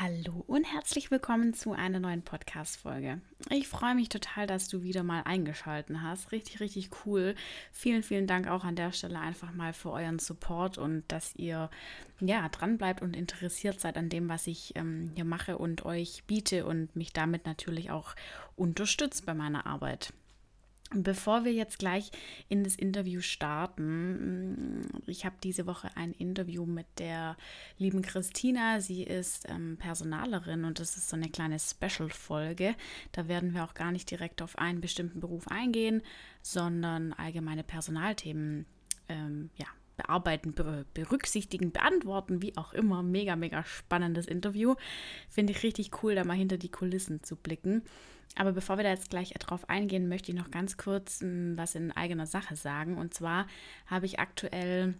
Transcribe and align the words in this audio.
Hallo 0.00 0.42
und 0.48 0.64
herzlich 0.64 1.12
willkommen 1.12 1.54
zu 1.54 1.70
einer 1.70 2.00
neuen 2.00 2.22
Podcast-Folge. 2.22 3.20
Ich 3.50 3.68
freue 3.68 3.94
mich 3.94 4.08
total, 4.08 4.48
dass 4.48 4.66
du 4.66 4.82
wieder 4.82 5.04
mal 5.04 5.22
eingeschaltet 5.22 5.98
hast. 6.02 6.32
Richtig, 6.32 6.58
richtig 6.58 6.90
cool. 7.06 7.36
Vielen, 7.70 8.02
vielen 8.02 8.26
Dank 8.26 8.48
auch 8.48 8.64
an 8.64 8.74
der 8.74 8.90
Stelle 8.90 9.20
einfach 9.20 9.52
mal 9.52 9.72
für 9.72 9.92
euren 9.92 10.18
Support 10.18 10.78
und 10.78 11.04
dass 11.06 11.36
ihr 11.36 11.70
ja 12.18 12.48
dran 12.48 12.76
und 13.02 13.14
interessiert 13.14 13.78
seid 13.78 13.96
an 13.96 14.08
dem, 14.08 14.28
was 14.28 14.48
ich 14.48 14.74
ähm, 14.74 15.12
hier 15.14 15.24
mache 15.24 15.58
und 15.58 15.84
euch 15.84 16.24
biete 16.26 16.66
und 16.66 16.96
mich 16.96 17.12
damit 17.12 17.46
natürlich 17.46 17.92
auch 17.92 18.16
unterstützt 18.56 19.24
bei 19.24 19.34
meiner 19.34 19.64
Arbeit. 19.64 20.12
Bevor 20.94 21.44
wir 21.44 21.52
jetzt 21.52 21.78
gleich 21.78 22.10
in 22.48 22.64
das 22.64 22.76
Interview 22.76 23.20
starten, 23.20 24.80
mm, 24.80 25.02
ich 25.06 25.24
habe 25.24 25.36
diese 25.42 25.66
Woche 25.66 25.90
ein 25.96 26.12
Interview 26.12 26.64
mit 26.64 26.86
der 26.98 27.36
lieben 27.78 28.02
Christina. 28.02 28.80
Sie 28.80 29.02
ist 29.02 29.48
ähm, 29.48 29.76
Personalerin 29.78 30.64
und 30.64 30.78
das 30.78 30.96
ist 30.96 31.08
so 31.08 31.16
eine 31.16 31.28
kleine 31.28 31.58
Special-Folge. 31.58 32.74
Da 33.12 33.28
werden 33.28 33.54
wir 33.54 33.64
auch 33.64 33.74
gar 33.74 33.92
nicht 33.92 34.10
direkt 34.10 34.42
auf 34.42 34.58
einen 34.58 34.80
bestimmten 34.80 35.20
Beruf 35.20 35.48
eingehen, 35.48 36.02
sondern 36.42 37.12
allgemeine 37.12 37.64
Personalthemen 37.64 38.66
ähm, 39.08 39.50
ja, 39.56 39.66
bearbeiten, 39.96 40.54
berücksichtigen, 40.94 41.72
beantworten, 41.72 42.42
wie 42.42 42.56
auch 42.56 42.72
immer. 42.72 43.02
Mega, 43.02 43.36
mega 43.36 43.64
spannendes 43.64 44.26
Interview. 44.26 44.74
Finde 45.28 45.52
ich 45.52 45.62
richtig 45.62 46.02
cool, 46.02 46.14
da 46.14 46.24
mal 46.24 46.34
hinter 46.34 46.58
die 46.58 46.70
Kulissen 46.70 47.22
zu 47.22 47.36
blicken. 47.36 47.82
Aber 48.36 48.52
bevor 48.52 48.76
wir 48.78 48.84
da 48.84 48.90
jetzt 48.90 49.10
gleich 49.10 49.30
drauf 49.30 49.68
eingehen, 49.68 50.08
möchte 50.08 50.32
ich 50.32 50.38
noch 50.38 50.50
ganz 50.50 50.76
kurz 50.76 51.20
hm, 51.20 51.56
was 51.56 51.74
in 51.74 51.92
eigener 51.92 52.26
Sache 52.26 52.56
sagen. 52.56 52.98
Und 52.98 53.14
zwar 53.14 53.46
habe 53.86 54.06
ich 54.06 54.18
aktuell 54.18 54.94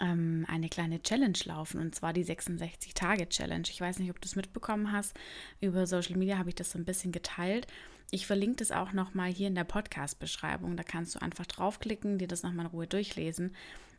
ähm, 0.00 0.44
eine 0.48 0.68
kleine 0.68 1.02
Challenge 1.02 1.38
laufen 1.44 1.80
und 1.80 1.94
zwar 1.94 2.12
die 2.12 2.24
66-Tage-Challenge. 2.24 3.68
Ich 3.68 3.80
weiß 3.80 3.98
nicht, 3.98 4.10
ob 4.10 4.20
du 4.20 4.26
es 4.26 4.36
mitbekommen 4.36 4.92
hast. 4.92 5.14
Über 5.60 5.86
Social 5.86 6.16
Media 6.16 6.38
habe 6.38 6.50
ich 6.50 6.54
das 6.54 6.70
so 6.70 6.78
ein 6.78 6.84
bisschen 6.84 7.12
geteilt. 7.12 7.66
Ich 8.10 8.26
verlinke 8.26 8.56
das 8.56 8.70
auch 8.70 8.92
nochmal 8.92 9.30
hier 9.30 9.48
in 9.48 9.54
der 9.54 9.64
Podcast-Beschreibung. 9.64 10.76
Da 10.76 10.82
kannst 10.82 11.14
du 11.14 11.22
einfach 11.22 11.46
draufklicken, 11.46 12.18
dir 12.18 12.28
das 12.28 12.42
nochmal 12.42 12.66
in 12.66 12.70
Ruhe 12.70 12.86
durchlesen. 12.86 13.54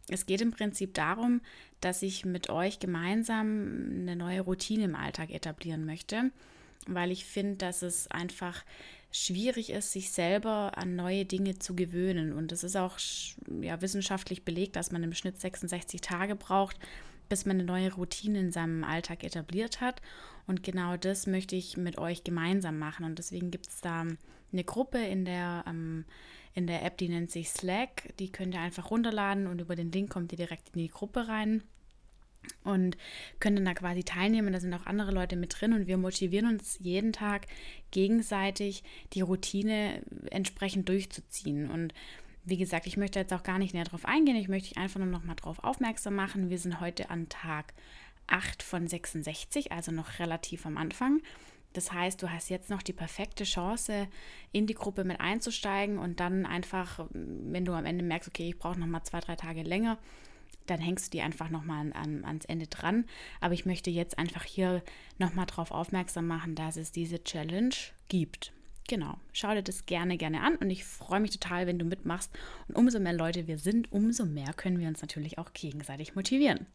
Es 0.09 0.25
geht 0.25 0.41
im 0.41 0.51
Prinzip 0.51 0.93
darum, 0.93 1.41
dass 1.81 2.01
ich 2.01 2.25
mit 2.25 2.49
euch 2.49 2.79
gemeinsam 2.79 4.01
eine 4.01 4.15
neue 4.15 4.41
Routine 4.41 4.83
im 4.83 4.95
Alltag 4.95 5.31
etablieren 5.31 5.85
möchte 5.85 6.31
weil 6.87 7.11
ich 7.11 7.25
finde, 7.25 7.55
dass 7.57 7.81
es 7.81 8.09
einfach 8.11 8.63
schwierig 9.11 9.69
ist, 9.69 9.91
sich 9.91 10.11
selber 10.11 10.77
an 10.77 10.95
neue 10.95 11.25
Dinge 11.25 11.57
zu 11.57 11.75
gewöhnen. 11.75 12.33
Und 12.33 12.51
es 12.51 12.63
ist 12.63 12.75
auch 12.75 12.97
ja, 13.61 13.81
wissenschaftlich 13.81 14.43
belegt, 14.43 14.75
dass 14.75 14.91
man 14.91 15.03
im 15.03 15.13
Schnitt 15.13 15.39
66 15.39 16.01
Tage 16.01 16.35
braucht, 16.35 16.77
bis 17.29 17.45
man 17.45 17.57
eine 17.57 17.65
neue 17.65 17.93
Routine 17.93 18.39
in 18.39 18.51
seinem 18.51 18.83
Alltag 18.83 19.23
etabliert 19.23 19.81
hat. 19.81 20.01
Und 20.47 20.63
genau 20.63 20.97
das 20.97 21.27
möchte 21.27 21.55
ich 21.55 21.77
mit 21.77 21.97
euch 21.97 22.23
gemeinsam 22.23 22.77
machen. 22.77 23.05
Und 23.05 23.17
deswegen 23.17 23.51
gibt 23.51 23.67
es 23.67 23.81
da 23.81 24.05
eine 24.51 24.63
Gruppe 24.63 24.99
in 24.99 25.25
der, 25.25 25.63
ähm, 25.67 26.05
in 26.55 26.67
der 26.67 26.83
App, 26.83 26.97
die 26.97 27.09
nennt 27.09 27.29
sich 27.29 27.49
Slack. 27.49 28.13
Die 28.17 28.31
könnt 28.31 28.55
ihr 28.55 28.61
einfach 28.61 28.89
runterladen 28.89 29.45
und 29.47 29.59
über 29.59 29.75
den 29.75 29.91
Link 29.91 30.09
kommt 30.09 30.31
ihr 30.31 30.37
direkt 30.37 30.69
in 30.73 30.79
die 30.79 30.89
Gruppe 30.89 31.27
rein 31.27 31.63
und 32.63 32.97
können 33.39 33.57
dann 33.57 33.65
da 33.65 33.73
quasi 33.73 34.03
teilnehmen. 34.03 34.53
Da 34.53 34.59
sind 34.59 34.73
auch 34.73 34.85
andere 34.85 35.11
Leute 35.11 35.35
mit 35.35 35.59
drin 35.59 35.73
und 35.73 35.87
wir 35.87 35.97
motivieren 35.97 36.47
uns 36.47 36.79
jeden 36.79 37.11
Tag 37.11 37.47
gegenseitig, 37.91 38.83
die 39.13 39.21
Routine 39.21 40.01
entsprechend 40.31 40.87
durchzuziehen. 40.87 41.69
Und 41.69 41.93
wie 42.45 42.57
gesagt, 42.57 42.87
ich 42.87 42.97
möchte 42.97 43.19
jetzt 43.19 43.33
auch 43.33 43.43
gar 43.43 43.59
nicht 43.59 43.73
näher 43.73 43.83
darauf 43.83 44.05
eingehen. 44.05 44.37
Ich 44.37 44.47
möchte 44.47 44.69
dich 44.69 44.77
einfach 44.77 44.99
nur 44.99 45.09
noch 45.09 45.23
mal 45.23 45.35
darauf 45.35 45.63
aufmerksam 45.63 46.15
machen. 46.15 46.49
Wir 46.49 46.59
sind 46.59 46.79
heute 46.79 47.09
an 47.09 47.27
Tag 47.27 47.73
8 48.27 48.63
von 48.63 48.87
66, 48.87 49.71
also 49.71 49.91
noch 49.91 50.19
relativ 50.19 50.65
am 50.65 50.77
Anfang. 50.77 51.21
Das 51.75 51.91
heißt, 51.91 52.23
du 52.23 52.31
hast 52.31 52.49
jetzt 52.49 52.69
noch 52.69 52.81
die 52.81 52.93
perfekte 52.93 53.43
Chance, 53.43 54.07
in 54.53 54.65
die 54.65 54.73
Gruppe 54.73 55.03
mit 55.03 55.19
einzusteigen 55.19 55.99
und 55.99 56.21
dann 56.21 56.45
einfach, 56.45 57.05
wenn 57.11 57.65
du 57.65 57.73
am 57.73 57.85
Ende 57.85 58.03
merkst, 58.03 58.29
okay, 58.29 58.47
ich 58.47 58.57
brauche 58.57 58.79
noch 58.79 58.87
mal 58.87 59.03
zwei, 59.03 59.19
drei 59.19 59.35
Tage 59.35 59.61
länger, 59.61 59.97
dann 60.67 60.79
hängst 60.79 61.07
du 61.07 61.17
die 61.17 61.21
einfach 61.21 61.49
nochmal 61.49 61.81
an, 61.81 61.91
an, 61.91 62.25
ans 62.25 62.45
Ende 62.45 62.67
dran. 62.67 63.05
Aber 63.41 63.53
ich 63.53 63.65
möchte 63.65 63.89
jetzt 63.89 64.17
einfach 64.17 64.43
hier 64.43 64.83
nochmal 65.17 65.45
darauf 65.47 65.71
aufmerksam 65.71 66.27
machen, 66.27 66.55
dass 66.55 66.77
es 66.77 66.93
diese 66.93 67.21
Challenge 67.23 67.75
gibt. 68.07 68.53
Genau, 68.87 69.17
schau 69.33 69.51
dir 69.55 69.63
das 69.63 69.87
gerne, 69.87 70.15
gerne 70.15 70.41
an 70.41 70.57
und 70.57 70.69
ich 70.69 70.85
freue 70.85 71.19
mich 71.19 71.31
total, 71.31 71.65
wenn 71.65 71.79
du 71.79 71.85
mitmachst. 71.85 72.31
Und 72.67 72.75
umso 72.75 72.99
mehr 72.99 73.13
Leute 73.13 73.47
wir 73.47 73.57
sind, 73.57 73.91
umso 73.91 74.25
mehr 74.25 74.53
können 74.53 74.79
wir 74.79 74.87
uns 74.87 75.01
natürlich 75.01 75.39
auch 75.39 75.53
gegenseitig 75.53 76.13
motivieren. 76.13 76.67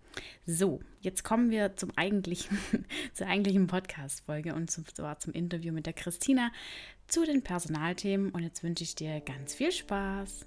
So, 0.44 0.80
jetzt 1.00 1.22
kommen 1.22 1.50
wir 1.50 1.76
zum 1.76 1.92
eigentlichen, 1.96 2.58
zur 3.14 3.28
eigentlichen 3.28 3.68
Podcast-Folge 3.68 4.54
und 4.56 4.72
zum, 4.72 4.86
zwar 4.86 5.20
zum 5.20 5.32
Interview 5.34 5.72
mit 5.72 5.86
der 5.86 5.92
Christina 5.92 6.50
zu 7.06 7.24
den 7.24 7.42
Personalthemen. 7.44 8.30
Und 8.30 8.42
jetzt 8.42 8.64
wünsche 8.64 8.82
ich 8.82 8.96
dir 8.96 9.20
ganz 9.20 9.54
viel 9.54 9.70
Spaß. 9.70 10.46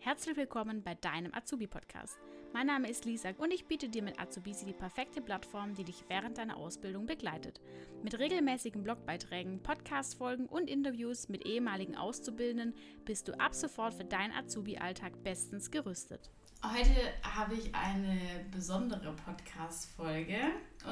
Herzlich 0.00 0.36
willkommen 0.36 0.82
bei 0.82 0.96
deinem 0.96 1.32
Azubi-Podcast. 1.32 2.18
Mein 2.54 2.66
Name 2.66 2.90
ist 2.90 3.06
Lisa 3.06 3.30
und 3.38 3.50
ich 3.50 3.66
biete 3.66 3.88
dir 3.88 4.02
mit 4.02 4.20
Azubisi 4.20 4.66
die 4.66 4.74
perfekte 4.74 5.22
Plattform, 5.22 5.74
die 5.74 5.84
dich 5.84 6.04
während 6.08 6.36
deiner 6.36 6.58
Ausbildung 6.58 7.06
begleitet. 7.06 7.62
Mit 8.02 8.18
regelmäßigen 8.18 8.84
Blogbeiträgen, 8.84 9.62
Podcast-Folgen 9.62 10.46
und 10.46 10.68
Interviews 10.68 11.30
mit 11.30 11.46
ehemaligen 11.46 11.96
Auszubildenden 11.96 12.74
bist 13.06 13.26
du 13.26 13.40
ab 13.40 13.54
sofort 13.54 13.94
für 13.94 14.04
deinen 14.04 14.32
Azubi-Alltag 14.32 15.24
bestens 15.24 15.70
gerüstet. 15.70 16.30
Heute 16.62 16.94
habe 17.22 17.54
ich 17.54 17.74
eine 17.74 18.20
besondere 18.50 19.16
Podcast-Folge 19.16 20.36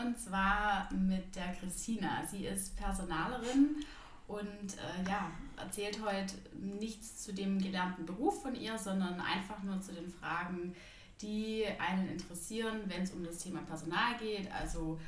und 0.02 0.18
zwar 0.18 0.90
mit 0.94 1.36
der 1.36 1.52
Christina. 1.60 2.24
Sie 2.26 2.46
ist 2.46 2.74
Personalerin 2.76 3.84
und 4.26 4.38
äh, 4.38 5.10
ja, 5.10 5.30
erzählt 5.58 6.00
heute 6.02 6.36
nichts 6.54 7.22
zu 7.22 7.34
dem 7.34 7.58
gelernten 7.58 8.06
Beruf 8.06 8.40
von 8.40 8.54
ihr, 8.54 8.78
sondern 8.78 9.20
einfach 9.20 9.62
nur 9.62 9.82
zu 9.82 9.92
den 9.92 10.08
Fragen, 10.08 10.74
die 11.22 11.64
einen 11.78 12.08
interessieren, 12.08 12.80
wenn 12.86 13.02
es 13.02 13.12
um 13.12 13.24
das 13.24 13.38
Thema 13.38 13.60
Personal 13.62 14.16
geht. 14.18 14.50
Also 14.52 14.98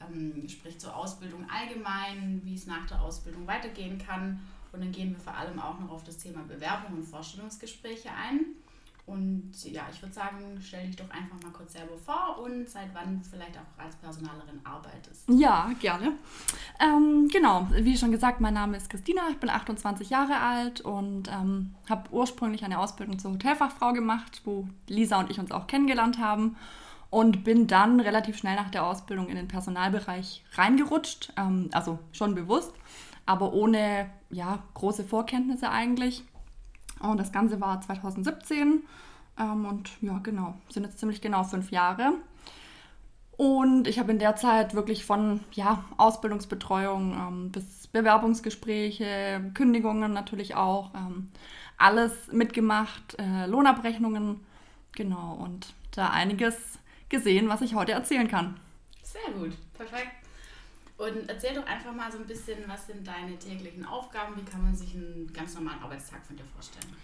ähm, 0.00 0.48
sprich 0.48 0.78
zur 0.78 0.96
Ausbildung 0.96 1.48
allgemein, 1.50 2.40
wie 2.44 2.54
es 2.54 2.66
nach 2.66 2.86
der 2.86 3.02
Ausbildung 3.02 3.46
weitergehen 3.46 3.98
kann. 3.98 4.40
Und 4.72 4.80
dann 4.80 4.92
gehen 4.92 5.10
wir 5.10 5.18
vor 5.18 5.34
allem 5.34 5.58
auch 5.58 5.78
noch 5.80 5.90
auf 5.90 6.04
das 6.04 6.18
Thema 6.18 6.42
Bewerbung 6.42 6.98
und 6.98 7.04
Vorstellungsgespräche 7.04 8.10
ein. 8.10 8.46
Und 9.04 9.52
ja, 9.64 9.82
ich 9.90 10.00
würde 10.00 10.14
sagen, 10.14 10.58
stell 10.60 10.86
dich 10.86 10.96
doch 10.96 11.10
einfach 11.10 11.40
mal 11.42 11.50
kurz 11.52 11.72
selber 11.72 11.96
vor 11.98 12.38
und 12.44 12.68
seit 12.68 12.94
wann 12.94 13.18
du 13.18 13.28
vielleicht 13.28 13.56
auch 13.58 13.82
als 13.82 13.96
Personalerin 13.96 14.60
arbeitest. 14.62 15.28
Ja, 15.28 15.70
gerne. 15.80 16.12
Ähm, 16.80 17.28
genau, 17.28 17.66
wie 17.72 17.96
schon 17.96 18.12
gesagt, 18.12 18.40
mein 18.40 18.54
Name 18.54 18.76
ist 18.76 18.88
Christina, 18.88 19.22
ich 19.30 19.38
bin 19.38 19.50
28 19.50 20.08
Jahre 20.08 20.38
alt 20.38 20.82
und 20.82 21.28
ähm, 21.28 21.74
habe 21.90 22.10
ursprünglich 22.12 22.64
eine 22.64 22.78
Ausbildung 22.78 23.18
zur 23.18 23.32
Hotelfachfrau 23.32 23.92
gemacht, 23.92 24.40
wo 24.44 24.68
Lisa 24.86 25.18
und 25.18 25.30
ich 25.30 25.40
uns 25.40 25.50
auch 25.50 25.66
kennengelernt 25.66 26.18
haben. 26.18 26.56
Und 27.10 27.44
bin 27.44 27.66
dann 27.66 28.00
relativ 28.00 28.38
schnell 28.38 28.56
nach 28.56 28.70
der 28.70 28.86
Ausbildung 28.86 29.28
in 29.28 29.36
den 29.36 29.46
Personalbereich 29.46 30.42
reingerutscht, 30.54 31.34
ähm, 31.36 31.68
also 31.72 31.98
schon 32.12 32.34
bewusst, 32.34 32.72
aber 33.26 33.52
ohne 33.52 34.08
ja, 34.30 34.62
große 34.72 35.04
Vorkenntnisse 35.04 35.68
eigentlich 35.68 36.24
und 37.10 37.18
das 37.18 37.32
Ganze 37.32 37.60
war 37.60 37.80
2017. 37.80 38.82
Ähm, 39.38 39.64
und 39.64 39.90
ja, 40.00 40.18
genau, 40.18 40.54
sind 40.68 40.84
jetzt 40.84 40.98
ziemlich 40.98 41.20
genau 41.20 41.44
fünf 41.44 41.70
Jahre. 41.70 42.14
Und 43.36 43.88
ich 43.88 43.98
habe 43.98 44.12
in 44.12 44.18
der 44.18 44.36
Zeit 44.36 44.74
wirklich 44.74 45.04
von 45.04 45.40
ja, 45.52 45.84
Ausbildungsbetreuung 45.96 47.12
ähm, 47.12 47.50
bis 47.50 47.86
Bewerbungsgespräche, 47.88 49.50
Kündigungen 49.54 50.12
natürlich 50.12 50.54
auch, 50.54 50.94
ähm, 50.94 51.28
alles 51.78 52.12
mitgemacht, 52.30 53.16
äh, 53.18 53.46
Lohnabrechnungen, 53.46 54.40
genau, 54.92 55.34
und 55.34 55.74
da 55.92 56.10
einiges 56.10 56.56
gesehen, 57.08 57.48
was 57.48 57.62
ich 57.62 57.74
heute 57.74 57.92
erzählen 57.92 58.28
kann. 58.28 58.60
Sehr 59.02 59.34
gut, 59.34 59.52
perfekt. 59.74 60.21
Und 61.02 61.28
erzähl 61.28 61.52
doch 61.52 61.66
einfach 61.66 61.92
mal 61.92 62.12
so 62.12 62.18
ein 62.18 62.26
bisschen, 62.26 62.58
was 62.68 62.86
sind 62.86 63.04
deine 63.04 63.36
täglichen 63.36 63.84
Aufgaben? 63.84 64.36
Wie 64.36 64.48
kann 64.48 64.62
man 64.62 64.76
sich 64.76 64.94
einen 64.94 65.28
ganz 65.34 65.56
normalen 65.56 65.82
Arbeitstag 65.82 66.24
von 66.24 66.36
dir 66.36 66.44
vorstellen? 66.54 66.94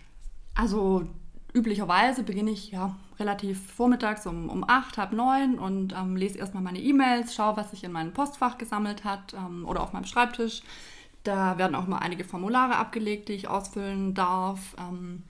Also 0.54 1.04
üblicherweise 1.52 2.22
beginne 2.22 2.52
ich 2.52 2.70
ja 2.70 2.94
relativ 3.18 3.72
vormittags 3.72 4.24
um, 4.28 4.50
um 4.50 4.62
8, 4.62 4.98
halb 4.98 5.12
9 5.12 5.58
und 5.58 5.94
ähm, 5.94 6.14
lese 6.14 6.38
erstmal 6.38 6.62
meine 6.62 6.78
E-Mails, 6.78 7.34
schaue, 7.34 7.56
was 7.56 7.72
sich 7.72 7.82
in 7.82 7.90
meinem 7.90 8.12
Postfach 8.12 8.56
gesammelt 8.56 9.02
hat 9.02 9.34
ähm, 9.34 9.66
oder 9.66 9.82
auf 9.82 9.92
meinem 9.92 10.04
Schreibtisch. 10.04 10.62
Da 11.24 11.58
werden 11.58 11.74
auch 11.74 11.88
mal 11.88 11.98
einige 11.98 12.22
Formulare 12.22 12.76
abgelegt, 12.76 13.28
die 13.28 13.32
ich 13.32 13.48
ausfüllen 13.48 14.14
darf. 14.14 14.76
Ähm, 14.78 15.24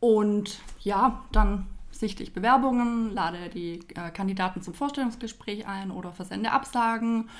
und 0.00 0.60
ja, 0.80 1.24
dann 1.32 1.66
sichte 1.90 2.22
ich 2.22 2.34
Bewerbungen, 2.34 3.14
lade 3.14 3.48
die 3.48 3.80
äh, 3.94 4.10
Kandidaten 4.10 4.60
zum 4.60 4.74
Vorstellungsgespräch 4.74 5.66
ein 5.66 5.90
oder 5.90 6.12
versende 6.12 6.52
Absagen. 6.52 7.30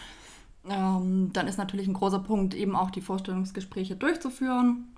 Ähm, 0.68 1.32
dann 1.32 1.48
ist 1.48 1.58
natürlich 1.58 1.88
ein 1.88 1.94
großer 1.94 2.20
Punkt, 2.20 2.54
eben 2.54 2.76
auch 2.76 2.90
die 2.90 3.00
Vorstellungsgespräche 3.00 3.96
durchzuführen, 3.96 4.94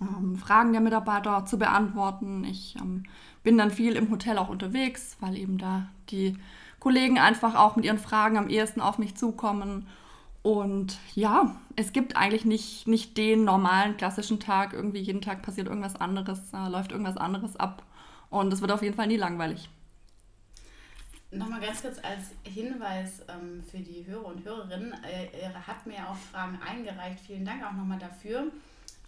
ähm, 0.00 0.36
Fragen 0.36 0.72
der 0.72 0.80
Mitarbeiter 0.80 1.44
zu 1.46 1.58
beantworten. 1.58 2.44
Ich 2.44 2.76
ähm, 2.80 3.04
bin 3.42 3.58
dann 3.58 3.70
viel 3.70 3.96
im 3.96 4.10
Hotel 4.10 4.38
auch 4.38 4.48
unterwegs, 4.48 5.16
weil 5.20 5.36
eben 5.36 5.58
da 5.58 5.86
die 6.10 6.36
Kollegen 6.78 7.18
einfach 7.18 7.54
auch 7.54 7.76
mit 7.76 7.84
ihren 7.84 7.98
Fragen 7.98 8.36
am 8.36 8.48
ehesten 8.48 8.80
auf 8.80 8.98
mich 8.98 9.16
zukommen. 9.16 9.86
Und 10.42 10.98
ja, 11.14 11.56
es 11.74 11.92
gibt 11.92 12.16
eigentlich 12.16 12.44
nicht, 12.44 12.86
nicht 12.86 13.16
den 13.16 13.44
normalen 13.44 13.96
klassischen 13.96 14.38
Tag. 14.38 14.74
Irgendwie 14.74 15.00
jeden 15.00 15.22
Tag 15.22 15.42
passiert 15.42 15.68
irgendwas 15.68 15.96
anderes, 15.96 16.52
äh, 16.52 16.68
läuft 16.68 16.92
irgendwas 16.92 17.16
anderes 17.16 17.56
ab. 17.56 17.82
Und 18.30 18.52
es 18.52 18.60
wird 18.60 18.70
auf 18.70 18.82
jeden 18.82 18.94
Fall 18.94 19.06
nie 19.06 19.16
langweilig. 19.16 19.70
Nochmal 21.34 21.60
ganz 21.60 21.82
kurz 21.82 21.98
als 21.98 22.30
Hinweis 22.44 23.22
ähm, 23.28 23.62
für 23.68 23.78
die 23.78 24.06
Hörer 24.06 24.26
und 24.26 24.44
Hörerinnen. 24.44 24.92
Äh, 25.02 25.40
ihr 25.40 25.66
habt 25.66 25.84
mir 25.86 26.08
auch 26.08 26.16
Fragen 26.16 26.60
eingereicht. 26.64 27.18
Vielen 27.26 27.44
Dank 27.44 27.64
auch 27.64 27.72
nochmal 27.72 27.98
dafür. 27.98 28.52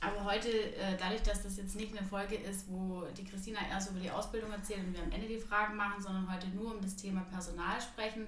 Aber 0.00 0.24
heute, 0.24 0.48
äh, 0.48 0.96
dadurch, 0.98 1.22
dass 1.22 1.44
das 1.44 1.56
jetzt 1.56 1.76
nicht 1.76 1.96
eine 1.96 2.06
Folge 2.06 2.34
ist, 2.34 2.66
wo 2.68 3.04
die 3.16 3.24
Christina 3.24 3.60
erst 3.70 3.90
über 3.90 4.00
die 4.00 4.10
Ausbildung 4.10 4.50
erzählt 4.50 4.80
und 4.80 4.94
wir 4.94 5.02
am 5.02 5.12
Ende 5.12 5.28
die 5.28 5.38
Fragen 5.38 5.76
machen, 5.76 6.02
sondern 6.02 6.32
heute 6.32 6.48
nur 6.48 6.74
um 6.74 6.80
das 6.82 6.96
Thema 6.96 7.20
Personal 7.30 7.80
sprechen, 7.80 8.26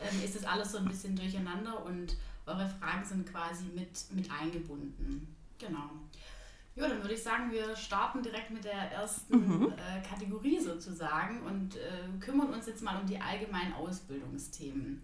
ähm, 0.00 0.24
ist 0.24 0.36
das 0.36 0.44
alles 0.44 0.72
so 0.72 0.78
ein 0.78 0.86
bisschen 0.86 1.16
durcheinander 1.16 1.84
und 1.84 2.16
eure 2.46 2.68
Fragen 2.68 3.04
sind 3.04 3.30
quasi 3.30 3.64
mit, 3.74 3.90
mit 4.12 4.30
eingebunden. 4.30 5.34
Genau. 5.58 5.90
Ja, 6.80 6.88
dann 6.88 7.02
würde 7.02 7.12
ich 7.12 7.22
sagen, 7.22 7.52
wir 7.52 7.76
starten 7.76 8.22
direkt 8.22 8.50
mit 8.50 8.64
der 8.64 8.72
ersten 8.72 9.36
mhm. 9.36 9.72
äh, 9.72 10.00
Kategorie 10.08 10.58
sozusagen 10.58 11.42
und 11.42 11.76
äh, 11.76 11.80
kümmern 12.20 12.54
uns 12.54 12.66
jetzt 12.66 12.82
mal 12.82 12.98
um 12.98 13.06
die 13.06 13.20
allgemeinen 13.20 13.74
Ausbildungsthemen. 13.74 15.02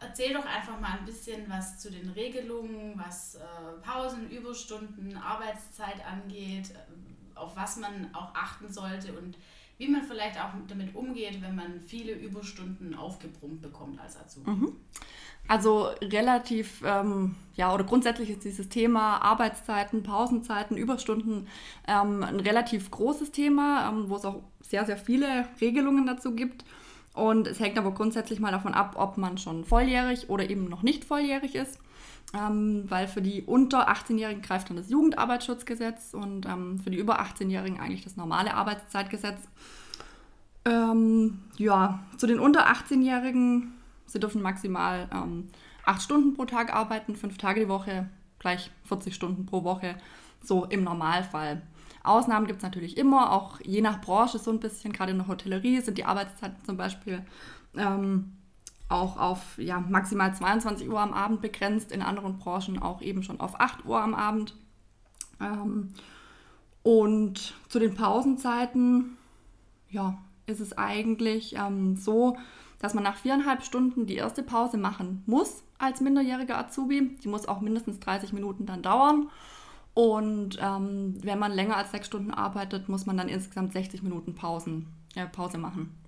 Erzähl 0.00 0.32
doch 0.32 0.46
einfach 0.46 0.80
mal 0.80 0.98
ein 0.98 1.04
bisschen 1.04 1.50
was 1.50 1.78
zu 1.78 1.90
den 1.90 2.08
Regelungen, 2.08 2.94
was 2.96 3.34
äh, 3.34 3.40
Pausen, 3.82 4.30
Überstunden, 4.30 5.18
Arbeitszeit 5.18 6.02
angeht, 6.06 6.70
äh, 6.70 7.38
auf 7.38 7.54
was 7.56 7.76
man 7.76 8.14
auch 8.14 8.34
achten 8.34 8.72
sollte 8.72 9.12
und 9.12 9.36
wie 9.80 9.88
man 9.88 10.02
vielleicht 10.02 10.38
auch 10.38 10.50
damit 10.68 10.94
umgeht, 10.94 11.40
wenn 11.40 11.56
man 11.56 11.80
viele 11.80 12.12
Überstunden 12.12 12.94
aufgebrummt 12.94 13.62
bekommt 13.62 13.98
als 13.98 14.20
Azubi. 14.20 14.50
Mhm. 14.50 14.76
Also 15.48 15.88
relativ, 16.02 16.82
ähm, 16.84 17.34
ja, 17.56 17.72
oder 17.74 17.84
grundsätzlich 17.84 18.28
ist 18.28 18.44
dieses 18.44 18.68
Thema 18.68 19.22
Arbeitszeiten, 19.22 20.02
Pausenzeiten, 20.02 20.76
Überstunden 20.76 21.48
ähm, 21.88 22.22
ein 22.22 22.40
relativ 22.40 22.90
großes 22.90 23.32
Thema, 23.32 23.88
ähm, 23.88 24.10
wo 24.10 24.16
es 24.16 24.26
auch 24.26 24.42
sehr, 24.60 24.84
sehr 24.84 24.98
viele 24.98 25.48
Regelungen 25.62 26.06
dazu 26.06 26.34
gibt. 26.34 26.66
Und 27.14 27.46
es 27.46 27.58
hängt 27.58 27.78
aber 27.78 27.92
grundsätzlich 27.92 28.38
mal 28.38 28.52
davon 28.52 28.74
ab, 28.74 28.96
ob 28.98 29.16
man 29.16 29.38
schon 29.38 29.64
volljährig 29.64 30.28
oder 30.28 30.50
eben 30.50 30.68
noch 30.68 30.82
nicht 30.82 31.04
volljährig 31.06 31.54
ist. 31.54 31.78
Ähm, 32.32 32.84
weil 32.88 33.08
für 33.08 33.22
die 33.22 33.42
unter 33.42 33.88
18-Jährigen 33.88 34.42
greift 34.42 34.70
dann 34.70 34.76
das 34.76 34.88
Jugendarbeitsschutzgesetz 34.88 36.14
und 36.14 36.46
ähm, 36.46 36.78
für 36.78 36.90
die 36.90 36.98
über 36.98 37.20
18-Jährigen 37.20 37.80
eigentlich 37.80 38.04
das 38.04 38.16
normale 38.16 38.54
Arbeitszeitgesetz. 38.54 39.40
Ähm, 40.64 41.40
ja, 41.56 42.00
zu 42.18 42.28
den 42.28 42.38
unter 42.38 42.68
18-Jährigen 42.68 43.72
Sie 44.10 44.18
dürfen 44.18 44.42
maximal 44.42 45.08
ähm, 45.12 45.48
acht 45.84 46.02
Stunden 46.02 46.34
pro 46.34 46.44
Tag 46.44 46.74
arbeiten, 46.74 47.14
fünf 47.14 47.38
Tage 47.38 47.60
die 47.60 47.68
Woche, 47.68 48.08
gleich 48.40 48.70
40 48.84 49.14
Stunden 49.14 49.46
pro 49.46 49.62
Woche, 49.62 49.96
so 50.42 50.64
im 50.64 50.82
Normalfall. 50.82 51.62
Ausnahmen 52.02 52.46
gibt 52.46 52.58
es 52.58 52.62
natürlich 52.62 52.96
immer, 52.96 53.30
auch 53.32 53.60
je 53.60 53.82
nach 53.82 54.00
Branche 54.00 54.38
so 54.38 54.50
ein 54.50 54.58
bisschen. 54.58 54.92
Gerade 54.92 55.12
in 55.12 55.18
der 55.18 55.28
Hotellerie 55.28 55.80
sind 55.80 55.98
die 55.98 56.04
Arbeitszeiten 56.04 56.64
zum 56.64 56.76
Beispiel 56.76 57.24
ähm, 57.76 58.32
auch 58.90 59.16
auf 59.16 59.56
ja, 59.56 59.80
maximal 59.80 60.34
22 60.34 60.88
Uhr 60.88 61.00
am 61.00 61.12
Abend 61.12 61.40
begrenzt, 61.40 61.92
in 61.92 62.02
anderen 62.02 62.38
Branchen 62.38 62.80
auch 62.80 63.00
eben 63.00 63.22
schon 63.22 63.40
auf 63.40 63.60
8 63.60 63.86
Uhr 63.86 64.00
am 64.00 64.14
Abend. 64.14 64.56
Ähm, 65.40 65.90
und 66.82 67.54
zu 67.68 67.78
den 67.78 67.94
Pausenzeiten, 67.94 69.16
ja, 69.90 70.18
ist 70.46 70.60
es 70.60 70.76
eigentlich 70.76 71.54
ähm, 71.56 71.96
so, 71.96 72.36
dass 72.80 72.94
man 72.94 73.04
nach 73.04 73.16
viereinhalb 73.16 73.62
Stunden 73.62 74.06
die 74.06 74.16
erste 74.16 74.42
Pause 74.42 74.76
machen 74.76 75.22
muss 75.26 75.62
als 75.78 76.00
minderjähriger 76.00 76.58
Azubi. 76.58 77.16
Die 77.22 77.28
muss 77.28 77.46
auch 77.46 77.60
mindestens 77.60 78.00
30 78.00 78.32
Minuten 78.32 78.66
dann 78.66 78.82
dauern. 78.82 79.30
Und 79.94 80.58
ähm, 80.60 81.14
wenn 81.22 81.38
man 81.38 81.52
länger 81.52 81.76
als 81.76 81.90
sechs 81.90 82.06
Stunden 82.06 82.30
arbeitet, 82.30 82.88
muss 82.88 83.06
man 83.06 83.16
dann 83.16 83.28
insgesamt 83.28 83.72
60 83.72 84.02
Minuten 84.02 84.34
Pausen, 84.34 84.86
äh, 85.14 85.26
Pause 85.26 85.58
machen. 85.58 85.99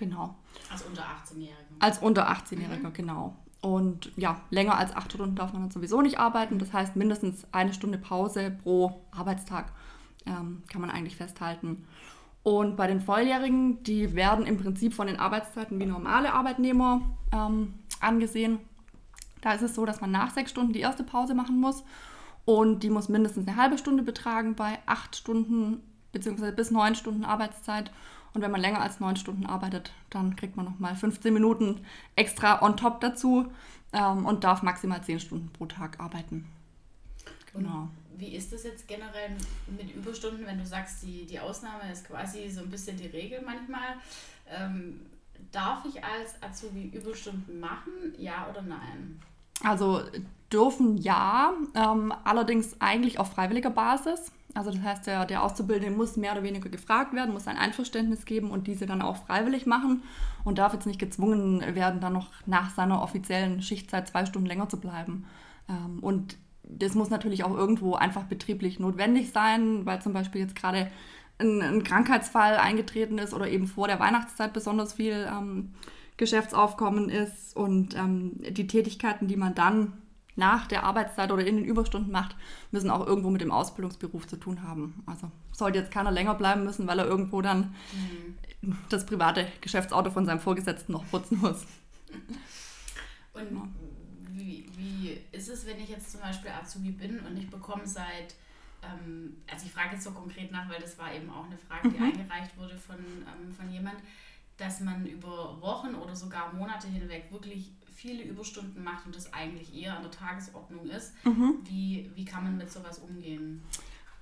Genau. 0.00 0.34
Als 0.72 0.82
unter 0.82 1.02
18-Jähriger. 1.02 1.76
Als 1.78 1.98
unter 1.98 2.30
18-Jähriger, 2.30 2.88
mhm. 2.88 2.92
genau. 2.94 3.36
Und 3.60 4.10
ja, 4.16 4.40
länger 4.48 4.78
als 4.78 4.96
acht 4.96 5.12
Stunden 5.12 5.36
darf 5.36 5.52
man 5.52 5.60
dann 5.60 5.70
sowieso 5.70 6.00
nicht 6.00 6.18
arbeiten. 6.18 6.58
Das 6.58 6.72
heißt, 6.72 6.96
mindestens 6.96 7.46
eine 7.52 7.74
Stunde 7.74 7.98
Pause 7.98 8.50
pro 8.62 9.02
Arbeitstag 9.10 9.70
ähm, 10.24 10.62
kann 10.72 10.80
man 10.80 10.90
eigentlich 10.90 11.16
festhalten. 11.16 11.84
Und 12.42 12.78
bei 12.78 12.86
den 12.86 13.02
Volljährigen, 13.02 13.82
die 13.82 14.14
werden 14.14 14.46
im 14.46 14.56
Prinzip 14.56 14.94
von 14.94 15.06
den 15.06 15.18
Arbeitszeiten 15.18 15.78
wie 15.78 15.84
normale 15.84 16.32
Arbeitnehmer 16.32 17.02
ähm, 17.30 17.74
angesehen. 18.00 18.58
Da 19.42 19.52
ist 19.52 19.62
es 19.62 19.74
so, 19.74 19.84
dass 19.84 20.00
man 20.00 20.10
nach 20.10 20.30
sechs 20.30 20.50
Stunden 20.50 20.72
die 20.72 20.80
erste 20.80 21.04
Pause 21.04 21.34
machen 21.34 21.60
muss 21.60 21.84
und 22.46 22.82
die 22.82 22.88
muss 22.88 23.10
mindestens 23.10 23.46
eine 23.46 23.58
halbe 23.58 23.76
Stunde 23.76 24.02
betragen 24.02 24.54
bei 24.54 24.78
acht 24.86 25.14
Stunden 25.14 25.82
bzw. 26.12 26.52
bis 26.52 26.70
neun 26.70 26.94
Stunden 26.94 27.26
Arbeitszeit. 27.26 27.90
Und 28.34 28.42
wenn 28.42 28.50
man 28.50 28.60
länger 28.60 28.80
als 28.80 29.00
neun 29.00 29.16
Stunden 29.16 29.46
arbeitet, 29.46 29.92
dann 30.10 30.36
kriegt 30.36 30.56
man 30.56 30.64
nochmal 30.64 30.94
15 30.94 31.34
Minuten 31.34 31.84
extra 32.16 32.62
on 32.62 32.76
top 32.76 33.00
dazu 33.00 33.50
ähm, 33.92 34.24
und 34.26 34.44
darf 34.44 34.62
maximal 34.62 35.02
zehn 35.02 35.20
Stunden 35.20 35.50
pro 35.52 35.66
Tag 35.66 35.98
arbeiten. 36.00 36.46
Genau 37.52 37.88
wie 38.20 38.36
ist 38.36 38.52
das 38.52 38.62
jetzt 38.62 38.86
generell 38.86 39.30
mit 39.66 39.94
Überstunden, 39.94 40.46
wenn 40.46 40.58
du 40.58 40.66
sagst, 40.66 41.02
die, 41.02 41.26
die 41.26 41.40
Ausnahme 41.40 41.90
ist 41.90 42.06
quasi 42.06 42.48
so 42.50 42.60
ein 42.60 42.70
bisschen 42.70 42.96
die 42.96 43.06
Regel 43.06 43.42
manchmal? 43.44 43.96
Ähm, 44.48 45.00
darf 45.50 45.84
ich 45.86 46.04
als 46.04 46.40
Azubi 46.42 46.90
Überstunden 46.94 47.58
machen, 47.58 48.14
ja 48.18 48.46
oder 48.50 48.62
nein? 48.62 49.20
Also 49.64 50.02
dürfen 50.52 50.98
ja, 50.98 51.54
ähm, 51.74 52.12
allerdings 52.24 52.80
eigentlich 52.80 53.18
auf 53.18 53.32
freiwilliger 53.32 53.70
Basis. 53.70 54.32
Also 54.54 54.70
das 54.70 54.82
heißt, 54.82 55.06
der, 55.06 55.26
der 55.26 55.42
Auszubildende 55.42 55.96
muss 55.96 56.16
mehr 56.16 56.32
oder 56.32 56.42
weniger 56.42 56.68
gefragt 56.68 57.14
werden, 57.14 57.32
muss 57.32 57.46
ein 57.46 57.56
Einverständnis 57.56 58.24
geben 58.24 58.50
und 58.50 58.66
diese 58.66 58.86
dann 58.86 59.02
auch 59.02 59.16
freiwillig 59.16 59.66
machen 59.66 60.02
und 60.44 60.58
darf 60.58 60.72
jetzt 60.72 60.86
nicht 60.86 60.98
gezwungen 60.98 61.60
werden, 61.74 62.00
dann 62.00 62.12
noch 62.12 62.30
nach 62.46 62.70
seiner 62.70 63.02
offiziellen 63.02 63.62
Schichtzeit 63.62 64.08
zwei 64.08 64.26
Stunden 64.26 64.48
länger 64.48 64.68
zu 64.68 64.80
bleiben. 64.80 65.26
Ähm, 65.68 66.00
und 66.00 66.36
das 66.64 66.94
muss 66.94 67.10
natürlich 67.10 67.44
auch 67.44 67.56
irgendwo 67.56 67.94
einfach 67.94 68.24
betrieblich 68.24 68.80
notwendig 68.80 69.30
sein, 69.30 69.86
weil 69.86 70.02
zum 70.02 70.12
Beispiel 70.12 70.40
jetzt 70.40 70.56
gerade 70.56 70.90
ein, 71.38 71.62
ein 71.62 71.84
Krankheitsfall 71.84 72.56
eingetreten 72.56 73.18
ist 73.18 73.34
oder 73.34 73.48
eben 73.48 73.66
vor 73.66 73.88
der 73.88 74.00
Weihnachtszeit 74.00 74.52
besonders 74.52 74.94
viel 74.94 75.28
ähm, 75.30 75.72
Geschäftsaufkommen 76.16 77.08
ist 77.08 77.56
und 77.56 77.96
ähm, 77.96 78.32
die 78.50 78.66
Tätigkeiten, 78.66 79.26
die 79.26 79.36
man 79.36 79.54
dann 79.54 79.92
nach 80.40 80.66
der 80.66 80.82
Arbeitszeit 80.82 81.30
oder 81.30 81.46
in 81.46 81.56
den 81.56 81.64
Überstunden 81.64 82.10
macht, 82.10 82.34
müssen 82.72 82.90
auch 82.90 83.06
irgendwo 83.06 83.30
mit 83.30 83.40
dem 83.40 83.52
Ausbildungsberuf 83.52 84.26
zu 84.26 84.36
tun 84.36 84.62
haben. 84.62 85.04
Also 85.06 85.30
sollte 85.52 85.78
jetzt 85.78 85.92
keiner 85.92 86.10
länger 86.10 86.34
bleiben 86.34 86.64
müssen, 86.64 86.88
weil 86.88 86.98
er 86.98 87.06
irgendwo 87.06 87.42
dann 87.42 87.74
mhm. 88.62 88.76
das 88.88 89.06
private 89.06 89.46
Geschäftsauto 89.60 90.10
von 90.10 90.26
seinem 90.26 90.40
Vorgesetzten 90.40 90.92
noch 90.92 91.08
putzen 91.10 91.38
muss. 91.38 91.66
Und 93.32 93.72
wie 94.34 95.18
ist 95.32 95.48
es, 95.48 95.66
wenn 95.66 95.78
ich 95.78 95.88
jetzt 95.88 96.10
zum 96.10 96.20
Beispiel 96.20 96.50
Azubi 96.50 96.90
bin 96.90 97.20
und 97.20 97.36
ich 97.36 97.48
bekomme 97.48 97.86
seit, 97.86 98.34
ähm, 98.82 99.36
also 99.50 99.66
ich 99.66 99.72
frage 99.72 99.94
jetzt 99.94 100.04
so 100.04 100.10
konkret 100.10 100.50
nach, 100.50 100.68
weil 100.68 100.80
das 100.80 100.98
war 100.98 101.14
eben 101.14 101.30
auch 101.30 101.44
eine 101.44 101.58
Frage, 101.58 101.90
die 101.90 101.98
mhm. 101.98 102.04
eingereicht 102.04 102.56
wurde 102.56 102.76
von, 102.76 102.96
ähm, 102.98 103.52
von 103.52 103.70
jemand, 103.70 103.96
dass 104.56 104.80
man 104.80 105.06
über 105.06 105.60
Wochen 105.60 105.94
oder 105.94 106.14
sogar 106.14 106.52
Monate 106.52 106.88
hinweg 106.88 107.30
wirklich 107.30 107.72
viele 108.00 108.22
Überstunden 108.22 108.82
macht 108.82 109.04
und 109.06 109.14
das 109.14 109.32
eigentlich 109.32 109.74
eher 109.74 109.96
an 109.96 110.02
der 110.02 110.10
Tagesordnung 110.10 110.86
ist. 110.86 111.12
Mhm. 111.24 111.58
Wie, 111.64 112.10
wie 112.14 112.24
kann 112.24 112.44
man 112.44 112.56
mit 112.56 112.70
sowas 112.72 112.98
umgehen? 112.98 113.62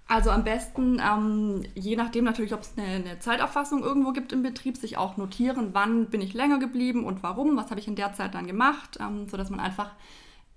Also 0.08 0.30
am 0.30 0.42
besten, 0.42 1.00
ähm, 1.00 1.62
je 1.74 1.94
nachdem 1.94 2.24
natürlich, 2.24 2.54
ob 2.54 2.62
es 2.62 2.72
eine, 2.76 2.86
eine, 2.86 3.18
Zeiterfassung 3.18 3.82
irgendwo 3.82 4.12
gibt 4.12 4.32
im 4.32 4.42
Betrieb, 4.42 4.78
sich 4.78 4.96
auch 4.96 5.18
notieren, 5.18 5.70
wann 5.74 6.06
bin 6.06 6.22
ich 6.22 6.32
länger 6.32 6.58
geblieben 6.58 7.04
und 7.04 7.22
warum, 7.22 7.56
was 7.56 7.70
habe 7.70 7.78
ich 7.78 7.86
in 7.86 7.94
der 7.94 8.14
Zeit 8.14 8.34
dann 8.34 8.46
gemacht, 8.46 8.98
ähm, 9.00 9.28
sodass 9.28 9.50
man 9.50 9.60
einfach 9.60 9.94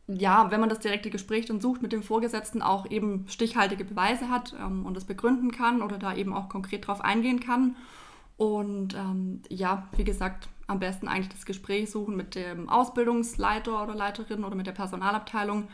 ja, 0.08 0.52
wenn 0.52 0.60
man 0.60 0.70
das 0.70 0.80
direkte 0.80 1.10
Gespräch 1.10 1.46
dann 1.46 1.62
sucht 1.62 1.82
mit 1.82 1.94
dem 1.94 2.04
Vorgesetzten, 2.04 2.62
auch 2.62 2.90
eben 2.90 3.26
stichhaltige 3.30 3.86
Beweise 3.86 4.30
hat 4.30 4.54
ähm, 4.60 4.86
und 4.86 4.98
das 4.98 5.06
begründen 5.06 5.52
kann 5.52 5.82
oder 5.82 5.98
da 5.98 6.16
eben 6.16 6.34
auch 6.34 6.50
konkret 6.50 6.88
drauf 6.88 7.02
eingehen 7.02 7.40
kann. 7.40 7.76
Und 8.36 8.96
ähm, 8.96 9.42
ja, 9.50 9.88
wie 9.96 10.04
gesagt, 10.04 10.50
am 10.72 10.80
besten 10.80 11.08
eigentlich 11.08 11.30
das 11.30 11.46
Gespräch 11.46 11.92
suchen 11.92 12.16
mit 12.16 12.36
dem 12.36 12.70
Ausbildungsleiter 12.70 13.84
oder 13.84 13.96
Leiterin 13.96 14.44
oder 14.44 14.56
mit 14.56 14.68
der 14.68 14.72
Personalabteilung 14.72 15.68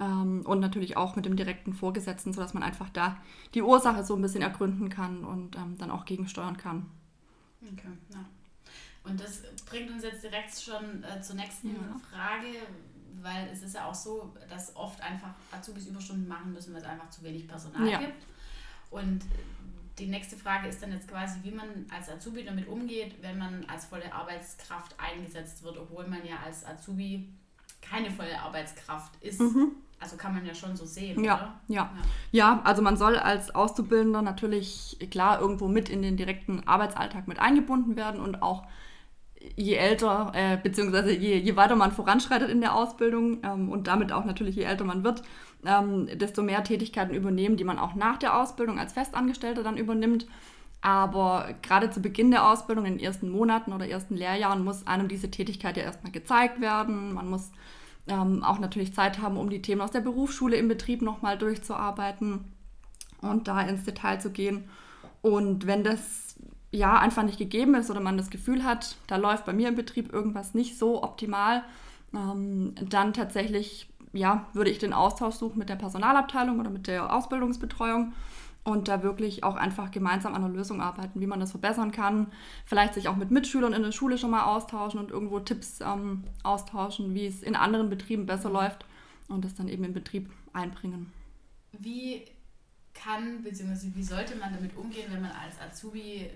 ähm, 0.00 0.42
und 0.44 0.60
natürlich 0.60 0.96
auch 0.96 1.16
mit 1.16 1.26
dem 1.26 1.36
direkten 1.36 1.72
Vorgesetzten, 1.74 2.32
sodass 2.32 2.54
man 2.54 2.62
einfach 2.62 2.88
da 2.90 3.16
die 3.54 3.62
Ursache 3.62 4.04
so 4.04 4.16
ein 4.16 4.22
bisschen 4.22 4.42
ergründen 4.42 4.88
kann 4.88 5.24
und 5.24 5.56
ähm, 5.56 5.76
dann 5.78 5.90
auch 5.90 6.04
gegensteuern 6.04 6.56
kann. 6.56 6.86
Okay, 7.62 7.88
ja. 8.12 8.24
Und 9.04 9.20
das 9.20 9.42
bringt 9.66 9.90
uns 9.90 10.02
jetzt 10.02 10.22
direkt 10.22 10.58
schon 10.58 11.02
äh, 11.04 11.20
zur 11.22 11.36
nächsten 11.36 11.68
ja. 11.68 12.00
Frage 12.10 12.48
weil 13.22 13.48
es 13.52 13.62
ist 13.62 13.74
ja 13.74 13.86
auch 13.86 13.94
so, 13.94 14.32
dass 14.48 14.74
oft 14.76 15.00
einfach 15.00 15.34
Azubis 15.50 15.86
Überstunden 15.86 16.28
machen 16.28 16.52
müssen, 16.52 16.72
weil 16.72 16.82
es 16.82 16.86
einfach 16.86 17.10
zu 17.10 17.22
wenig 17.22 17.48
Personal 17.48 17.88
ja. 17.88 17.98
gibt. 17.98 18.24
Und 18.90 19.20
die 19.98 20.06
nächste 20.06 20.36
Frage 20.36 20.68
ist 20.68 20.82
dann 20.82 20.92
jetzt 20.92 21.08
quasi, 21.08 21.40
wie 21.42 21.50
man 21.50 21.86
als 21.94 22.08
Azubi 22.08 22.44
damit 22.44 22.68
umgeht, 22.68 23.16
wenn 23.20 23.38
man 23.38 23.64
als 23.66 23.86
volle 23.86 24.12
Arbeitskraft 24.12 24.94
eingesetzt 24.98 25.62
wird, 25.62 25.76
obwohl 25.76 26.06
man 26.06 26.24
ja 26.24 26.36
als 26.44 26.64
Azubi 26.64 27.28
keine 27.80 28.10
volle 28.10 28.40
Arbeitskraft 28.40 29.12
ist. 29.22 29.40
Mhm. 29.40 29.72
Also 30.00 30.16
kann 30.16 30.32
man 30.32 30.46
ja 30.46 30.54
schon 30.54 30.76
so 30.76 30.84
sehen, 30.84 31.24
ja, 31.24 31.34
oder? 31.34 31.60
Ja. 31.66 31.74
ja, 31.76 31.90
ja. 32.30 32.60
also 32.62 32.82
man 32.82 32.96
soll 32.96 33.16
als 33.16 33.52
Auszubildender 33.52 34.22
natürlich 34.22 34.96
klar 35.10 35.40
irgendwo 35.40 35.66
mit 35.66 35.88
in 35.88 36.02
den 36.02 36.16
direkten 36.16 36.66
Arbeitsalltag 36.68 37.26
mit 37.26 37.40
eingebunden 37.40 37.96
werden 37.96 38.20
und 38.20 38.40
auch 38.40 38.64
je 39.56 39.74
älter, 39.74 40.32
äh, 40.34 40.56
beziehungsweise 40.62 41.12
je, 41.12 41.36
je 41.36 41.56
weiter 41.56 41.76
man 41.76 41.92
voranschreitet 41.92 42.50
in 42.50 42.60
der 42.60 42.74
Ausbildung 42.74 43.38
ähm, 43.42 43.70
und 43.70 43.86
damit 43.86 44.12
auch 44.12 44.24
natürlich 44.24 44.56
je 44.56 44.64
älter 44.64 44.84
man 44.84 45.04
wird, 45.04 45.22
ähm, 45.64 46.08
desto 46.14 46.42
mehr 46.42 46.64
Tätigkeiten 46.64 47.14
übernehmen, 47.14 47.56
die 47.56 47.64
man 47.64 47.78
auch 47.78 47.94
nach 47.94 48.18
der 48.18 48.40
Ausbildung 48.40 48.78
als 48.78 48.92
Festangestellter 48.92 49.62
dann 49.62 49.76
übernimmt. 49.76 50.26
Aber 50.80 51.54
gerade 51.62 51.90
zu 51.90 52.00
Beginn 52.00 52.30
der 52.30 52.48
Ausbildung, 52.48 52.84
in 52.84 52.94
den 52.94 53.04
ersten 53.04 53.30
Monaten 53.30 53.72
oder 53.72 53.88
ersten 53.88 54.16
Lehrjahren, 54.16 54.62
muss 54.62 54.86
einem 54.86 55.08
diese 55.08 55.30
Tätigkeit 55.30 55.76
ja 55.76 55.82
erstmal 55.82 56.12
gezeigt 56.12 56.60
werden. 56.60 57.14
Man 57.14 57.28
muss 57.28 57.50
ähm, 58.06 58.44
auch 58.44 58.60
natürlich 58.60 58.94
Zeit 58.94 59.20
haben, 59.20 59.36
um 59.36 59.50
die 59.50 59.62
Themen 59.62 59.80
aus 59.80 59.90
der 59.90 60.00
Berufsschule 60.00 60.56
im 60.56 60.68
Betrieb 60.68 61.02
nochmal 61.02 61.36
durchzuarbeiten 61.36 62.44
und 63.20 63.48
da 63.48 63.60
ins 63.62 63.84
Detail 63.84 64.20
zu 64.20 64.30
gehen. 64.30 64.70
Und 65.20 65.66
wenn 65.66 65.82
das 65.82 66.36
ja 66.70 66.98
einfach 66.98 67.22
nicht 67.22 67.38
gegeben 67.38 67.74
ist 67.74 67.90
oder 67.90 68.00
man 68.00 68.18
das 68.18 68.30
Gefühl 68.30 68.64
hat, 68.64 68.96
da 69.06 69.16
läuft 69.16 69.44
bei 69.46 69.52
mir 69.52 69.68
im 69.68 69.74
Betrieb 69.74 70.12
irgendwas 70.12 70.54
nicht 70.54 70.78
so 70.78 71.02
optimal, 71.02 71.64
ähm, 72.14 72.74
dann 72.88 73.12
tatsächlich 73.12 73.88
ja, 74.12 74.46
würde 74.52 74.70
ich 74.70 74.78
den 74.78 74.92
Austausch 74.92 75.34
suchen 75.34 75.58
mit 75.58 75.68
der 75.68 75.76
Personalabteilung 75.76 76.58
oder 76.58 76.70
mit 76.70 76.86
der 76.86 77.14
Ausbildungsbetreuung 77.14 78.12
und 78.64 78.88
da 78.88 79.02
wirklich 79.02 79.44
auch 79.44 79.56
einfach 79.56 79.90
gemeinsam 79.90 80.34
an 80.34 80.44
einer 80.44 80.52
Lösung 80.52 80.80
arbeiten, 80.80 81.20
wie 81.20 81.26
man 81.26 81.40
das 81.40 81.52
verbessern 81.52 81.90
kann. 81.90 82.26
Vielleicht 82.66 82.94
sich 82.94 83.08
auch 83.08 83.16
mit 83.16 83.30
Mitschülern 83.30 83.72
in 83.72 83.82
der 83.82 83.92
Schule 83.92 84.18
schon 84.18 84.30
mal 84.30 84.44
austauschen 84.44 85.00
und 85.00 85.10
irgendwo 85.10 85.40
Tipps 85.40 85.80
ähm, 85.80 86.24
austauschen, 86.42 87.14
wie 87.14 87.26
es 87.26 87.42
in 87.42 87.56
anderen 87.56 87.88
Betrieben 87.88 88.26
besser 88.26 88.50
läuft 88.50 88.84
und 89.28 89.44
das 89.44 89.54
dann 89.54 89.68
eben 89.68 89.84
im 89.84 89.94
Betrieb 89.94 90.30
einbringen. 90.52 91.12
Wie 91.72 92.24
kann 92.98 93.42
bzw. 93.42 93.90
wie 93.94 94.02
sollte 94.02 94.36
man 94.36 94.52
damit 94.52 94.76
umgehen, 94.76 95.06
wenn 95.10 95.22
man 95.22 95.32
als 95.32 95.60
Azubi 95.60 96.28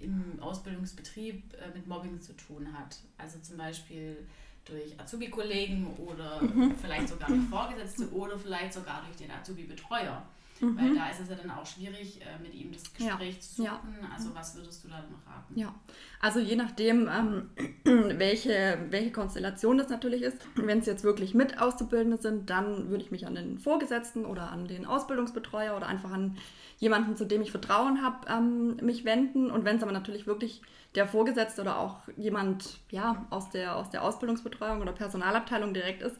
im 0.00 0.38
Ausbildungsbetrieb 0.40 1.54
äh, 1.54 1.76
mit 1.76 1.86
Mobbing 1.86 2.20
zu 2.20 2.32
tun 2.34 2.72
hat? 2.76 2.98
Also 3.18 3.38
zum 3.40 3.56
Beispiel 3.56 4.16
durch 4.64 4.98
Azubi-Kollegen 4.98 5.86
oder 5.96 6.42
mhm. 6.42 6.74
vielleicht 6.80 7.08
sogar 7.08 7.28
durch 7.28 7.48
Vorgesetzte 7.48 8.10
oder 8.12 8.38
vielleicht 8.38 8.72
sogar 8.72 9.02
durch 9.04 9.16
den 9.16 9.30
Azubi-Betreuer. 9.30 10.24
Mhm. 10.62 10.78
Weil 10.78 10.94
da 10.94 11.08
ist 11.10 11.20
es 11.20 11.28
ja 11.28 11.34
dann 11.34 11.50
auch 11.50 11.66
schwierig, 11.66 12.20
äh, 12.22 12.40
mit 12.40 12.54
ihm 12.54 12.70
das 12.70 12.84
Gespräch 12.94 13.34
ja. 13.34 13.40
zu 13.40 13.54
suchen. 13.56 13.96
Ja. 14.00 14.08
Also 14.14 14.32
was 14.32 14.54
würdest 14.54 14.84
du 14.84 14.88
da 14.88 14.98
noch 14.98 15.26
raten? 15.26 15.58
Ja, 15.58 15.74
also 16.20 16.38
je 16.38 16.54
nachdem, 16.54 17.08
ähm, 17.08 17.50
welche, 18.18 18.78
welche 18.90 19.10
Konstellation 19.10 19.76
das 19.76 19.88
natürlich 19.88 20.22
ist. 20.22 20.38
Wenn 20.54 20.78
es 20.78 20.86
jetzt 20.86 21.02
wirklich 21.02 21.34
mit 21.34 21.60
Auszubildende 21.60 22.16
sind, 22.16 22.48
dann 22.48 22.90
würde 22.90 23.02
ich 23.02 23.10
mich 23.10 23.26
an 23.26 23.34
den 23.34 23.58
Vorgesetzten 23.58 24.24
oder 24.24 24.52
an 24.52 24.68
den 24.68 24.86
Ausbildungsbetreuer 24.86 25.76
oder 25.76 25.88
einfach 25.88 26.12
an 26.12 26.38
jemanden, 26.78 27.16
zu 27.16 27.24
dem 27.24 27.42
ich 27.42 27.50
Vertrauen 27.50 28.00
habe, 28.00 28.28
ähm, 28.28 28.76
mich 28.76 29.04
wenden. 29.04 29.50
Und 29.50 29.64
wenn 29.64 29.78
es 29.78 29.82
aber 29.82 29.92
natürlich 29.92 30.28
wirklich 30.28 30.62
der 30.94 31.08
Vorgesetzte 31.08 31.62
oder 31.62 31.78
auch 31.78 32.06
jemand 32.16 32.78
ja, 32.90 33.26
aus, 33.30 33.50
der, 33.50 33.76
aus 33.76 33.90
der 33.90 34.04
Ausbildungsbetreuung 34.04 34.80
oder 34.80 34.92
Personalabteilung 34.92 35.74
direkt 35.74 36.02
ist, 36.02 36.16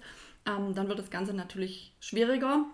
ähm, 0.47 0.75
dann 0.75 0.89
wird 0.89 0.99
das 0.99 1.11
Ganze 1.11 1.33
natürlich 1.33 1.95
schwieriger. 2.01 2.65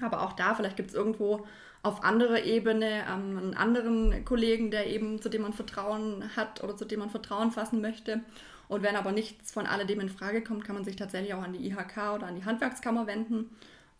Aber 0.00 0.22
auch 0.22 0.32
da, 0.34 0.54
vielleicht 0.54 0.76
gibt 0.76 0.90
es 0.90 0.94
irgendwo 0.94 1.46
auf 1.82 2.02
anderer 2.04 2.42
Ebene 2.42 3.04
ähm, 3.08 3.38
einen 3.38 3.54
anderen 3.54 4.24
Kollegen, 4.24 4.70
der 4.70 4.88
eben 4.88 5.22
zu 5.22 5.28
dem 5.28 5.42
man 5.42 5.52
Vertrauen 5.52 6.36
hat 6.36 6.62
oder 6.62 6.76
zu 6.76 6.84
dem 6.84 7.00
man 7.00 7.10
Vertrauen 7.10 7.52
fassen 7.52 7.80
möchte. 7.80 8.20
Und 8.68 8.82
wenn 8.82 8.96
aber 8.96 9.12
nichts 9.12 9.52
von 9.52 9.66
alledem 9.66 10.00
in 10.00 10.08
Frage 10.08 10.42
kommt, 10.42 10.64
kann 10.64 10.74
man 10.74 10.84
sich 10.84 10.96
tatsächlich 10.96 11.34
auch 11.34 11.42
an 11.42 11.52
die 11.52 11.66
IHK 11.68 12.14
oder 12.14 12.26
an 12.26 12.34
die 12.34 12.44
Handwerkskammer 12.44 13.06
wenden. 13.06 13.50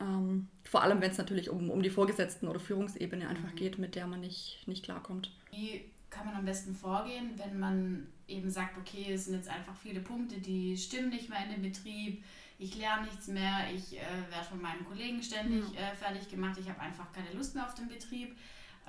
Ähm, 0.00 0.48
vor 0.64 0.82
allem, 0.82 1.00
wenn 1.00 1.10
es 1.10 1.18
natürlich 1.18 1.48
um, 1.48 1.70
um 1.70 1.82
die 1.82 1.90
Vorgesetzten 1.90 2.48
oder 2.48 2.58
Führungsebene 2.60 3.28
einfach 3.28 3.52
mhm. 3.52 3.56
geht, 3.56 3.78
mit 3.78 3.94
der 3.94 4.06
man 4.06 4.20
nicht, 4.20 4.66
nicht 4.66 4.84
klarkommt. 4.84 5.30
Wie 5.52 5.84
kann 6.10 6.26
man 6.26 6.34
am 6.34 6.44
besten 6.44 6.74
vorgehen, 6.74 7.30
wenn 7.36 7.58
man 7.58 8.06
eben 8.28 8.50
sagt, 8.50 8.76
okay, 8.78 9.12
es 9.12 9.26
sind 9.26 9.34
jetzt 9.34 9.48
einfach 9.48 9.76
viele 9.76 10.00
Punkte, 10.00 10.40
die 10.40 10.76
stimmen 10.76 11.10
nicht 11.10 11.28
mehr 11.28 11.44
in 11.44 11.52
dem 11.52 11.62
Betrieb, 11.62 12.24
ich 12.58 12.76
lerne 12.76 13.06
nichts 13.06 13.28
mehr, 13.28 13.66
ich 13.74 13.96
äh, 13.96 14.30
werde 14.30 14.46
von 14.48 14.60
meinen 14.60 14.84
Kollegen 14.84 15.22
ständig 15.22 15.64
äh, 15.76 15.94
fertig 15.94 16.28
gemacht, 16.28 16.58
ich 16.58 16.68
habe 16.68 16.80
einfach 16.80 17.12
keine 17.12 17.32
Lust 17.32 17.54
mehr 17.54 17.66
auf 17.66 17.74
den 17.74 17.88
Betrieb, 17.88 18.36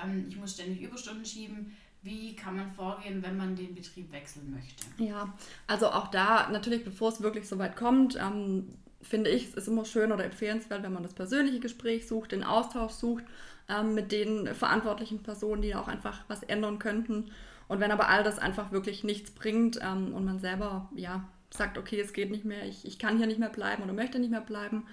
ähm, 0.01 0.25
ich 0.29 0.37
muss 0.37 0.53
ständig 0.53 0.81
Überstunden 0.81 1.25
schieben. 1.25 1.75
Wie 2.03 2.35
kann 2.35 2.55
man 2.55 2.69
vorgehen, 2.69 3.21
wenn 3.23 3.35
man 3.35 3.55
den 3.55 3.75
Betrieb 3.75 4.11
wechseln 4.11 4.53
möchte? 4.53 4.85
Ja, 5.03 5.33
also 5.65 5.87
auch 5.87 6.07
da 6.07 6.47
natürlich, 6.49 6.85
bevor 6.85 7.09
es 7.09 7.21
wirklich 7.21 7.47
so 7.49 7.57
weit 7.57 7.75
kommt, 7.75 8.15
ähm, 8.15 8.69
finde 9.01 9.29
ich, 9.29 9.45
es 9.45 9.55
ist 9.55 9.67
immer 9.67 9.83
schön 9.83 10.11
oder 10.11 10.23
empfehlenswert, 10.23 10.83
wenn 10.83 10.93
man 10.93 11.03
das 11.03 11.13
persönliche 11.13 11.59
Gespräch 11.59 12.07
sucht, 12.07 12.31
den 12.31 12.43
Austausch 12.43 12.93
sucht 12.93 13.25
ähm, 13.67 13.93
mit 13.93 14.11
den 14.11 14.53
verantwortlichen 14.53 15.23
Personen, 15.23 15.61
die 15.61 15.75
auch 15.75 15.87
einfach 15.87 16.23
was 16.27 16.43
ändern 16.43 16.79
könnten. 16.79 17.31
Und 17.67 17.79
wenn 17.79 17.91
aber 17.91 18.07
all 18.07 18.23
das 18.23 18.39
einfach 18.39 18.71
wirklich 18.71 19.03
nichts 19.03 19.31
bringt 19.31 19.79
ähm, 19.81 20.13
und 20.13 20.23
man 20.23 20.39
selber 20.39 20.89
ja 20.95 21.27
sagt, 21.49 21.77
okay, 21.77 21.99
es 21.99 22.13
geht 22.13 22.31
nicht 22.31 22.45
mehr, 22.45 22.65
ich, 22.65 22.85
ich 22.85 22.99
kann 22.99 23.17
hier 23.17 23.27
nicht 23.27 23.39
mehr 23.39 23.49
bleiben 23.49 23.83
oder 23.83 23.93
möchte 23.93 24.19
nicht 24.19 24.31
mehr 24.31 24.41
bleiben, 24.41 24.85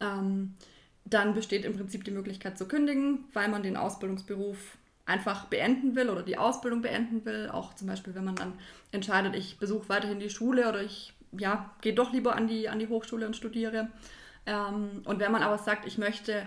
ähm, 0.00 0.54
dann 1.04 1.34
besteht 1.34 1.64
im 1.64 1.74
Prinzip 1.74 2.04
die 2.04 2.10
Möglichkeit 2.10 2.58
zu 2.58 2.68
kündigen, 2.68 3.24
weil 3.32 3.48
man 3.48 3.62
den 3.62 3.76
Ausbildungsberuf 3.76 4.76
einfach 5.06 5.46
beenden 5.46 5.96
will 5.96 6.10
oder 6.10 6.22
die 6.22 6.36
Ausbildung 6.36 6.82
beenden 6.82 7.24
will. 7.24 7.48
Auch 7.50 7.74
zum 7.74 7.88
Beispiel, 7.88 8.14
wenn 8.14 8.24
man 8.24 8.36
dann 8.36 8.52
entscheidet, 8.92 9.34
ich 9.34 9.58
besuche 9.58 9.88
weiterhin 9.88 10.20
die 10.20 10.30
Schule 10.30 10.68
oder 10.68 10.82
ich 10.82 11.14
ja, 11.32 11.74
gehe 11.80 11.94
doch 11.94 12.12
lieber 12.12 12.36
an 12.36 12.46
die, 12.46 12.68
an 12.68 12.78
die 12.78 12.88
Hochschule 12.88 13.26
und 13.26 13.36
studiere. 13.36 13.88
Ähm, 14.46 15.02
und 15.04 15.18
wenn 15.18 15.32
man 15.32 15.42
aber 15.42 15.58
sagt, 15.58 15.86
ich 15.86 15.98
möchte 15.98 16.46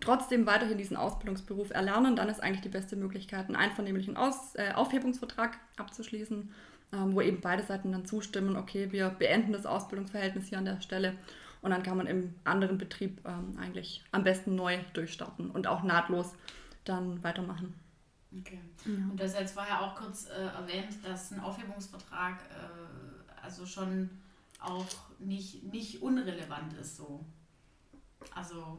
trotzdem 0.00 0.46
weiterhin 0.46 0.78
diesen 0.78 0.96
Ausbildungsberuf 0.96 1.70
erlernen, 1.70 2.14
dann 2.14 2.28
ist 2.28 2.40
eigentlich 2.40 2.62
die 2.62 2.68
beste 2.68 2.94
Möglichkeit, 2.94 3.46
einen 3.46 3.56
einvernehmlichen 3.56 4.16
Aus, 4.16 4.54
äh, 4.54 4.72
Aufhebungsvertrag 4.74 5.58
abzuschließen 5.76 6.52
wo 6.90 7.20
eben 7.20 7.40
beide 7.40 7.62
Seiten 7.62 7.92
dann 7.92 8.06
zustimmen, 8.06 8.56
okay, 8.56 8.92
wir 8.92 9.10
beenden 9.10 9.52
das 9.52 9.66
Ausbildungsverhältnis 9.66 10.48
hier 10.48 10.58
an 10.58 10.64
der 10.64 10.80
Stelle 10.80 11.14
und 11.60 11.70
dann 11.70 11.82
kann 11.82 11.96
man 11.96 12.06
im 12.06 12.34
anderen 12.44 12.78
Betrieb 12.78 13.20
ähm, 13.26 13.58
eigentlich 13.60 14.02
am 14.12 14.24
besten 14.24 14.54
neu 14.54 14.78
durchstarten 14.94 15.50
und 15.50 15.66
auch 15.66 15.82
nahtlos 15.82 16.34
dann 16.84 17.22
weitermachen. 17.22 17.74
Okay. 18.40 18.60
Ja. 18.84 18.92
Und 19.10 19.18
du 19.18 19.24
hast 19.24 19.38
jetzt 19.38 19.54
vorher 19.54 19.82
auch 19.82 19.96
kurz 19.96 20.28
äh, 20.28 20.46
erwähnt, 20.46 21.04
dass 21.04 21.30
ein 21.32 21.40
Aufhebungsvertrag 21.40 22.38
äh, 22.50 23.42
also 23.42 23.66
schon 23.66 24.10
auch 24.60 24.86
nicht, 25.18 25.64
nicht 25.64 26.02
unrelevant 26.02 26.74
ist 26.74 26.96
so. 26.96 27.24
Also 28.34 28.78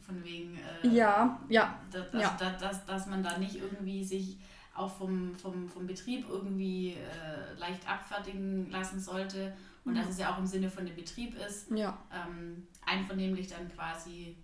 von 0.00 0.22
wegen, 0.24 0.58
äh, 0.82 0.88
ja, 0.88 1.40
ja, 1.48 1.80
dass, 1.90 2.12
ja. 2.12 2.36
Dass, 2.38 2.58
dass, 2.58 2.86
dass 2.86 3.06
man 3.06 3.22
da 3.22 3.38
nicht 3.38 3.56
irgendwie 3.56 4.04
sich 4.04 4.38
auch 4.76 4.96
vom, 4.96 5.34
vom, 5.34 5.68
vom 5.68 5.86
Betrieb 5.86 6.26
irgendwie 6.28 6.92
äh, 6.92 7.58
leicht 7.58 7.88
abfertigen 7.88 8.70
lassen 8.70 9.00
sollte 9.00 9.52
und 9.84 9.92
mhm. 9.92 9.98
dass 9.98 10.08
es 10.08 10.18
ja 10.18 10.34
auch 10.34 10.38
im 10.38 10.46
Sinne 10.46 10.70
von 10.70 10.84
dem 10.84 10.96
Betrieb 10.96 11.34
ist, 11.46 11.70
ja. 11.70 11.96
ähm, 12.12 12.66
einvernehmlich 12.84 13.46
dann 13.46 13.72
quasi 13.72 14.36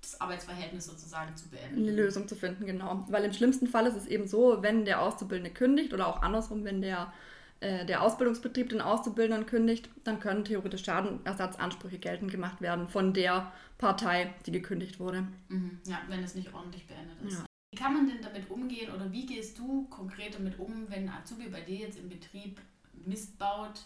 das 0.00 0.20
Arbeitsverhältnis 0.20 0.86
sozusagen 0.86 1.36
zu 1.36 1.48
beenden. 1.48 1.82
Eine 1.82 1.92
Lösung 1.92 2.28
zu 2.28 2.36
finden, 2.36 2.66
genau. 2.66 3.04
Weil 3.08 3.24
im 3.24 3.32
schlimmsten 3.32 3.66
Fall 3.66 3.86
ist 3.86 3.96
es 3.96 4.06
eben 4.06 4.26
so, 4.26 4.62
wenn 4.62 4.84
der 4.84 5.02
Auszubildende 5.02 5.50
kündigt 5.50 5.92
oder 5.92 6.06
auch 6.06 6.22
andersrum, 6.22 6.64
wenn 6.64 6.80
der, 6.80 7.12
äh, 7.60 7.84
der 7.84 8.02
Ausbildungsbetrieb 8.02 8.70
den 8.70 8.80
Auszubildenden 8.80 9.46
kündigt, 9.46 9.90
dann 10.04 10.20
können 10.20 10.44
theoretisch 10.44 10.84
Schadenersatzansprüche 10.84 11.98
geltend 11.98 12.30
gemacht 12.30 12.60
werden 12.60 12.88
von 12.88 13.12
der 13.12 13.52
Partei, 13.76 14.32
die 14.46 14.52
gekündigt 14.52 15.00
wurde. 15.00 15.26
Mhm. 15.48 15.78
Ja, 15.84 16.00
wenn 16.08 16.22
es 16.22 16.34
nicht 16.34 16.54
ordentlich 16.54 16.86
beendet 16.86 17.20
ist. 17.26 17.38
Ja. 17.38 17.47
Wie 17.78 17.84
kann 17.84 17.94
man 17.94 18.08
denn 18.08 18.20
damit 18.20 18.50
umgehen 18.50 18.92
oder 18.92 19.12
wie 19.12 19.24
gehst 19.24 19.56
du 19.56 19.84
konkret 19.84 20.34
damit 20.34 20.58
um, 20.58 20.90
wenn 20.90 21.08
Azubi 21.08 21.48
bei 21.48 21.60
dir 21.60 21.76
jetzt 21.76 21.96
im 21.96 22.08
Betrieb 22.08 22.60
Mist 23.06 23.38
baut 23.38 23.82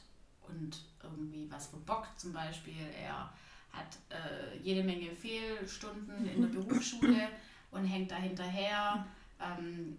und 0.49 0.79
irgendwie 1.03 1.47
was 1.51 1.67
verbockt 1.67 2.19
zum 2.19 2.33
Beispiel? 2.33 2.73
Er 2.99 3.31
hat 3.71 3.99
äh, 4.09 4.57
jede 4.63 4.83
Menge 4.83 5.11
Fehlstunden 5.11 6.27
in 6.27 6.41
der 6.41 6.49
Berufsschule 6.49 7.29
und 7.71 7.85
hängt 7.85 8.11
da 8.11 8.17
hinterher. 8.17 9.07
Ähm, 9.39 9.99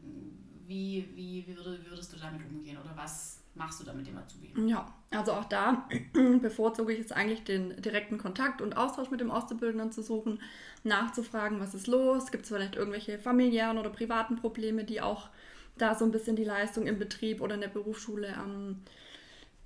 wie, 0.65 1.07
wie, 1.13 1.45
wie 1.45 1.55
würdest 1.55 2.13
du 2.13 2.17
damit 2.17 2.41
umgehen 2.49 2.79
oder 2.79 2.97
was 2.97 3.42
machst 3.55 3.79
du 3.79 3.85
da 3.85 3.93
mit 3.93 4.07
dem 4.07 4.17
Azubi? 4.17 4.53
Ja, 4.67 4.93
also 5.11 5.33
auch 5.33 5.45
da 5.45 5.87
bevorzuge 6.41 6.93
ich 6.93 6.99
es 6.99 7.11
eigentlich, 7.11 7.43
den 7.43 7.81
direkten 7.81 8.17
Kontakt 8.17 8.61
und 8.61 8.77
Austausch 8.77 9.11
mit 9.11 9.19
dem 9.19 9.31
Auszubildenden 9.31 9.91
zu 9.91 10.01
suchen, 10.01 10.39
nachzufragen, 10.83 11.59
was 11.59 11.75
ist 11.75 11.87
los, 11.87 12.31
gibt 12.31 12.43
es 12.43 12.49
vielleicht 12.49 12.75
irgendwelche 12.75 13.19
familiären 13.19 13.77
oder 13.77 13.89
privaten 13.89 14.35
Probleme, 14.35 14.83
die 14.83 15.01
auch 15.01 15.29
da 15.77 15.95
so 15.95 16.05
ein 16.05 16.11
bisschen 16.11 16.35
die 16.35 16.43
Leistung 16.43 16.87
im 16.87 16.99
Betrieb 16.99 17.41
oder 17.41 17.55
in 17.55 17.61
der 17.61 17.67
Berufsschule 17.67 18.27
ähm, 18.27 18.81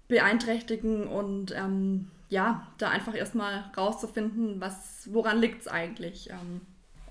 beeinträchtigen 0.07 1.07
und 1.07 1.53
ähm, 1.55 2.09
ja, 2.29 2.67
da 2.77 2.89
einfach 2.89 3.15
erstmal 3.15 3.71
rauszufinden, 3.75 4.59
was, 4.59 5.09
woran 5.11 5.39
liegt 5.39 5.61
es 5.61 5.67
eigentlich. 5.67 6.29
Ähm, 6.29 6.61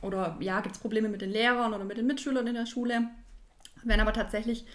oder 0.02 0.36
ja, 0.40 0.60
gibt 0.60 0.76
es 0.76 0.80
Probleme 0.80 1.08
mit 1.08 1.22
den 1.22 1.30
Lehrern 1.30 1.74
oder 1.74 1.84
mit 1.84 1.96
den 1.96 2.06
Mitschülern 2.06 2.46
in 2.46 2.54
der 2.54 2.66
Schule. 2.66 3.08
Wenn 3.82 4.00
aber 4.00 4.12
tatsächlich 4.12 4.66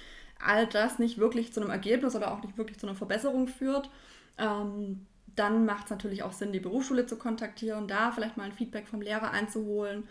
all 0.45 0.67
das 0.67 0.99
nicht 0.99 1.17
wirklich 1.17 1.53
zu 1.53 1.61
einem 1.61 1.69
Ergebnis 1.69 2.15
oder 2.15 2.31
auch 2.31 2.41
nicht 2.41 2.57
wirklich 2.57 2.79
zu 2.79 2.87
einer 2.87 2.95
Verbesserung 2.95 3.47
führt, 3.47 3.89
ähm, 4.37 5.05
dann 5.35 5.65
macht 5.65 5.85
es 5.85 5.89
natürlich 5.91 6.23
auch 6.23 6.33
Sinn, 6.33 6.51
die 6.51 6.59
Berufsschule 6.59 7.05
zu 7.05 7.15
kontaktieren, 7.15 7.87
da 7.87 8.11
vielleicht 8.11 8.37
mal 8.37 8.43
ein 8.43 8.51
Feedback 8.51 8.87
vom 8.87 9.01
Lehrer 9.01 9.31
einzuholen. 9.31 10.03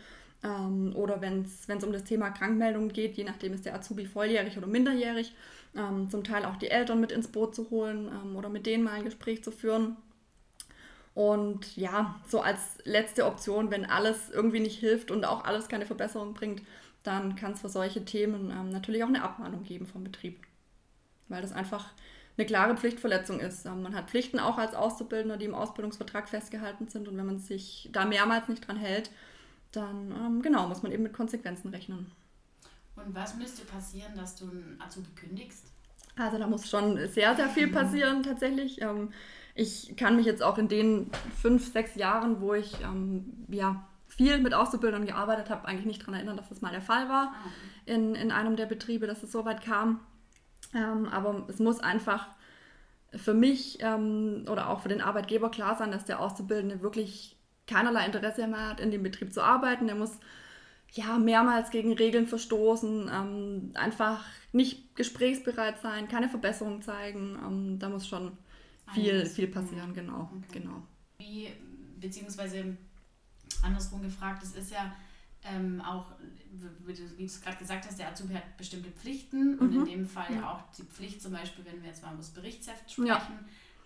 Ähm, 0.42 0.94
oder 0.96 1.20
wenn 1.20 1.42
es 1.44 1.84
um 1.84 1.92
das 1.92 2.04
Thema 2.04 2.30
Krankmeldungen 2.30 2.92
geht, 2.92 3.16
je 3.16 3.24
nachdem 3.24 3.52
ist 3.52 3.66
der 3.66 3.74
Azubi 3.74 4.06
volljährig 4.06 4.56
oder 4.56 4.66
minderjährig, 4.66 5.34
ähm, 5.76 6.08
zum 6.10 6.24
Teil 6.24 6.44
auch 6.44 6.56
die 6.56 6.70
Eltern 6.70 7.00
mit 7.00 7.12
ins 7.12 7.28
Boot 7.28 7.54
zu 7.54 7.70
holen 7.70 8.08
ähm, 8.08 8.36
oder 8.36 8.48
mit 8.48 8.66
denen 8.66 8.84
mal 8.84 8.94
ein 8.94 9.04
Gespräch 9.04 9.44
zu 9.44 9.50
führen. 9.50 9.96
Und 11.14 11.76
ja, 11.76 12.18
so 12.28 12.40
als 12.40 12.60
letzte 12.84 13.26
Option, 13.26 13.70
wenn 13.70 13.84
alles 13.84 14.30
irgendwie 14.30 14.60
nicht 14.60 14.78
hilft 14.78 15.10
und 15.10 15.24
auch 15.24 15.44
alles 15.44 15.68
keine 15.68 15.84
Verbesserung 15.84 16.34
bringt, 16.34 16.62
dann 17.02 17.36
kann 17.36 17.52
es 17.52 17.60
für 17.60 17.68
solche 17.68 18.04
Themen 18.04 18.50
ähm, 18.50 18.70
natürlich 18.70 19.02
auch 19.02 19.08
eine 19.08 19.22
Abmahnung 19.22 19.62
geben 19.62 19.86
vom 19.86 20.04
Betrieb. 20.04 20.46
Weil 21.28 21.42
das 21.42 21.52
einfach 21.52 21.92
eine 22.36 22.46
klare 22.46 22.76
Pflichtverletzung 22.76 23.40
ist. 23.40 23.66
Ähm, 23.66 23.82
man 23.82 23.94
hat 23.94 24.10
Pflichten 24.10 24.38
auch 24.38 24.58
als 24.58 24.74
Auszubildender, 24.74 25.36
die 25.36 25.46
im 25.46 25.54
Ausbildungsvertrag 25.54 26.28
festgehalten 26.28 26.88
sind. 26.88 27.08
Und 27.08 27.16
wenn 27.16 27.26
man 27.26 27.38
sich 27.38 27.88
da 27.92 28.04
mehrmals 28.04 28.48
nicht 28.48 28.66
dran 28.66 28.76
hält, 28.76 29.10
dann 29.72 30.12
ähm, 30.12 30.42
genau 30.42 30.66
muss 30.66 30.82
man 30.82 30.92
eben 30.92 31.02
mit 31.02 31.12
Konsequenzen 31.12 31.68
rechnen. 31.68 32.10
Und 32.96 33.14
was 33.14 33.36
müsste 33.36 33.64
passieren, 33.64 34.14
dass 34.16 34.36
du 34.36 34.50
einen 34.50 34.78
Azubi 34.80 35.10
kündigst? 35.14 35.66
Also 36.16 36.38
da 36.38 36.46
muss 36.46 36.68
schon 36.68 36.96
sehr, 37.08 37.34
sehr 37.36 37.48
viel 37.48 37.68
passieren 37.68 38.22
tatsächlich. 38.22 38.80
Ähm, 38.82 39.12
ich 39.54 39.96
kann 39.96 40.16
mich 40.16 40.26
jetzt 40.26 40.42
auch 40.42 40.58
in 40.58 40.68
den 40.68 41.10
fünf, 41.40 41.72
sechs 41.72 41.94
Jahren, 41.94 42.40
wo 42.40 42.54
ich 42.54 42.80
ähm, 42.80 43.46
ja, 43.48 43.86
viel 44.20 44.38
mit 44.38 44.52
Auszubildern 44.52 45.06
gearbeitet 45.06 45.48
habe, 45.48 45.66
eigentlich 45.66 45.86
nicht 45.86 46.02
daran 46.02 46.12
erinnern, 46.12 46.36
dass 46.36 46.50
das 46.50 46.60
mal 46.60 46.72
der 46.72 46.82
Fall 46.82 47.08
war 47.08 47.32
ah, 47.32 47.50
in, 47.86 48.14
in 48.14 48.30
einem 48.30 48.54
der 48.54 48.66
Betriebe, 48.66 49.06
dass 49.06 49.22
es 49.22 49.32
so 49.32 49.46
weit 49.46 49.62
kam. 49.62 49.98
Ähm, 50.74 51.06
aber 51.06 51.46
es 51.48 51.58
muss 51.58 51.80
einfach 51.80 52.26
für 53.16 53.32
mich 53.32 53.78
ähm, 53.80 54.44
oder 54.50 54.68
auch 54.68 54.82
für 54.82 54.90
den 54.90 55.00
Arbeitgeber 55.00 55.50
klar 55.50 55.74
sein, 55.78 55.90
dass 55.90 56.04
der 56.04 56.20
Auszubildende 56.20 56.82
wirklich 56.82 57.38
keinerlei 57.66 58.04
Interesse 58.04 58.46
mehr 58.46 58.68
hat, 58.68 58.80
in 58.80 58.90
dem 58.90 59.02
Betrieb 59.02 59.32
zu 59.32 59.42
arbeiten. 59.42 59.86
Der 59.86 59.96
muss 59.96 60.18
ja 60.90 61.18
mehrmals 61.18 61.70
gegen 61.70 61.94
Regeln 61.94 62.26
verstoßen, 62.26 63.10
ähm, 63.10 63.70
einfach 63.72 64.22
nicht 64.52 64.96
gesprächsbereit 64.96 65.80
sein, 65.80 66.08
keine 66.08 66.28
Verbesserung 66.28 66.82
zeigen. 66.82 67.38
Ähm, 67.42 67.78
da 67.78 67.88
muss 67.88 68.06
schon 68.06 68.36
viel, 68.92 69.24
viel 69.24 69.46
passieren, 69.46 69.94
genau, 69.94 70.30
okay. 70.36 70.60
genau. 70.60 70.82
Wie, 71.16 71.48
beziehungsweise 71.98 72.76
andersrum 73.62 74.02
gefragt, 74.02 74.42
es 74.42 74.52
ist 74.52 74.70
ja 74.70 74.92
ähm, 75.42 75.80
auch, 75.80 76.06
wie 76.84 76.92
du 76.94 77.24
es 77.24 77.40
gerade 77.40 77.56
gesagt 77.56 77.86
hast, 77.86 77.98
der 77.98 78.08
Azubi 78.08 78.34
hat 78.34 78.56
bestimmte 78.56 78.90
Pflichten 78.90 79.54
mhm. 79.54 79.58
und 79.58 79.74
in 79.74 79.84
dem 79.84 80.06
Fall 80.06 80.32
ja 80.34 80.52
auch 80.52 80.62
die 80.76 80.82
Pflicht 80.82 81.22
zum 81.22 81.32
Beispiel, 81.32 81.64
wenn 81.64 81.82
wir 81.82 81.88
jetzt 81.88 82.02
mal 82.02 82.10
über 82.10 82.18
das 82.18 82.30
Berichtsheft 82.30 82.90
sprechen, 82.90 83.06
ja. 83.06 83.28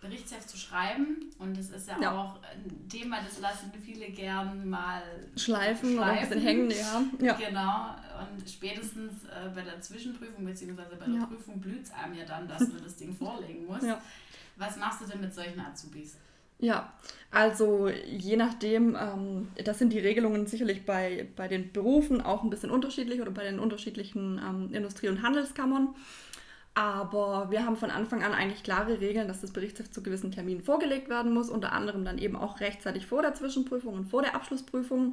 Berichtsheft 0.00 0.48
zu 0.48 0.56
schreiben 0.56 1.30
und 1.38 1.56
das 1.56 1.70
ist 1.70 1.88
ja, 1.88 1.98
ja, 2.00 2.12
auch 2.12 2.36
ein 2.42 2.88
Thema, 2.88 3.22
das 3.22 3.40
lassen 3.40 3.72
viele 3.82 4.06
gern 4.06 4.68
mal 4.68 5.02
schleifen, 5.36 5.92
schleifen. 5.92 5.98
oder 5.98 6.06
ein 6.06 6.28
bisschen 6.28 6.42
hängen, 6.42 6.70
ja. 6.70 7.02
ja. 7.20 7.34
Genau 7.34 7.94
und 8.18 8.48
spätestens 8.48 9.24
äh, 9.24 9.48
bei 9.54 9.62
der 9.62 9.80
Zwischenprüfung 9.80 10.44
beziehungsweise 10.44 10.96
bei 10.96 11.06
der 11.06 11.14
ja. 11.14 11.26
Prüfung 11.26 11.60
blüht 11.60 11.84
es 11.84 11.92
einem 11.92 12.14
ja 12.14 12.24
dann, 12.24 12.48
dass 12.48 12.60
man 12.60 12.82
das 12.82 12.96
Ding 12.96 13.14
vorlegen 13.16 13.66
muss. 13.66 13.82
Was 14.56 14.76
machst 14.76 15.00
du 15.00 15.06
denn 15.06 15.20
mit 15.20 15.34
solchen 15.34 15.60
Azubis? 15.60 16.16
Ja, 16.64 16.94
also 17.30 17.88
je 17.88 18.36
nachdem, 18.36 18.96
ähm, 18.98 19.48
das 19.62 19.78
sind 19.78 19.92
die 19.92 19.98
Regelungen 19.98 20.46
sicherlich 20.46 20.86
bei, 20.86 21.28
bei 21.36 21.46
den 21.46 21.72
Berufen 21.72 22.22
auch 22.22 22.42
ein 22.42 22.48
bisschen 22.48 22.70
unterschiedlich 22.70 23.20
oder 23.20 23.30
bei 23.30 23.44
den 23.44 23.58
unterschiedlichen 23.58 24.40
ähm, 24.42 24.72
Industrie- 24.72 25.10
und 25.10 25.22
Handelskammern. 25.22 25.94
Aber 26.72 27.50
wir 27.50 27.66
haben 27.66 27.76
von 27.76 27.90
Anfang 27.90 28.22
an 28.22 28.32
eigentlich 28.32 28.62
klare 28.62 28.98
Regeln, 28.98 29.28
dass 29.28 29.42
das 29.42 29.52
Berichtsheft 29.52 29.92
zu 29.92 30.02
gewissen 30.02 30.32
Terminen 30.32 30.62
vorgelegt 30.62 31.10
werden 31.10 31.34
muss, 31.34 31.50
unter 31.50 31.72
anderem 31.72 32.02
dann 32.02 32.16
eben 32.16 32.34
auch 32.34 32.60
rechtzeitig 32.60 33.04
vor 33.04 33.20
der 33.20 33.34
Zwischenprüfung 33.34 33.92
und 33.92 34.06
vor 34.06 34.22
der 34.22 34.34
Abschlussprüfung. 34.34 35.12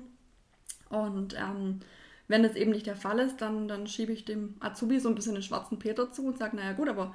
Und 0.89 1.35
ähm, 1.37 1.81
wenn 2.29 2.43
das 2.43 2.55
eben 2.55 2.71
nicht 2.71 2.87
der 2.87 2.95
Fall 2.95 3.19
ist, 3.19 3.41
dann, 3.41 3.67
dann 3.67 3.87
schiebe 3.87 4.13
ich 4.13 4.23
dem 4.23 4.55
Azubi 4.61 5.01
so 5.01 5.09
ein 5.09 5.15
bisschen 5.15 5.33
den 5.33 5.43
schwarzen 5.43 5.79
Peter 5.79 6.13
zu 6.13 6.25
und 6.25 6.37
sage, 6.37 6.55
naja 6.55 6.71
gut, 6.71 6.87
aber 6.87 7.13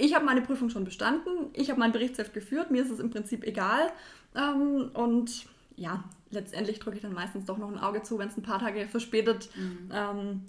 ich 0.00 0.14
habe 0.14 0.24
meine 0.24 0.42
Prüfung 0.42 0.70
schon 0.70 0.84
bestanden, 0.84 1.50
ich 1.52 1.70
habe 1.70 1.78
mein 1.78 1.92
Berichtsheft 1.92 2.32
geführt, 2.32 2.70
mir 2.70 2.82
ist 2.82 2.90
es 2.90 2.98
im 2.98 3.10
Prinzip 3.10 3.44
egal. 3.44 3.92
Ähm, 4.34 4.90
und 4.94 5.46
ja, 5.76 6.04
letztendlich 6.30 6.78
drücke 6.78 6.96
ich 6.96 7.02
dann 7.02 7.12
meistens 7.12 7.44
doch 7.46 7.58
noch 7.58 7.70
ein 7.70 7.78
Auge 7.78 8.02
zu, 8.02 8.18
wenn 8.18 8.28
es 8.28 8.36
ein 8.36 8.42
paar 8.42 8.58
Tage 8.58 8.86
verspätet 8.86 9.50
mhm. 9.56 9.90
ähm, 9.92 10.42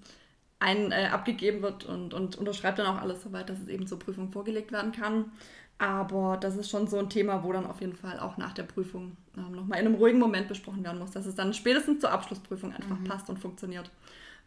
ein, 0.60 0.92
äh, 0.92 1.10
abgegeben 1.12 1.62
wird 1.62 1.86
und, 1.86 2.14
und 2.14 2.38
unterschreibt 2.38 2.80
dann 2.80 2.86
auch 2.86 3.02
alles 3.02 3.24
soweit, 3.24 3.50
dass 3.50 3.60
es 3.60 3.68
eben 3.68 3.88
zur 3.88 4.00
Prüfung 4.00 4.32
vorgelegt 4.32 4.72
werden 4.72 4.92
kann. 4.92 5.32
Aber 5.80 6.38
das 6.38 6.56
ist 6.58 6.70
schon 6.70 6.88
so 6.88 7.00
ein 7.00 7.10
Thema, 7.10 7.44
wo 7.44 7.52
dann 7.52 7.66
auf 7.66 7.82
jeden 7.82 7.96
Fall 7.96 8.20
auch 8.20 8.38
nach 8.38 8.54
der 8.54 8.64
Prüfung 8.64 9.18
ähm, 9.36 9.54
nochmal 9.54 9.80
in 9.80 9.88
einem 9.88 9.96
ruhigen 9.96 10.20
Moment 10.20 10.48
besprochen 10.48 10.84
werden 10.84 11.00
muss, 11.00 11.10
dass 11.10 11.26
es 11.26 11.34
dann 11.34 11.56
spätestens 11.56 12.02
zur 12.02 12.12
Abschlussprüfung 12.12 12.72
einfach 12.72 13.00
mhm. 13.00 13.06
passt 13.06 13.30
und 13.30 13.40
funktioniert. 13.40 13.90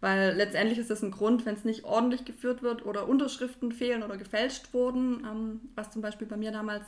Weil 0.05 0.35
letztendlich 0.37 0.79
ist 0.79 0.91
es 0.91 1.03
ein 1.03 1.13
Grund, 1.13 1.47
wenn 1.47 1.55
es 1.55 1.65
nicht 1.65 1.85
ordentlich 1.85 2.27
geführt 2.27 2.63
wird 2.63 2.85
oder 2.85 3.09
Unterschriften 3.09 3.73
fehlen 3.73 4.03
oder 4.03 4.19
gefälscht 4.19 4.75
wurden, 4.75 5.25
ähm, 5.25 5.61
was 5.77 5.93
zum 5.93 6.03
Beispiel 6.03 6.27
bei 6.27 6.37
mir 6.37 6.53
damals 6.53 6.85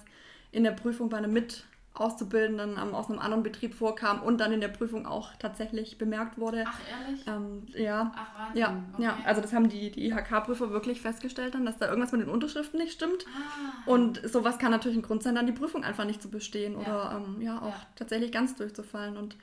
in 0.52 0.64
der 0.64 0.72
Prüfung 0.72 1.09
bei 1.09 1.16
einem 1.16 1.33
Mit-Auszubildenden 1.33 2.72
ähm, 2.72 2.94
aus 2.94 3.09
einem 3.09 3.18
anderen 3.18 3.42
Betrieb 3.42 3.72
vorkam 3.72 4.22
und 4.22 4.37
dann 4.38 4.52
in 4.52 4.61
der 4.61 4.68
Prüfung 4.68 5.07
auch 5.07 5.31
tatsächlich 5.38 5.96
bemerkt 5.96 6.37
wurde. 6.37 6.64
Ach, 6.66 6.79
ehrlich? 6.90 7.26
Ähm, 7.26 7.62
ja. 7.74 8.12
Ach, 8.14 8.38
Wahnsinn. 8.38 8.61
Ja, 8.62 8.85
okay. 8.92 9.02
ja, 9.02 9.18
also 9.24 9.40
das 9.40 9.55
haben 9.55 9.70
die, 9.70 9.90
die 9.90 10.09
IHK-Prüfer 10.09 10.68
wirklich 10.68 11.00
festgestellt 11.00 11.55
dann, 11.55 11.64
dass 11.64 11.79
da 11.79 11.88
irgendwas 11.88 12.12
mit 12.12 12.20
den 12.20 12.29
Unterschriften 12.29 12.79
nicht 12.79 12.92
stimmt. 12.92 13.24
Ah. 13.29 13.90
Und 13.90 14.20
sowas 14.29 14.59
kann 14.59 14.72
natürlich 14.72 14.98
ein 14.98 15.02
Grund 15.02 15.22
sein, 15.22 15.35
dann 15.35 15.46
die 15.46 15.52
Prüfung 15.52 15.85
einfach 15.85 16.05
nicht 16.05 16.20
zu 16.20 16.29
bestehen 16.29 16.74
ja. 16.74 16.81
oder 16.81 17.16
ähm, 17.16 17.40
ja 17.40 17.62
auch 17.62 17.70
ja. 17.70 17.87
tatsächlich 17.96 18.31
ganz 18.31 18.57
durchzufallen. 18.57 19.16
Und 19.16 19.38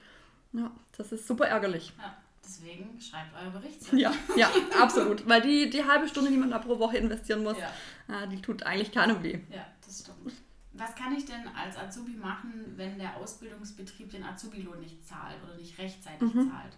ja, 0.52 0.70
das 0.96 1.12
ist 1.12 1.26
super 1.26 1.48
ärgerlich. 1.48 1.92
Ja. 1.98 2.14
Deswegen 2.46 3.00
schreibt 3.00 3.34
eure 3.36 3.52
Berichte. 3.52 3.96
Ja, 3.96 4.14
ja, 4.36 4.50
absolut. 4.82 5.28
Weil 5.28 5.42
die, 5.42 5.70
die 5.70 5.84
halbe 5.86 6.08
Stunde, 6.08 6.30
die 6.30 6.38
man 6.38 6.52
da 6.52 6.60
pro 6.60 6.78
Woche 6.78 6.98
investieren 6.98 7.44
muss, 7.44 7.58
ja. 7.58 8.24
äh, 8.24 8.28
die 8.28 8.42
tut 8.42 8.64
eigentlich 8.64 8.92
keinem 8.92 9.24
weh. 9.24 9.40
Ja, 9.50 9.66
das 9.86 10.02
stimmt. 10.02 10.34
Was 10.76 10.96
kann 10.96 11.16
ich 11.16 11.26
denn 11.26 11.48
als 11.56 11.78
Azubi 11.78 12.18
machen, 12.18 12.74
wenn 12.76 12.98
der 12.98 13.16
Ausbildungsbetrieb 13.18 14.10
den 14.10 14.24
Azubi-Lohn 14.24 14.80
nicht 14.80 15.08
zahlt 15.08 15.38
oder 15.44 15.56
nicht 15.56 15.78
rechtzeitig 15.78 16.34
mhm. 16.34 16.50
zahlt? 16.50 16.74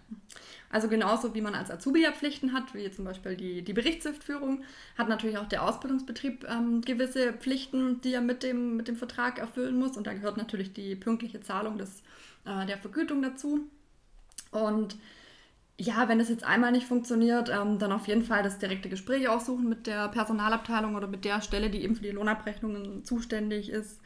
Also 0.70 0.88
genauso 0.88 1.34
wie 1.34 1.40
man 1.40 1.54
als 1.54 1.70
Azubi 1.70 2.02
ja 2.02 2.12
Pflichten 2.12 2.52
hat, 2.52 2.74
wie 2.74 2.90
zum 2.90 3.06
Beispiel 3.06 3.36
die, 3.36 3.62
die 3.62 3.72
Berichtshefführung, 3.72 4.64
hat 4.98 5.08
natürlich 5.08 5.38
auch 5.38 5.48
der 5.48 5.62
Ausbildungsbetrieb 5.62 6.46
ähm, 6.46 6.82
gewisse 6.82 7.32
Pflichten, 7.32 8.02
die 8.02 8.12
er 8.12 8.20
mit 8.20 8.42
dem, 8.42 8.76
mit 8.76 8.86
dem 8.86 8.96
Vertrag 8.96 9.38
erfüllen 9.38 9.78
muss. 9.78 9.96
Und 9.96 10.06
da 10.06 10.12
gehört 10.12 10.36
natürlich 10.36 10.74
die 10.74 10.94
pünktliche 10.94 11.40
Zahlung 11.40 11.78
des, 11.78 12.02
äh, 12.44 12.66
der 12.66 12.76
Vergütung 12.76 13.22
dazu. 13.22 13.60
Und 14.50 14.96
ja, 15.78 16.08
wenn 16.08 16.20
es 16.20 16.30
jetzt 16.30 16.44
einmal 16.44 16.72
nicht 16.72 16.86
funktioniert, 16.86 17.50
ähm, 17.50 17.78
dann 17.78 17.92
auf 17.92 18.06
jeden 18.08 18.22
Fall 18.22 18.42
das 18.42 18.58
direkte 18.58 18.88
Gespräch 18.88 19.28
aussuchen 19.28 19.68
mit 19.68 19.86
der 19.86 20.08
Personalabteilung 20.08 20.94
oder 20.94 21.06
mit 21.06 21.24
der 21.24 21.42
Stelle, 21.42 21.68
die 21.68 21.82
eben 21.82 21.96
für 21.96 22.02
die 22.02 22.10
Lohnabrechnungen 22.10 23.04
zuständig 23.04 23.68
ist. 23.68 24.00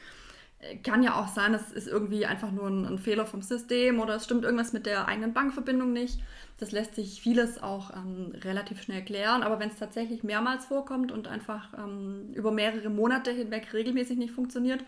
Äh, 0.59 0.79
kann 0.79 1.05
ja 1.05 1.15
auch 1.15 1.29
sein, 1.29 1.55
es 1.55 1.71
ist 1.71 1.87
irgendwie 1.87 2.27
einfach 2.27 2.51
nur 2.51 2.67
ein, 2.67 2.87
ein, 2.87 2.99
Fehler 2.99 3.25
vom 3.25 3.43
System 3.43 4.01
oder 4.01 4.17
es 4.17 4.25
stimmt 4.25 4.45
irgendwas 4.45 4.73
mit 4.73 4.85
der 4.85 5.07
eigenen 5.07 5.33
Bankverbindung 5.33 5.93
nicht. 5.93 6.19
Das 6.59 6.73
lässt 6.73 6.97
sich 6.97 7.23
vieles 7.23 7.63
auch 7.63 7.95
ähm, 7.95 8.35
relativ 8.43 8.83
schnell 8.83 9.05
klären, 9.05 9.45
aber 9.45 9.61
wenn 9.61 9.71
es 9.71 9.77
tatsächlich 9.77 10.25
mehrmals 10.25 10.67
vorkommt 10.67 11.13
und 11.13 11.29
einfach 11.29 11.73
ähm, 11.79 12.33
über 12.35 12.51
mehrere 12.51 12.91
Monate 12.91 13.31
hinweg 13.31 13.73
regelmäßig 13.73 14.19
nicht 14.19 14.33
funktioniert, 14.33 14.85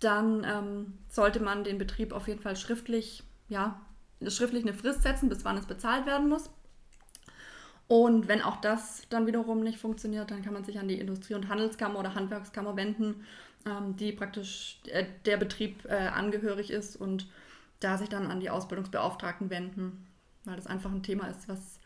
dann 0.00 0.44
ähm, 0.44 0.94
sollte 1.08 1.40
man 1.40 1.64
den 1.64 1.76
Betrieb 1.76 2.14
auf 2.14 2.28
jeden 2.28 2.40
Fall 2.40 2.56
schriftlich 2.56 3.22
ja, 3.48 3.80
schriftlich 4.26 4.64
eine 4.64 4.74
Frist 4.74 5.02
setzen, 5.02 5.28
bis 5.28 5.44
wann 5.44 5.56
es 5.56 5.66
bezahlt 5.66 6.06
werden 6.06 6.28
muss. 6.28 6.50
Und 7.86 8.28
wenn 8.28 8.42
auch 8.42 8.56
das 8.56 9.02
dann 9.10 9.26
wiederum 9.26 9.60
nicht 9.60 9.78
funktioniert, 9.78 10.30
dann 10.30 10.42
kann 10.42 10.54
man 10.54 10.64
sich 10.64 10.78
an 10.78 10.88
die 10.88 10.98
Industrie- 10.98 11.34
und 11.34 11.48
Handelskammer 11.48 11.98
oder 11.98 12.14
Handwerkskammer 12.14 12.76
wenden, 12.76 13.26
ähm, 13.66 13.96
die 13.96 14.12
praktisch 14.12 14.80
äh, 14.86 15.04
der 15.26 15.36
Betrieb 15.36 15.84
äh, 15.84 16.08
angehörig 16.08 16.70
ist 16.70 16.96
und 16.96 17.28
da 17.80 17.98
sich 17.98 18.08
dann 18.08 18.30
an 18.30 18.40
die 18.40 18.50
Ausbildungsbeauftragten 18.50 19.50
wenden, 19.50 20.06
weil 20.44 20.56
das 20.56 20.66
einfach 20.66 20.90
ein 20.90 21.02
Thema 21.02 21.26
ist, 21.26 21.48
was 21.48 21.78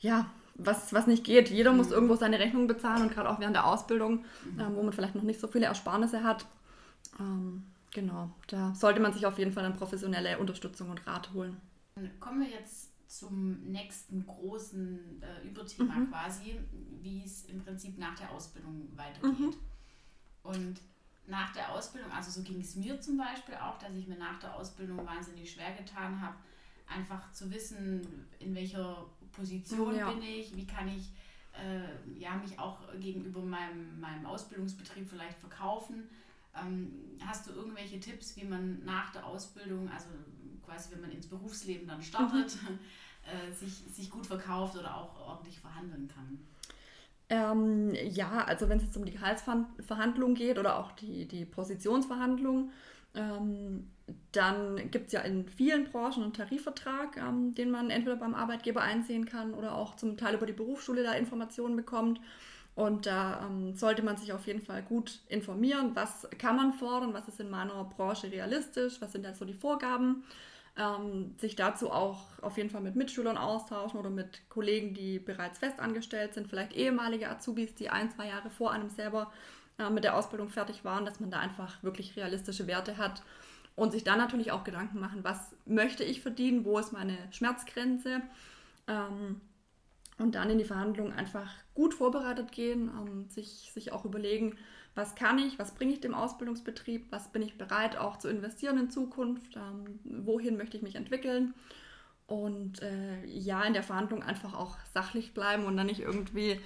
ja 0.00 0.30
was, 0.54 0.92
was 0.92 1.06
nicht 1.06 1.24
geht. 1.24 1.50
Jeder 1.50 1.72
mhm. 1.72 1.78
muss 1.78 1.90
irgendwo 1.90 2.14
seine 2.16 2.38
Rechnungen 2.38 2.66
bezahlen 2.66 3.02
und 3.02 3.12
gerade 3.12 3.28
auch 3.28 3.40
während 3.40 3.56
der 3.56 3.66
Ausbildung, 3.66 4.24
mhm. 4.44 4.60
ähm, 4.60 4.76
wo 4.76 4.82
man 4.82 4.92
vielleicht 4.92 5.14
noch 5.14 5.22
nicht 5.22 5.40
so 5.40 5.48
viele 5.48 5.66
Ersparnisse 5.66 6.22
hat. 6.22 6.46
Ähm, 7.18 7.64
genau, 7.92 8.30
da 8.48 8.74
sollte 8.74 9.00
man 9.00 9.12
sich 9.12 9.26
auf 9.26 9.38
jeden 9.38 9.52
Fall 9.52 9.64
eine 9.64 9.74
professionelle 9.74 10.38
Unterstützung 10.38 10.90
und 10.90 11.06
Rat 11.06 11.32
holen. 11.32 11.56
Kommen 12.20 12.40
wir 12.40 12.48
jetzt 12.48 12.90
zum 13.08 13.60
nächsten 13.70 14.24
großen 14.26 15.22
äh, 15.22 15.46
Überthema 15.46 15.94
mhm. 15.94 16.10
quasi, 16.10 16.58
wie 17.02 17.22
es 17.22 17.44
im 17.44 17.62
Prinzip 17.62 17.98
nach 17.98 18.14
der 18.18 18.30
Ausbildung 18.32 18.88
weitergeht. 18.96 19.38
Mhm. 19.38 19.54
Und 20.42 20.80
nach 21.26 21.52
der 21.52 21.72
Ausbildung, 21.72 22.10
also 22.10 22.30
so 22.30 22.42
ging 22.42 22.60
es 22.60 22.74
mir 22.74 23.00
zum 23.00 23.18
Beispiel 23.18 23.54
auch, 23.54 23.78
dass 23.78 23.94
ich 23.94 24.08
mir 24.08 24.16
nach 24.16 24.38
der 24.38 24.54
Ausbildung 24.56 25.06
wahnsinnig 25.06 25.52
schwer 25.52 25.72
getan 25.72 26.20
habe, 26.20 26.36
einfach 26.86 27.30
zu 27.32 27.50
wissen, 27.50 28.26
in 28.38 28.54
welcher 28.54 29.06
Position 29.32 29.94
ja. 29.94 30.10
bin 30.10 30.22
ich, 30.22 30.56
wie 30.56 30.66
kann 30.66 30.88
ich 30.88 31.10
äh, 31.52 32.18
ja, 32.18 32.34
mich 32.36 32.58
auch 32.58 32.78
gegenüber 32.98 33.40
meinem, 33.40 34.00
meinem 34.00 34.26
Ausbildungsbetrieb 34.26 35.08
vielleicht 35.08 35.38
verkaufen. 35.38 36.08
Ähm, 36.54 36.92
hast 37.20 37.46
du 37.46 37.52
irgendwelche 37.52 38.00
Tipps, 38.00 38.36
wie 38.36 38.44
man 38.44 38.84
nach 38.84 39.12
der 39.12 39.26
Ausbildung, 39.26 39.88
also 39.90 40.08
quasi 40.64 40.92
wenn 40.92 41.00
man 41.00 41.10
ins 41.10 41.26
Berufsleben 41.26 41.86
dann 41.86 42.02
startet, 42.02 42.56
mhm. 42.62 42.78
äh, 43.50 43.52
sich, 43.52 43.84
sich 43.92 44.10
gut 44.10 44.26
verkauft 44.26 44.76
oder 44.76 44.96
auch 44.96 45.28
ordentlich 45.28 45.58
verhandeln 45.58 46.08
kann? 46.08 46.38
Ähm, 47.28 47.94
ja, 47.94 48.44
also 48.44 48.68
wenn 48.68 48.78
es 48.78 48.84
jetzt 48.84 48.96
um 48.96 49.06
die 49.06 49.12
Gehaltsverhandlung 49.12 50.34
geht 50.34 50.58
oder 50.58 50.78
auch 50.78 50.92
die, 50.92 51.26
die 51.26 51.46
Positionsverhandlung, 51.46 52.70
ähm, 53.14 53.90
dann 54.32 54.90
gibt 54.90 55.06
es 55.06 55.12
ja 55.12 55.20
in 55.20 55.48
vielen 55.48 55.84
Branchen 55.84 56.24
einen 56.24 56.32
Tarifvertrag, 56.32 57.16
ähm, 57.16 57.54
den 57.54 57.70
man 57.70 57.90
entweder 57.90 58.16
beim 58.16 58.34
Arbeitgeber 58.34 58.82
einsehen 58.82 59.26
kann 59.26 59.54
oder 59.54 59.74
auch 59.74 59.96
zum 59.96 60.16
Teil 60.16 60.34
über 60.34 60.46
die 60.46 60.52
Berufsschule 60.52 61.02
da 61.02 61.12
Informationen 61.12 61.76
bekommt. 61.76 62.20
Und 62.74 63.04
da 63.04 63.46
ähm, 63.46 63.74
sollte 63.74 64.02
man 64.02 64.16
sich 64.16 64.32
auf 64.32 64.46
jeden 64.46 64.62
Fall 64.62 64.82
gut 64.82 65.20
informieren, 65.28 65.92
was 65.94 66.26
kann 66.38 66.56
man 66.56 66.72
fordern, 66.72 67.12
was 67.12 67.28
ist 67.28 67.40
in 67.40 67.50
meiner 67.50 67.84
Branche 67.84 68.32
realistisch, 68.32 69.00
was 69.00 69.12
sind 69.12 69.24
da 69.26 69.34
so 69.34 69.44
die 69.44 69.52
Vorgaben. 69.52 70.24
Ähm, 70.74 71.34
sich 71.38 71.54
dazu 71.54 71.90
auch 71.90 72.38
auf 72.40 72.56
jeden 72.56 72.70
Fall 72.70 72.80
mit 72.80 72.96
Mitschülern 72.96 73.36
austauschen 73.36 74.00
oder 74.00 74.08
mit 74.08 74.48
Kollegen, 74.48 74.94
die 74.94 75.18
bereits 75.18 75.58
festangestellt 75.58 76.32
sind, 76.32 76.48
vielleicht 76.48 76.72
ehemalige 76.72 77.28
Azubis, 77.28 77.74
die 77.74 77.90
ein, 77.90 78.10
zwei 78.10 78.28
Jahre 78.28 78.48
vor 78.48 78.70
einem 78.70 78.88
selber 78.88 79.30
äh, 79.78 79.90
mit 79.90 80.04
der 80.04 80.16
Ausbildung 80.16 80.48
fertig 80.48 80.82
waren, 80.82 81.04
dass 81.04 81.20
man 81.20 81.30
da 81.30 81.40
einfach 81.40 81.82
wirklich 81.82 82.16
realistische 82.16 82.66
Werte 82.66 82.96
hat 82.96 83.22
und 83.76 83.92
sich 83.92 84.04
dann 84.04 84.18
natürlich 84.18 84.50
auch 84.50 84.64
Gedanken 84.64 84.98
machen, 84.98 85.24
was 85.24 85.54
möchte 85.66 86.04
ich 86.04 86.22
verdienen, 86.22 86.64
wo 86.64 86.78
ist 86.78 86.92
meine 86.92 87.16
Schmerzgrenze. 87.32 88.22
Ähm, 88.86 89.40
und 90.18 90.34
dann 90.34 90.50
in 90.50 90.58
die 90.58 90.64
Verhandlungen 90.64 91.12
einfach 91.12 91.50
gut 91.74 91.94
vorbereitet 91.94 92.52
gehen, 92.52 92.90
ähm, 92.90 93.28
sich, 93.28 93.70
sich 93.72 93.92
auch 93.92 94.04
überlegen, 94.04 94.56
was 94.94 95.14
kann 95.14 95.38
ich, 95.38 95.58
was 95.58 95.72
bringe 95.74 95.92
ich 95.92 96.00
dem 96.00 96.14
Ausbildungsbetrieb, 96.14 97.06
was 97.10 97.28
bin 97.28 97.42
ich 97.42 97.56
bereit 97.56 97.96
auch 97.96 98.18
zu 98.18 98.28
investieren 98.28 98.78
in 98.78 98.90
Zukunft, 98.90 99.56
ähm, 99.56 99.98
wohin 100.04 100.56
möchte 100.56 100.76
ich 100.76 100.82
mich 100.82 100.96
entwickeln. 100.96 101.54
Und 102.26 102.80
äh, 102.82 103.24
ja, 103.26 103.62
in 103.62 103.74
der 103.74 103.82
Verhandlung 103.82 104.22
einfach 104.22 104.54
auch 104.54 104.76
sachlich 104.94 105.34
bleiben 105.34 105.64
und 105.64 105.76
dann 105.76 105.86
nicht 105.86 106.00
irgendwie 106.00 106.58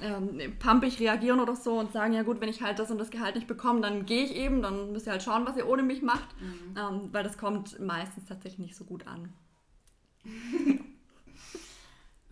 ähm, 0.00 0.40
pumpig 0.58 0.98
reagieren 1.00 1.40
oder 1.40 1.56
so 1.56 1.78
und 1.78 1.92
sagen, 1.92 2.12
ja 2.12 2.22
gut, 2.22 2.40
wenn 2.40 2.48
ich 2.48 2.62
halt 2.62 2.78
das 2.78 2.90
und 2.90 2.98
das 2.98 3.10
Gehalt 3.10 3.34
nicht 3.34 3.46
bekomme, 3.46 3.80
dann 3.80 4.06
gehe 4.06 4.24
ich 4.24 4.34
eben, 4.34 4.62
dann 4.62 4.92
müsst 4.92 5.06
ihr 5.06 5.12
halt 5.12 5.22
schauen, 5.22 5.46
was 5.46 5.56
ihr 5.56 5.68
ohne 5.68 5.82
mich 5.82 6.02
macht, 6.02 6.28
mhm. 6.40 6.76
ähm, 6.76 7.08
weil 7.12 7.24
das 7.24 7.36
kommt 7.36 7.78
meistens 7.80 8.26
tatsächlich 8.26 8.60
nicht 8.60 8.76
so 8.76 8.84
gut 8.84 9.06
an. 9.06 9.32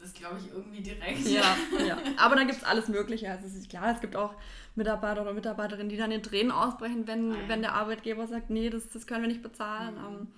Das 0.08 0.14
glaube 0.14 0.38
ich 0.38 0.50
irgendwie 0.52 0.80
direkt. 0.80 1.26
Ja, 1.26 1.56
ja. 1.86 1.98
Aber 2.16 2.36
da 2.36 2.44
gibt 2.44 2.58
es 2.58 2.64
alles 2.64 2.88
Mögliche. 2.88 3.30
Also 3.30 3.46
es 3.46 3.54
ist 3.54 3.68
klar, 3.68 3.92
es 3.92 4.00
gibt 4.00 4.16
auch 4.16 4.34
Mitarbeiter 4.74 5.22
oder 5.22 5.34
Mitarbeiterinnen, 5.34 5.88
die 5.88 5.96
dann 5.96 6.10
in 6.10 6.22
Tränen 6.22 6.50
ausbrechen, 6.50 7.06
wenn, 7.06 7.30
Nein. 7.30 7.40
wenn 7.48 7.60
der 7.60 7.74
Arbeitgeber 7.74 8.26
sagt, 8.26 8.50
nee, 8.50 8.70
das, 8.70 8.88
das 8.88 9.06
können 9.06 9.22
wir 9.22 9.28
nicht 9.28 9.42
bezahlen. 9.42 9.94
Mhm. 9.94 10.06
Ähm, 10.06 10.28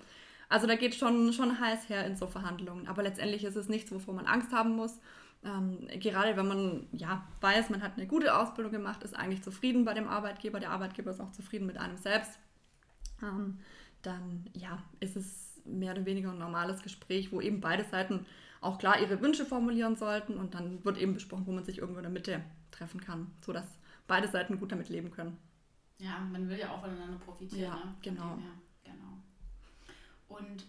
also 0.49 0.67
da 0.67 0.75
geht 0.75 0.97
schon, 0.97 1.33
schon 1.33 1.61
heiß 1.61 1.89
her 1.89 2.05
in 2.07 2.17
so 2.17 2.27
Verhandlungen. 2.27 2.89
Aber 2.89 3.03
letztendlich 3.03 3.45
ist 3.45 3.57
es 3.57 3.69
nichts, 3.69 3.93
wovor 3.93 4.15
man 4.15 4.27
Angst 4.27 4.53
haben 4.53 4.75
muss. 4.75 4.99
Ähm, 5.45 5.87
gerade 6.01 6.37
wenn 6.37 6.49
man 6.49 6.87
ja, 6.93 7.27
weiß, 7.41 7.71
man 7.71 7.83
hat 7.83 7.93
eine 7.97 8.07
gute 8.07 8.37
Ausbildung 8.37 8.73
gemacht, 8.73 9.03
ist 9.05 9.17
eigentlich 9.17 9.43
zufrieden 9.43 9.85
bei 9.85 9.95
dem 9.95 10.09
Arbeitgeber, 10.09 10.61
der 10.61 10.71
Arbeitgeber 10.71 11.13
ist 11.13 11.21
auch 11.21 11.33
zufrieden 11.33 11.67
mit 11.67 11.79
einem 11.79 11.97
selbst, 11.97 12.39
ähm, 13.23 13.59
dann 14.03 14.51
ja, 14.53 14.83
ist 14.99 15.17
es 15.17 15.51
mehr 15.65 15.93
oder 15.93 16.05
weniger 16.05 16.31
ein 16.31 16.39
normales 16.39 16.83
Gespräch, 16.83 17.33
wo 17.33 17.41
eben 17.41 17.61
beide 17.61 17.85
Seiten 17.85 18.27
auch 18.61 18.79
klar 18.79 19.01
ihre 19.01 19.21
Wünsche 19.21 19.47
formulieren 19.47 19.97
sollten 19.97 20.37
und 20.37 20.55
dann 20.55 20.85
wird 20.85 20.99
eben 20.99 21.15
besprochen, 21.15 21.47
wo 21.47 21.53
man 21.53 21.65
sich 21.65 21.79
irgendwo 21.79 21.99
in 21.99 22.05
der 22.05 22.13
Mitte 22.13 22.43
treffen 22.71 23.01
kann, 23.01 23.31
sodass 23.45 23.67
beide 24.07 24.29
Seiten 24.29 24.59
gut 24.59 24.73
damit 24.73 24.89
leben 24.89 25.11
können. 25.11 25.39
Ja, 25.99 26.19
man 26.21 26.49
will 26.49 26.59
ja 26.59 26.71
auch 26.71 26.81
voneinander 26.81 27.19
profitieren. 27.19 27.63
Ja, 27.63 27.75
ne? 27.75 27.95
genau. 28.03 28.39
genau. 28.85 29.19
Und 30.29 30.67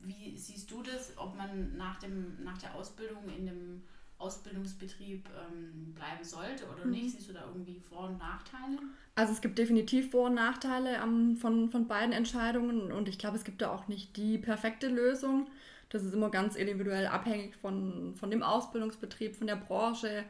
wie 0.00 0.36
siehst 0.36 0.70
du 0.70 0.82
das, 0.82 1.16
ob 1.16 1.36
man 1.36 1.76
nach, 1.76 1.98
dem, 1.98 2.42
nach 2.42 2.58
der 2.58 2.74
Ausbildung 2.74 3.28
in 3.28 3.46
dem 3.46 3.82
Ausbildungsbetrieb 4.18 5.28
ähm, 5.28 5.94
bleiben 5.94 6.22
sollte 6.22 6.66
oder 6.68 6.84
nicht? 6.86 7.04
Mhm. 7.04 7.08
Siehst 7.08 7.28
du 7.28 7.32
da 7.32 7.46
irgendwie 7.46 7.80
Vor- 7.80 8.08
und 8.08 8.18
Nachteile? 8.18 8.78
Also 9.14 9.32
es 9.32 9.40
gibt 9.40 9.58
definitiv 9.58 10.10
Vor- 10.10 10.28
und 10.28 10.34
Nachteile 10.34 10.96
ähm, 10.96 11.36
von, 11.36 11.70
von 11.70 11.88
beiden 11.88 12.12
Entscheidungen 12.12 12.92
und 12.92 13.08
ich 13.08 13.18
glaube, 13.18 13.36
es 13.36 13.44
gibt 13.44 13.62
da 13.62 13.70
auch 13.70 13.88
nicht 13.88 14.16
die 14.16 14.38
perfekte 14.38 14.88
Lösung. 14.88 15.48
Das 15.92 16.04
ist 16.04 16.14
immer 16.14 16.30
ganz 16.30 16.56
individuell 16.56 17.06
abhängig 17.06 17.54
von, 17.56 18.14
von 18.16 18.30
dem 18.30 18.42
Ausbildungsbetrieb, 18.42 19.36
von 19.36 19.46
der 19.46 19.56
Branche, 19.56 20.24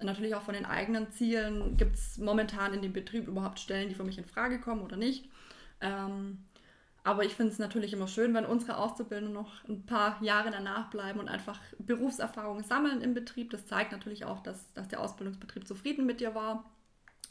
natürlich 0.00 0.36
auch 0.36 0.42
von 0.42 0.54
den 0.54 0.64
eigenen 0.64 1.10
Zielen. 1.10 1.76
Gibt 1.76 1.96
es 1.96 2.18
momentan 2.18 2.72
in 2.72 2.82
dem 2.82 2.92
Betrieb 2.92 3.26
überhaupt 3.26 3.58
Stellen, 3.58 3.88
die 3.88 3.96
für 3.96 4.04
mich 4.04 4.16
in 4.16 4.24
Frage 4.24 4.60
kommen 4.60 4.80
oder 4.82 4.96
nicht? 4.96 5.28
Ähm, 5.80 6.44
aber 7.02 7.24
ich 7.24 7.34
finde 7.34 7.52
es 7.52 7.58
natürlich 7.58 7.92
immer 7.92 8.06
schön, 8.06 8.32
wenn 8.32 8.46
unsere 8.46 8.76
Auszubildenden 8.76 9.34
noch 9.34 9.64
ein 9.68 9.86
paar 9.86 10.22
Jahre 10.22 10.52
danach 10.52 10.88
bleiben 10.88 11.18
und 11.18 11.28
einfach 11.28 11.58
Berufserfahrung 11.80 12.62
sammeln 12.62 13.00
im 13.00 13.12
Betrieb. 13.12 13.50
Das 13.50 13.66
zeigt 13.66 13.90
natürlich 13.90 14.24
auch, 14.24 14.40
dass, 14.40 14.72
dass 14.74 14.86
der 14.86 15.00
Ausbildungsbetrieb 15.00 15.66
zufrieden 15.66 16.06
mit 16.06 16.20
dir 16.20 16.36
war 16.36 16.64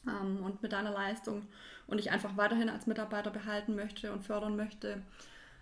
ähm, 0.05 0.43
und 0.43 0.61
mit 0.61 0.73
deiner 0.73 0.91
Leistung 0.91 1.43
und 1.85 1.99
ich 1.99 2.11
einfach 2.11 2.35
weiterhin 2.35 2.67
als 2.67 2.85
Mitarbeiter 2.85 3.31
behalten 3.31 3.75
möchte 3.75 4.11
und 4.11 4.25
fördern 4.25 4.57
möchte. 4.57 5.03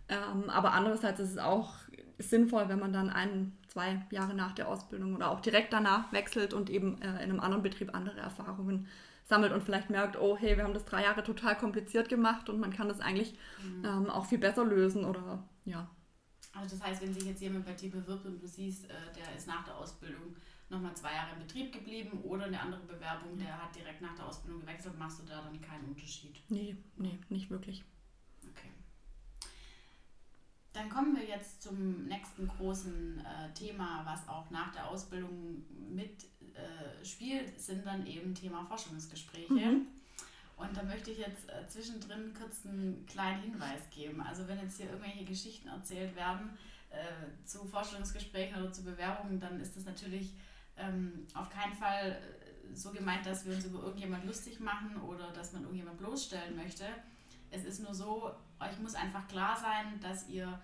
Ähm, 0.07 0.49
aber 0.49 0.73
andererseits 0.73 1.19
ist 1.19 1.31
es 1.31 1.37
auch 1.37 1.73
sinnvoll, 2.19 2.69
wenn 2.69 2.79
man 2.79 2.93
dann 2.93 3.09
ein, 3.09 3.57
zwei 3.67 4.01
Jahre 4.11 4.33
nach 4.33 4.53
der 4.53 4.67
Ausbildung 4.67 5.15
oder 5.15 5.31
auch 5.31 5.41
direkt 5.41 5.73
danach 5.73 6.11
wechselt 6.13 6.53
und 6.53 6.69
eben 6.69 7.01
äh, 7.01 7.07
in 7.07 7.29
einem 7.31 7.39
anderen 7.39 7.63
Betrieb 7.63 7.93
andere 7.93 8.19
Erfahrungen 8.19 8.87
sammelt 9.25 9.51
und 9.51 9.63
vielleicht 9.63 9.89
merkt, 9.89 10.17
oh 10.19 10.37
hey, 10.37 10.55
wir 10.55 10.63
haben 10.63 10.73
das 10.73 10.85
drei 10.85 11.03
Jahre 11.03 11.23
total 11.23 11.57
kompliziert 11.57 12.09
gemacht 12.09 12.49
und 12.49 12.59
man 12.59 12.71
kann 12.71 12.87
das 12.87 12.99
eigentlich 12.99 13.33
mhm. 13.63 13.85
ähm, 13.85 14.09
auch 14.09 14.25
viel 14.25 14.37
besser 14.37 14.63
lösen 14.63 15.03
oder 15.03 15.43
ja. 15.65 15.89
Also 16.53 16.77
das 16.77 16.87
heißt, 16.87 17.01
wenn 17.01 17.13
sich 17.13 17.25
jetzt 17.25 17.41
jemand 17.41 17.65
bei 17.65 17.73
dir 17.73 17.91
bewirbt 17.91 18.25
und 18.25 18.41
du 18.41 18.47
siehst, 18.47 18.85
äh, 18.85 18.93
der 19.15 19.35
ist 19.35 19.47
nach 19.47 19.65
der 19.65 19.75
Ausbildung 19.77 20.35
nochmal 20.69 20.95
zwei 20.95 21.11
Jahre 21.13 21.33
im 21.33 21.39
Betrieb 21.39 21.73
geblieben 21.73 22.21
oder 22.23 22.45
eine 22.45 22.59
andere 22.59 22.81
Bewerbung, 22.81 23.37
der 23.37 23.61
hat 23.61 23.75
direkt 23.75 24.01
nach 24.01 24.15
der 24.15 24.25
Ausbildung 24.25 24.61
gewechselt, 24.61 24.97
machst 24.97 25.19
du 25.19 25.23
da 25.25 25.41
dann 25.41 25.59
keinen 25.59 25.85
Unterschied? 25.89 26.41
Nee, 26.49 26.77
nee, 26.97 27.19
nicht 27.29 27.49
wirklich. 27.49 27.83
Dann 30.75 30.89
kommen 30.89 31.15
wir 31.15 31.23
jetzt 31.23 31.63
zum 31.63 32.05
nächsten 32.05 32.49
großen 32.49 33.19
äh, 33.19 33.53
Thema, 33.53 34.01
was 34.05 34.27
auch 34.27 34.51
nach 34.51 34.73
der 34.73 34.89
Ausbildung 34.89 35.63
mit 35.89 36.25
äh, 36.53 37.57
sind 37.57 37.85
dann 37.85 38.05
eben 38.05 38.35
Thema 38.35 38.65
Forschungsgespräche. 38.65 39.53
Mhm. 39.53 39.87
Und 40.57 40.75
da 40.75 40.83
möchte 40.83 41.11
ich 41.11 41.19
jetzt 41.19 41.49
äh, 41.49 41.65
zwischendrin 41.69 42.33
kurz 42.37 42.65
einen 42.65 43.05
kleinen 43.05 43.41
Hinweis 43.41 43.89
geben. 43.89 44.21
Also 44.21 44.49
wenn 44.49 44.59
jetzt 44.59 44.75
hier 44.75 44.87
irgendwelche 44.87 45.23
Geschichten 45.23 45.69
erzählt 45.69 46.13
werden 46.17 46.49
äh, 46.89 47.45
zu 47.45 47.65
Forschungsgesprächen 47.65 48.61
oder 48.61 48.73
zu 48.73 48.83
Bewerbungen, 48.83 49.39
dann 49.39 49.61
ist 49.61 49.77
das 49.77 49.85
natürlich 49.85 50.33
ähm, 50.75 51.25
auf 51.33 51.49
keinen 51.49 51.73
Fall 51.73 52.11
äh, 52.11 52.75
so 52.75 52.91
gemeint, 52.91 53.25
dass 53.25 53.45
wir 53.45 53.55
uns 53.55 53.63
über 53.63 53.81
irgendjemand 53.81 54.25
lustig 54.25 54.59
machen 54.59 54.97
oder 55.07 55.31
dass 55.31 55.53
man 55.53 55.61
irgendjemand 55.61 55.99
bloßstellen 55.99 56.57
möchte 56.57 56.85
es 57.55 57.65
ist 57.65 57.79
nur 57.81 57.93
so, 57.93 58.31
euch 58.59 58.79
muss 58.79 58.95
einfach 58.95 59.27
klar 59.27 59.55
sein, 59.57 59.99
dass 60.01 60.27
ihr 60.29 60.59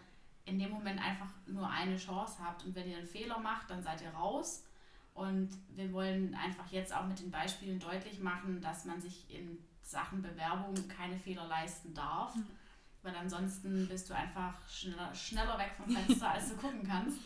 in 0.46 0.60
dem 0.60 0.72
Moment 0.72 1.00
einfach 1.00 1.30
nur 1.46 1.70
eine 1.70 1.98
Chance 1.98 2.38
habt. 2.44 2.66
Und 2.66 2.76
wenn 2.76 2.90
ihr 2.90 2.98
einen 2.98 3.08
Fehler 3.08 3.40
macht, 3.40 3.70
dann 3.70 3.84
seid 3.84 4.02
ihr 4.02 4.10
raus. 4.10 4.64
Und 5.14 5.50
wir 5.76 5.92
wollen 5.92 6.36
einfach 6.36 6.72
jetzt 6.72 6.96
auch 6.96 7.06
mit 7.06 7.20
den 7.20 7.32
Beispielen 7.32 7.80
deutlich 7.80 8.20
machen, 8.20 8.62
dass 8.62 8.86
man 8.86 9.00
sich 9.02 9.30
in 9.30 9.60
Sachen 9.82 10.22
Bewerbung 10.22 10.74
keine 10.88 11.18
Fehler 11.18 11.48
leisten 11.48 11.94
darf. 11.94 12.36
Mhm. 12.36 12.48
Weil 13.04 13.16
ansonsten 13.16 13.88
bist 13.88 14.10
du 14.10 14.14
einfach 14.14 14.54
schneller, 14.70 15.14
schneller 15.14 15.58
weg 15.58 15.72
vom 15.76 15.90
Fenster, 15.90 16.30
als 16.32 16.50
du 16.50 16.56
gucken 16.56 16.84
kannst. 16.88 17.20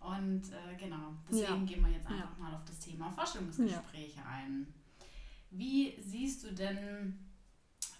Und 0.00 0.42
äh, 0.52 0.76
genau, 0.78 1.12
deswegen 1.28 1.66
ja. 1.66 1.66
gehen 1.66 1.84
wir 1.84 1.92
jetzt 1.92 2.06
einfach 2.06 2.38
ja. 2.38 2.44
mal 2.44 2.54
auf 2.54 2.64
das 2.64 2.78
Thema 2.78 3.10
Vorstellungsgespräche 3.10 4.18
ja. 4.18 4.26
ein. 4.26 4.72
Wie 5.50 6.00
siehst 6.00 6.44
du 6.44 6.52
denn 6.52 7.18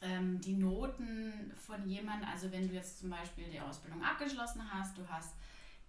ähm, 0.00 0.40
die 0.40 0.54
Noten 0.54 1.52
von 1.56 1.88
jemandem, 1.88 2.28
also 2.28 2.50
wenn 2.52 2.68
du 2.68 2.74
jetzt 2.74 3.00
zum 3.00 3.10
Beispiel 3.10 3.44
die 3.52 3.60
Ausbildung 3.60 4.02
abgeschlossen 4.02 4.62
hast, 4.70 4.96
du 4.96 5.02
hast 5.08 5.34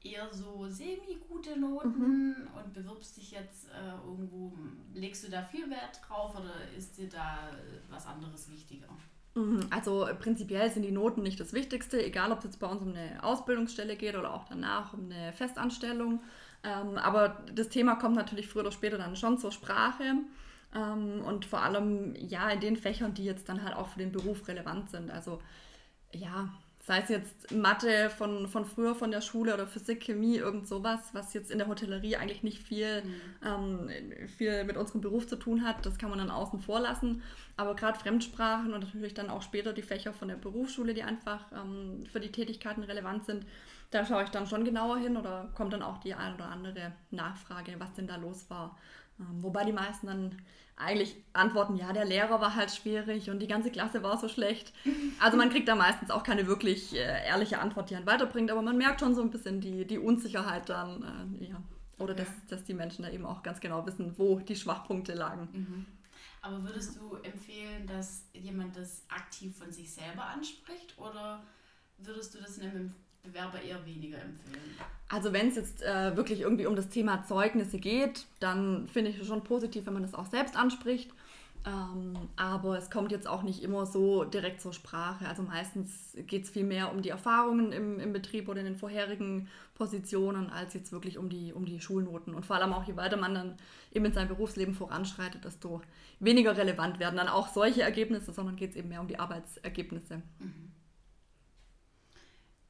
eher 0.03 0.31
so 0.31 0.67
semi-gute 0.67 1.59
Noten 1.59 2.29
mhm. 2.29 2.47
und 2.55 2.73
bewirbst 2.73 3.17
dich 3.17 3.31
jetzt 3.31 3.69
äh, 3.69 4.07
irgendwo, 4.07 4.53
legst 4.93 5.25
du 5.25 5.29
da 5.29 5.43
viel 5.43 5.69
Wert 5.69 5.99
drauf 6.07 6.35
oder 6.35 6.53
ist 6.75 6.97
dir 6.97 7.09
da 7.09 7.49
was 7.89 8.05
anderes 8.05 8.49
wichtiger? 8.49 8.87
Mhm, 9.35 9.67
also 9.69 10.07
prinzipiell 10.19 10.71
sind 10.71 10.83
die 10.83 10.91
Noten 10.91 11.21
nicht 11.21 11.39
das 11.39 11.53
Wichtigste, 11.53 12.03
egal 12.03 12.31
ob 12.31 12.39
es 12.39 12.45
jetzt 12.45 12.59
bei 12.59 12.67
uns 12.67 12.81
um 12.81 12.89
eine 12.89 13.23
Ausbildungsstelle 13.23 13.95
geht 13.95 14.15
oder 14.15 14.33
auch 14.33 14.45
danach 14.45 14.93
um 14.93 15.05
eine 15.05 15.33
Festanstellung. 15.33 16.23
Ähm, 16.63 16.97
aber 16.97 17.43
das 17.53 17.69
Thema 17.69 17.95
kommt 17.95 18.15
natürlich 18.15 18.47
früher 18.47 18.63
oder 18.63 18.71
später 18.71 18.97
dann 18.97 19.15
schon 19.15 19.37
zur 19.37 19.51
Sprache. 19.51 20.15
Ähm, 20.75 21.21
und 21.25 21.45
vor 21.45 21.61
allem 21.61 22.15
ja 22.15 22.49
in 22.49 22.59
den 22.59 22.77
Fächern, 22.77 23.13
die 23.13 23.25
jetzt 23.25 23.49
dann 23.49 23.63
halt 23.63 23.75
auch 23.75 23.89
für 23.89 23.99
den 23.99 24.11
Beruf 24.11 24.47
relevant 24.47 24.89
sind. 24.89 25.11
Also 25.11 25.41
ja, 26.11 26.49
sei 26.89 27.01
es 27.01 27.09
jetzt 27.09 27.51
Mathe 27.51 28.09
von, 28.09 28.47
von 28.47 28.65
früher 28.65 28.95
von 28.95 29.11
der 29.11 29.21
Schule 29.21 29.53
oder 29.53 29.67
Physik, 29.67 30.01
Chemie, 30.01 30.37
irgend 30.37 30.67
sowas, 30.67 30.99
was 31.13 31.35
jetzt 31.35 31.51
in 31.51 31.59
der 31.59 31.67
Hotellerie 31.67 32.15
eigentlich 32.15 32.41
nicht 32.41 32.63
viel, 32.63 33.03
mhm. 33.03 33.11
ähm, 33.45 34.27
viel 34.27 34.63
mit 34.63 34.75
unserem 34.75 35.01
Beruf 35.01 35.27
zu 35.27 35.35
tun 35.35 35.63
hat. 35.63 35.85
Das 35.85 35.99
kann 35.99 36.09
man 36.09 36.17
dann 36.17 36.31
außen 36.31 36.59
vor 36.59 36.79
lassen. 36.79 37.21
Aber 37.57 37.75
gerade 37.75 37.99
Fremdsprachen 37.99 38.73
und 38.73 38.79
natürlich 38.79 39.13
dann 39.13 39.29
auch 39.29 39.43
später 39.43 39.71
die 39.71 39.83
Fächer 39.83 40.13
von 40.13 40.29
der 40.29 40.35
Berufsschule, 40.35 40.95
die 40.95 41.03
einfach 41.03 41.45
ähm, 41.51 42.05
für 42.11 42.19
die 42.19 42.31
Tätigkeiten 42.31 42.81
relevant 42.81 43.25
sind, 43.25 43.45
da 43.91 44.03
schaue 44.03 44.23
ich 44.23 44.29
dann 44.29 44.47
schon 44.47 44.65
genauer 44.65 44.97
hin 44.97 45.15
oder 45.15 45.49
kommt 45.55 45.73
dann 45.73 45.83
auch 45.83 45.99
die 45.99 46.15
ein 46.15 46.33
oder 46.35 46.45
andere 46.45 46.93
Nachfrage, 47.11 47.75
was 47.77 47.93
denn 47.93 48.07
da 48.07 48.15
los 48.15 48.49
war. 48.49 48.77
Ähm, 49.19 49.43
wobei 49.43 49.65
die 49.65 49.73
meisten 49.73 50.07
dann 50.07 50.35
eigentlich 50.79 51.17
antworten, 51.33 51.75
ja, 51.75 51.91
der 51.91 52.05
Lehrer 52.05 52.39
war 52.39 52.55
halt 52.55 52.71
schwierig 52.71 53.29
und 53.29 53.39
die 53.39 53.47
ganze 53.47 53.69
Klasse 53.69 54.01
war 54.01 54.17
so 54.17 54.29
schlecht. 54.29 54.73
Also 55.19 55.35
man 55.35 55.49
kriegt 55.49 55.67
da 55.67 55.75
meistens 55.75 56.09
auch 56.09 56.23
keine 56.23 56.47
wirklich 56.47 56.95
äh, 56.95 57.27
ehrliche 57.27 57.59
Antwort, 57.59 57.89
die 57.89 57.95
einen 57.95 58.05
weiterbringt, 58.05 58.49
aber 58.49 58.61
man 58.61 58.77
merkt 58.77 59.01
schon 59.01 59.13
so 59.13 59.21
ein 59.21 59.29
bisschen 59.29 59.59
die, 59.59 59.85
die 59.85 59.97
Unsicherheit 59.97 60.69
dann, 60.69 61.37
äh, 61.41 61.49
ja. 61.49 61.61
Oder 61.97 62.17
ja. 62.17 62.23
Dass, 62.23 62.29
dass 62.47 62.63
die 62.63 62.73
Menschen 62.73 63.03
da 63.03 63.09
eben 63.09 63.25
auch 63.25 63.43
ganz 63.43 63.59
genau 63.59 63.85
wissen, 63.85 64.17
wo 64.17 64.39
die 64.39 64.55
Schwachpunkte 64.55 65.13
lagen. 65.13 65.49
Mhm. 65.51 65.85
Aber 66.41 66.63
würdest 66.63 66.95
du 66.95 67.15
empfehlen, 67.15 67.85
dass 67.85 68.23
jemand 68.31 68.77
das 68.77 69.03
aktiv 69.09 69.57
von 69.57 69.73
sich 69.73 69.91
selber 69.91 70.25
anspricht 70.25 70.97
oder 70.97 71.43
würdest 71.97 72.33
du 72.33 72.39
das 72.39 72.57
einem 72.59 72.95
Bewerber 73.23 73.61
eher 73.61 73.85
weniger 73.85 74.17
empfehlen? 74.17 74.77
Also 75.09 75.33
wenn 75.33 75.49
es 75.49 75.55
jetzt 75.55 75.81
äh, 75.81 76.15
wirklich 76.15 76.41
irgendwie 76.41 76.67
um 76.67 76.75
das 76.75 76.89
Thema 76.89 77.23
Zeugnisse 77.25 77.79
geht, 77.79 78.25
dann 78.39 78.87
finde 78.87 79.11
ich 79.11 79.19
es 79.19 79.27
schon 79.27 79.43
positiv, 79.43 79.85
wenn 79.85 79.93
man 79.93 80.03
das 80.03 80.13
auch 80.13 80.27
selbst 80.27 80.55
anspricht. 80.55 81.11
Ähm, 81.65 82.29
aber 82.37 82.77
es 82.77 82.89
kommt 82.89 83.11
jetzt 83.11 83.27
auch 83.27 83.43
nicht 83.43 83.61
immer 83.63 83.85
so 83.85 84.23
direkt 84.23 84.61
zur 84.61 84.71
Sprache. 84.71 85.27
Also 85.27 85.43
meistens 85.43 86.15
geht 86.27 86.45
es 86.45 86.49
viel 86.49 86.63
mehr 86.63 86.91
um 86.91 87.01
die 87.01 87.09
Erfahrungen 87.09 87.73
im, 87.73 87.99
im 87.99 88.13
Betrieb 88.13 88.47
oder 88.47 88.59
in 88.59 88.65
den 88.65 88.77
vorherigen 88.77 89.49
Positionen, 89.75 90.49
als 90.49 90.73
jetzt 90.73 90.91
wirklich 90.91 91.17
um 91.17 91.27
die, 91.27 91.51
um 91.51 91.65
die 91.65 91.81
Schulnoten. 91.81 92.33
Und 92.33 92.45
vor 92.45 92.55
allem 92.55 92.71
auch, 92.71 92.85
je 92.85 92.95
weiter 92.95 93.17
man 93.17 93.33
dann 93.33 93.57
eben 93.91 94.05
in 94.05 94.13
seinem 94.13 94.29
Berufsleben 94.29 94.73
voranschreitet, 94.73 95.43
desto 95.43 95.81
weniger 96.19 96.55
relevant 96.55 96.99
werden 96.99 97.17
dann 97.17 97.27
auch 97.27 97.49
solche 97.49 97.81
Ergebnisse, 97.81 98.31
sondern 98.31 98.55
geht 98.55 98.71
es 98.71 98.75
eben 98.77 98.89
mehr 98.89 99.01
um 99.01 99.07
die 99.07 99.19
Arbeitsergebnisse. 99.19 100.21
Mhm. 100.39 100.71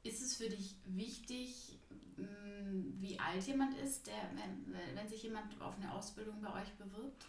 Ist 0.02 0.22
es 0.22 0.36
für 0.36 0.48
dich 0.48 0.76
wichtig, 0.86 1.78
mm, 2.16 3.00
wie 3.00 3.18
alt 3.18 3.42
jemand 3.46 3.74
ist, 3.78 4.06
der, 4.06 4.14
wenn, 4.34 4.74
wenn 4.96 5.08
sich 5.08 5.22
jemand 5.22 5.60
auf 5.60 5.76
eine 5.76 5.92
Ausbildung 5.92 6.40
bei 6.40 6.48
euch 6.60 6.72
bewirbt? 6.74 7.26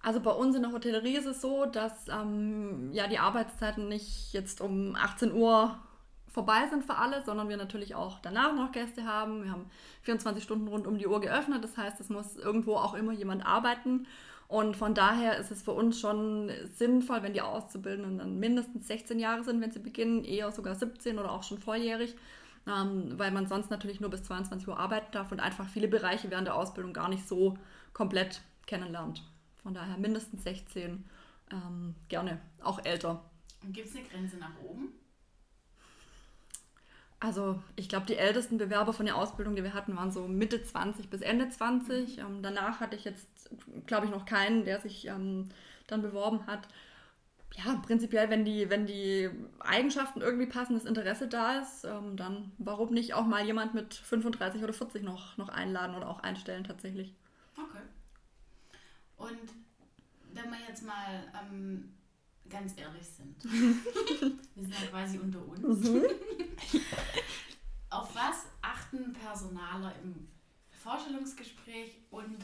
Also 0.00 0.20
bei 0.20 0.30
uns 0.30 0.54
in 0.54 0.62
der 0.62 0.72
Hotellerie 0.72 1.16
ist 1.16 1.26
es 1.26 1.40
so, 1.40 1.64
dass 1.64 2.08
ähm, 2.08 2.92
ja 2.92 3.08
die 3.08 3.18
Arbeitszeiten 3.18 3.88
nicht 3.88 4.32
jetzt 4.32 4.60
um 4.60 4.94
18 4.96 5.32
Uhr 5.32 5.78
vorbei 6.34 6.66
sind 6.68 6.84
für 6.84 6.96
alle, 6.96 7.24
sondern 7.24 7.48
wir 7.48 7.56
natürlich 7.56 7.94
auch 7.94 8.18
danach 8.18 8.54
noch 8.54 8.72
Gäste 8.72 9.04
haben. 9.04 9.44
Wir 9.44 9.52
haben 9.52 9.70
24 10.02 10.42
Stunden 10.42 10.68
rund 10.68 10.86
um 10.86 10.98
die 10.98 11.06
Uhr 11.06 11.20
geöffnet. 11.20 11.64
Das 11.64 11.76
heißt, 11.76 12.00
es 12.00 12.10
muss 12.10 12.36
irgendwo 12.36 12.74
auch 12.74 12.94
immer 12.94 13.12
jemand 13.12 13.46
arbeiten. 13.46 14.06
Und 14.54 14.76
von 14.76 14.94
daher 14.94 15.36
ist 15.38 15.50
es 15.50 15.62
für 15.62 15.72
uns 15.72 15.98
schon 15.98 16.48
sinnvoll, 16.76 17.24
wenn 17.24 17.32
die 17.32 17.40
Auszubildenden 17.40 18.18
dann 18.18 18.38
mindestens 18.38 18.86
16 18.86 19.18
Jahre 19.18 19.42
sind, 19.42 19.60
wenn 19.60 19.72
sie 19.72 19.80
beginnen, 19.80 20.22
eher 20.22 20.52
sogar 20.52 20.76
17 20.76 21.18
oder 21.18 21.32
auch 21.32 21.42
schon 21.42 21.58
volljährig, 21.58 22.14
ähm, 22.68 23.18
weil 23.18 23.32
man 23.32 23.48
sonst 23.48 23.72
natürlich 23.72 23.98
nur 23.98 24.10
bis 24.10 24.22
22 24.22 24.68
Uhr 24.68 24.78
arbeiten 24.78 25.10
darf 25.10 25.32
und 25.32 25.40
einfach 25.40 25.68
viele 25.68 25.88
Bereiche 25.88 26.30
während 26.30 26.46
der 26.46 26.54
Ausbildung 26.54 26.92
gar 26.92 27.08
nicht 27.08 27.26
so 27.26 27.58
komplett 27.92 28.42
kennenlernt. 28.66 29.24
Von 29.60 29.74
daher 29.74 29.98
mindestens 29.98 30.44
16, 30.44 31.04
ähm, 31.50 31.96
gerne 32.08 32.40
auch 32.62 32.78
älter. 32.84 33.24
Gibt 33.72 33.88
es 33.88 33.96
eine 33.96 34.04
Grenze 34.06 34.36
nach 34.36 34.56
oben? 34.62 34.92
Also 37.24 37.58
ich 37.74 37.88
glaube, 37.88 38.04
die 38.04 38.18
ältesten 38.18 38.58
Bewerber 38.58 38.92
von 38.92 39.06
der 39.06 39.16
Ausbildung, 39.16 39.56
die 39.56 39.62
wir 39.62 39.72
hatten, 39.72 39.96
waren 39.96 40.12
so 40.12 40.28
Mitte 40.28 40.62
20 40.62 41.08
bis 41.08 41.22
Ende 41.22 41.48
20. 41.48 42.18
Ähm, 42.18 42.42
danach 42.42 42.80
hatte 42.80 42.96
ich 42.96 43.04
jetzt, 43.04 43.26
glaube 43.86 44.04
ich, 44.04 44.12
noch 44.12 44.26
keinen, 44.26 44.66
der 44.66 44.78
sich 44.78 45.06
ähm, 45.06 45.48
dann 45.86 46.02
beworben 46.02 46.46
hat. 46.46 46.68
Ja, 47.56 47.76
prinzipiell, 47.86 48.28
wenn 48.28 48.44
die, 48.44 48.68
wenn 48.68 48.84
die 48.84 49.30
Eigenschaften 49.60 50.20
irgendwie 50.20 50.44
passen, 50.44 50.74
das 50.74 50.84
Interesse 50.84 51.26
da 51.26 51.60
ist, 51.60 51.84
ähm, 51.84 52.18
dann 52.18 52.52
warum 52.58 52.92
nicht 52.92 53.14
auch 53.14 53.24
mal 53.24 53.46
jemand 53.46 53.72
mit 53.72 53.94
35 53.94 54.62
oder 54.62 54.74
40 54.74 55.02
noch, 55.02 55.38
noch 55.38 55.48
einladen 55.48 55.96
oder 55.96 56.10
auch 56.10 56.20
einstellen 56.20 56.64
tatsächlich. 56.64 57.14
Okay. 57.56 57.84
Und 59.16 59.50
wenn 60.34 60.50
wir 60.50 60.58
jetzt 60.68 60.84
mal 60.84 61.24
ähm, 61.40 61.94
ganz 62.54 62.74
ehrlich 62.76 63.06
sind. 63.06 63.44
Wir 64.54 64.62
sind 64.62 64.74
ja 64.80 64.86
quasi 64.88 65.18
unter 65.18 65.44
uns. 65.46 65.88
Mhm. 65.88 66.02
Auf 67.90 68.14
was 68.14 68.46
achten 68.62 69.12
Personaler 69.12 69.92
im 70.02 70.28
Vorstellungsgespräch 70.70 71.96
und 72.10 72.38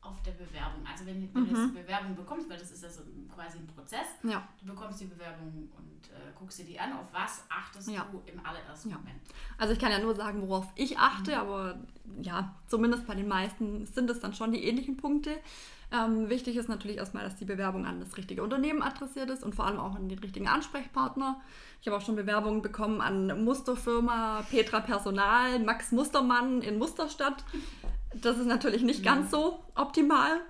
auf 0.00 0.20
der 0.22 0.32
Bewerbung? 0.32 0.84
Also 0.84 1.06
wenn, 1.06 1.32
wenn 1.32 1.42
mhm. 1.42 1.54
du 1.54 1.66
die 1.68 1.82
Bewerbung 1.82 2.16
bekommst, 2.16 2.50
weil 2.50 2.58
das 2.58 2.72
ist 2.72 2.82
ja 2.82 2.90
so 2.90 3.02
quasi 3.32 3.58
ein 3.58 3.66
Prozess, 3.68 4.06
ja. 4.24 4.46
du 4.60 4.66
bekommst 4.66 5.00
die 5.00 5.06
Bewerbung 5.06 5.70
und 5.76 6.08
äh, 6.08 6.32
guckst 6.36 6.58
dir 6.58 6.64
die 6.64 6.78
an. 6.78 6.92
Auf 6.94 7.12
was 7.12 7.44
achtest 7.48 7.88
ja. 7.88 8.06
du 8.10 8.20
im 8.26 8.44
allerersten 8.44 8.90
ja. 8.90 8.98
Moment? 8.98 9.20
Also 9.58 9.72
ich 9.72 9.78
kann 9.78 9.92
ja 9.92 10.00
nur 10.00 10.14
sagen, 10.14 10.42
worauf 10.42 10.66
ich 10.74 10.98
achte, 10.98 11.32
mhm. 11.32 11.36
aber 11.36 11.80
ja, 12.20 12.54
zumindest 12.66 13.06
bei 13.06 13.14
den 13.14 13.28
meisten 13.28 13.86
sind 13.86 14.10
es 14.10 14.18
dann 14.18 14.34
schon 14.34 14.50
die 14.52 14.64
ähnlichen 14.64 14.96
Punkte. 14.96 15.38
Ähm, 15.92 16.30
wichtig 16.30 16.56
ist 16.56 16.70
natürlich 16.70 16.96
erstmal, 16.96 17.24
dass 17.24 17.36
die 17.36 17.44
Bewerbung 17.44 17.84
an 17.84 18.00
das 18.00 18.16
richtige 18.16 18.42
Unternehmen 18.42 18.82
adressiert 18.82 19.28
ist 19.28 19.44
und 19.44 19.54
vor 19.54 19.66
allem 19.66 19.78
auch 19.78 19.94
an 19.94 20.08
den 20.08 20.18
richtigen 20.18 20.48
Ansprechpartner. 20.48 21.40
Ich 21.82 21.86
habe 21.86 21.98
auch 21.98 22.04
schon 22.04 22.16
Bewerbungen 22.16 22.62
bekommen 22.62 23.00
an 23.02 23.44
Musterfirma 23.44 24.42
Petra 24.50 24.80
Personal, 24.80 25.58
Max 25.58 25.92
Mustermann 25.92 26.62
in 26.62 26.78
Musterstadt. 26.78 27.44
Das 28.14 28.38
ist 28.38 28.46
natürlich 28.46 28.82
nicht 28.82 29.04
ganz 29.04 29.30
so 29.30 29.64
optimal. 29.74 30.40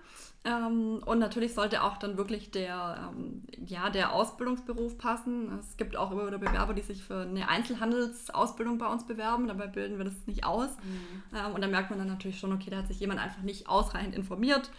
Ähm, 0.45 1.01
und 1.05 1.19
natürlich 1.19 1.55
sollte 1.55 1.83
auch 1.83 1.97
dann 1.97 2.17
wirklich 2.17 2.51
der, 2.51 3.13
ähm, 3.13 3.45
ja, 3.65 3.91
der 3.91 4.13
Ausbildungsberuf 4.13 4.99
passen. 4.99 5.59
Es 5.59 5.77
gibt 5.77 5.97
auch 5.97 6.11
immer 6.11 6.27
wieder 6.27 6.39
Bewerber, 6.39 6.75
die 6.75 6.83
sich 6.83 7.03
für 7.03 7.23
eine 7.23 7.49
Einzelhandelsausbildung 7.49 8.79
bei 8.79 8.87
uns 8.87 9.07
bewerben. 9.07 9.47
Dabei 9.49 9.69
bilden 9.69 9.99
wir 9.99 10.05
das 10.05 10.27
nicht 10.27 10.45
aus. 10.45 10.71
Mhm. 10.83 11.37
Ähm, 11.37 11.55
und 11.55 11.61
da 11.63 11.69
merkt 11.69 11.91
man 11.91 11.99
dann 11.99 12.09
natürlich 12.09 12.39
schon, 12.39 12.53
okay, 12.53 12.71
da 12.71 12.79
hat 12.79 12.89
sich 12.89 13.01
jemand 13.01 13.21
einfach 13.21 13.43
nicht 13.43 13.69
ausreichend 13.69 14.15
informiert 14.15 14.71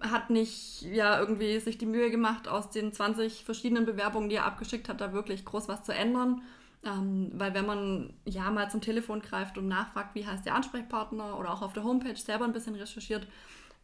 hat 0.00 0.30
nicht 0.30 0.82
ja 0.82 1.18
irgendwie 1.18 1.58
sich 1.60 1.78
die 1.78 1.86
Mühe 1.86 2.10
gemacht, 2.10 2.48
aus 2.48 2.70
den 2.70 2.92
20 2.92 3.44
verschiedenen 3.44 3.86
Bewerbungen, 3.86 4.28
die 4.28 4.36
er 4.36 4.44
abgeschickt 4.44 4.88
hat, 4.88 5.00
da 5.00 5.12
wirklich 5.12 5.44
groß 5.44 5.68
was 5.68 5.84
zu 5.84 5.92
ändern. 5.92 6.42
Ähm, 6.84 7.30
weil 7.34 7.54
wenn 7.54 7.66
man 7.66 8.12
ja 8.24 8.50
mal 8.50 8.70
zum 8.70 8.80
Telefon 8.80 9.20
greift 9.20 9.56
und 9.56 9.68
nachfragt, 9.68 10.14
wie 10.14 10.26
heißt 10.26 10.44
der 10.44 10.56
Ansprechpartner 10.56 11.38
oder 11.38 11.52
auch 11.52 11.62
auf 11.62 11.72
der 11.72 11.84
Homepage 11.84 12.16
selber 12.16 12.44
ein 12.44 12.52
bisschen 12.52 12.74
recherchiert, 12.74 13.26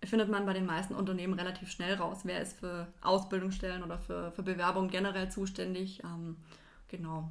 findet 0.05 0.29
man 0.29 0.47
bei 0.47 0.53
den 0.53 0.67
meisten 0.67 0.95
Unternehmen 0.95 1.35
relativ 1.35 1.71
schnell 1.71 1.95
raus, 1.95 2.21
wer 2.25 2.41
ist 2.41 2.59
für 2.59 2.89
Ausbildungsstellen 3.01 3.83
oder 3.83 3.99
für, 3.99 4.33
für 4.33 4.43
Bewerbungen 4.43 4.91
generell 4.91 5.31
zuständig. 5.31 6.03
Ähm, 6.05 6.37
genau. 6.89 7.31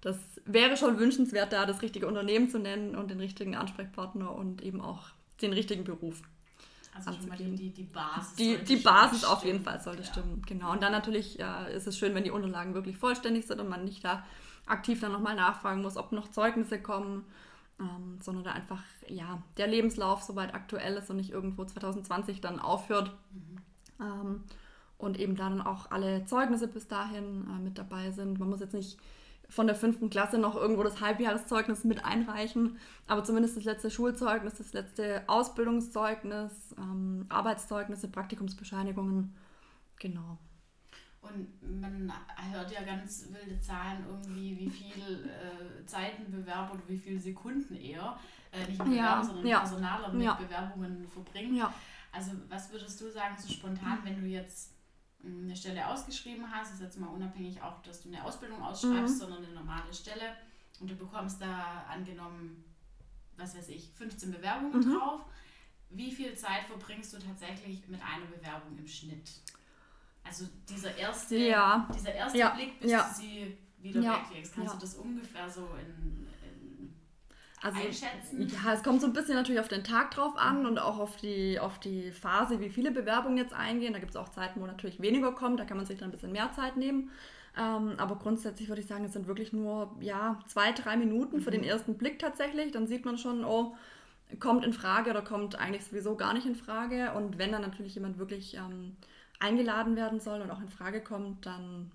Das 0.00 0.18
wäre 0.44 0.76
schon 0.76 0.98
wünschenswert, 0.98 1.52
da 1.52 1.64
das 1.64 1.82
richtige 1.82 2.08
Unternehmen 2.08 2.48
zu 2.48 2.58
nennen 2.58 2.96
und 2.96 3.10
den 3.10 3.20
richtigen 3.20 3.54
Ansprechpartner 3.54 4.34
und 4.34 4.62
eben 4.62 4.80
auch 4.80 5.10
den 5.40 5.52
richtigen 5.52 5.84
Beruf. 5.84 6.22
Also 6.94 7.12
schon 7.12 7.28
mal 7.28 7.38
die, 7.38 7.70
die, 7.70 7.84
Basis. 7.84 8.34
Die, 8.34 8.58
die 8.58 8.76
Basis 8.76 9.24
auf 9.24 9.44
jeden 9.44 9.62
Fall 9.62 9.80
sollte 9.80 10.02
ja. 10.02 10.08
stimmen, 10.08 10.42
genau. 10.46 10.72
Und 10.72 10.82
dann 10.82 10.92
natürlich 10.92 11.36
ja, 11.36 11.64
ist 11.64 11.86
es 11.86 11.96
schön, 11.96 12.14
wenn 12.14 12.24
die 12.24 12.30
Unterlagen 12.30 12.74
wirklich 12.74 12.98
vollständig 12.98 13.46
sind 13.46 13.60
und 13.60 13.68
man 13.68 13.84
nicht 13.84 14.04
da 14.04 14.24
aktiv 14.66 15.00
dann 15.00 15.12
nochmal 15.12 15.34
nachfragen 15.34 15.80
muss, 15.80 15.96
ob 15.96 16.12
noch 16.12 16.30
Zeugnisse 16.30 16.80
kommen, 16.80 17.24
ähm, 17.80 18.18
sondern 18.20 18.44
da 18.44 18.52
einfach, 18.52 18.82
ja, 19.08 19.42
der 19.56 19.68
Lebenslauf 19.68 20.22
soweit 20.22 20.54
aktuell 20.54 20.94
ist 20.96 21.08
und 21.08 21.16
nicht 21.16 21.30
irgendwo 21.30 21.64
2020 21.64 22.42
dann 22.42 22.60
aufhört. 22.60 23.16
Mhm. 23.32 23.58
Ähm, 24.00 24.44
und 24.98 25.18
eben 25.18 25.34
da 25.34 25.48
dann 25.48 25.62
auch 25.62 25.90
alle 25.90 26.26
Zeugnisse 26.26 26.68
bis 26.68 26.86
dahin 26.88 27.48
äh, 27.48 27.58
mit 27.58 27.78
dabei 27.78 28.10
sind. 28.10 28.38
Man 28.38 28.50
muss 28.50 28.60
jetzt 28.60 28.74
nicht 28.74 28.98
von 29.52 29.66
der 29.66 29.76
fünften 29.76 30.08
Klasse 30.08 30.38
noch 30.38 30.56
irgendwo 30.56 30.82
das 30.82 31.02
Halbjahreszeugnis 31.02 31.84
mit 31.84 32.06
einreichen, 32.06 32.78
aber 33.06 33.22
zumindest 33.22 33.58
das 33.58 33.64
letzte 33.64 33.90
Schulzeugnis, 33.90 34.54
das 34.54 34.72
letzte 34.72 35.24
Ausbildungszeugnis, 35.26 36.74
ähm, 36.78 37.26
Arbeitszeugnisse, 37.28 38.08
Praktikumsbescheinigungen, 38.08 39.36
genau. 39.98 40.38
Und 41.20 41.80
man 41.80 42.10
hört 42.50 42.72
ja 42.72 42.82
ganz 42.82 43.28
wilde 43.30 43.60
Zahlen 43.60 44.04
irgendwie, 44.08 44.58
wie 44.58 44.70
viel 44.70 45.28
äh, 45.28 45.84
Zeitenbewerber 45.84 46.72
oder 46.72 46.82
wie 46.88 46.96
viele 46.96 47.20
Sekunden 47.20 47.76
eher, 47.76 48.18
äh, 48.52 48.66
nicht 48.66 48.78
Bewerber, 48.78 48.96
ja, 48.96 49.22
sondern 49.22 49.46
ja. 49.46 49.58
Personaler 49.60 50.12
mit 50.14 50.22
ja. 50.22 50.34
Bewerbungen 50.34 51.06
verbringen. 51.06 51.54
Ja. 51.54 51.72
Also 52.10 52.32
was 52.48 52.72
würdest 52.72 52.98
du 53.02 53.10
sagen, 53.10 53.36
so 53.38 53.52
spontan, 53.52 53.98
wenn 54.02 54.18
du 54.18 54.26
jetzt 54.26 54.72
eine 55.24 55.56
Stelle 55.56 55.86
ausgeschrieben 55.86 56.50
hast, 56.50 56.74
ist 56.74 56.80
jetzt 56.80 56.98
mal 56.98 57.08
unabhängig 57.08 57.60
auch, 57.62 57.82
dass 57.82 58.02
du 58.02 58.08
eine 58.08 58.24
Ausbildung 58.24 58.62
ausschreibst, 58.62 59.14
mhm. 59.14 59.18
sondern 59.18 59.44
eine 59.44 59.54
normale 59.54 59.92
Stelle 59.92 60.36
und 60.80 60.90
du 60.90 60.96
bekommst 60.96 61.40
da 61.40 61.84
angenommen, 61.88 62.64
was 63.36 63.56
weiß 63.56 63.68
ich, 63.68 63.90
15 63.94 64.32
Bewerbungen 64.32 64.80
mhm. 64.80 64.98
drauf. 64.98 65.20
Wie 65.90 66.10
viel 66.10 66.34
Zeit 66.34 66.64
verbringst 66.66 67.12
du 67.12 67.18
tatsächlich 67.18 67.86
mit 67.88 68.00
einer 68.02 68.26
Bewerbung 68.26 68.76
im 68.78 68.86
Schnitt? 68.86 69.30
Also 70.24 70.46
dieser 70.68 70.96
erste, 70.96 71.36
ja. 71.36 71.88
dieser 71.94 72.14
erste 72.14 72.38
ja. 72.38 72.50
Blick, 72.50 72.80
bis 72.80 72.90
ja. 72.90 73.08
du 73.08 73.14
sie 73.14 73.58
wie 73.82 73.90
du 73.90 74.00
ja. 74.00 74.20
weglegst. 74.20 74.54
Kannst 74.54 74.74
du 74.74 74.78
das 74.78 74.94
ungefähr 74.94 75.50
so 75.50 75.68
in 75.74 76.28
also, 77.62 77.78
einschätzen? 77.78 78.48
Ja, 78.48 78.72
es 78.72 78.82
kommt 78.82 79.00
so 79.00 79.06
ein 79.06 79.12
bisschen 79.12 79.34
natürlich 79.34 79.60
auf 79.60 79.68
den 79.68 79.84
Tag 79.84 80.10
drauf 80.12 80.36
an 80.36 80.60
mhm. 80.60 80.66
und 80.66 80.78
auch 80.78 80.98
auf 80.98 81.16
die, 81.16 81.58
auf 81.58 81.78
die 81.78 82.10
Phase, 82.10 82.60
wie 82.60 82.70
viele 82.70 82.90
Bewerbungen 82.90 83.38
jetzt 83.38 83.54
eingehen. 83.54 83.92
Da 83.92 83.98
gibt 83.98 84.10
es 84.10 84.16
auch 84.16 84.28
Zeiten, 84.28 84.60
wo 84.60 84.66
natürlich 84.66 85.00
weniger 85.00 85.32
kommt, 85.32 85.60
da 85.60 85.64
kann 85.64 85.76
man 85.76 85.86
sich 85.86 85.98
dann 85.98 86.08
ein 86.08 86.12
bisschen 86.12 86.32
mehr 86.32 86.50
Zeit 86.52 86.76
nehmen. 86.76 87.10
Ähm, 87.56 87.94
aber 87.98 88.16
grundsätzlich 88.16 88.68
würde 88.68 88.80
ich 88.80 88.86
sagen, 88.86 89.04
es 89.04 89.12
sind 89.12 89.26
wirklich 89.26 89.52
nur 89.52 89.94
ja, 90.00 90.38
zwei, 90.46 90.72
drei 90.72 90.96
Minuten 90.96 91.36
mhm. 91.36 91.42
für 91.42 91.50
den 91.50 91.64
ersten 91.64 91.98
Blick 91.98 92.18
tatsächlich. 92.18 92.72
Dann 92.72 92.86
sieht 92.86 93.04
man 93.04 93.18
schon, 93.18 93.44
oh, 93.44 93.74
kommt 94.40 94.64
in 94.64 94.72
Frage 94.72 95.10
oder 95.10 95.22
kommt 95.22 95.56
eigentlich 95.56 95.84
sowieso 95.84 96.16
gar 96.16 96.32
nicht 96.32 96.46
in 96.46 96.56
Frage. 96.56 97.12
Und 97.12 97.38
wenn 97.38 97.52
dann 97.52 97.62
natürlich 97.62 97.94
jemand 97.94 98.18
wirklich 98.18 98.54
ähm, 98.54 98.96
eingeladen 99.38 99.96
werden 99.96 100.20
soll 100.20 100.40
und 100.40 100.50
auch 100.50 100.60
in 100.60 100.68
Frage 100.68 101.02
kommt, 101.02 101.44
dann 101.44 101.90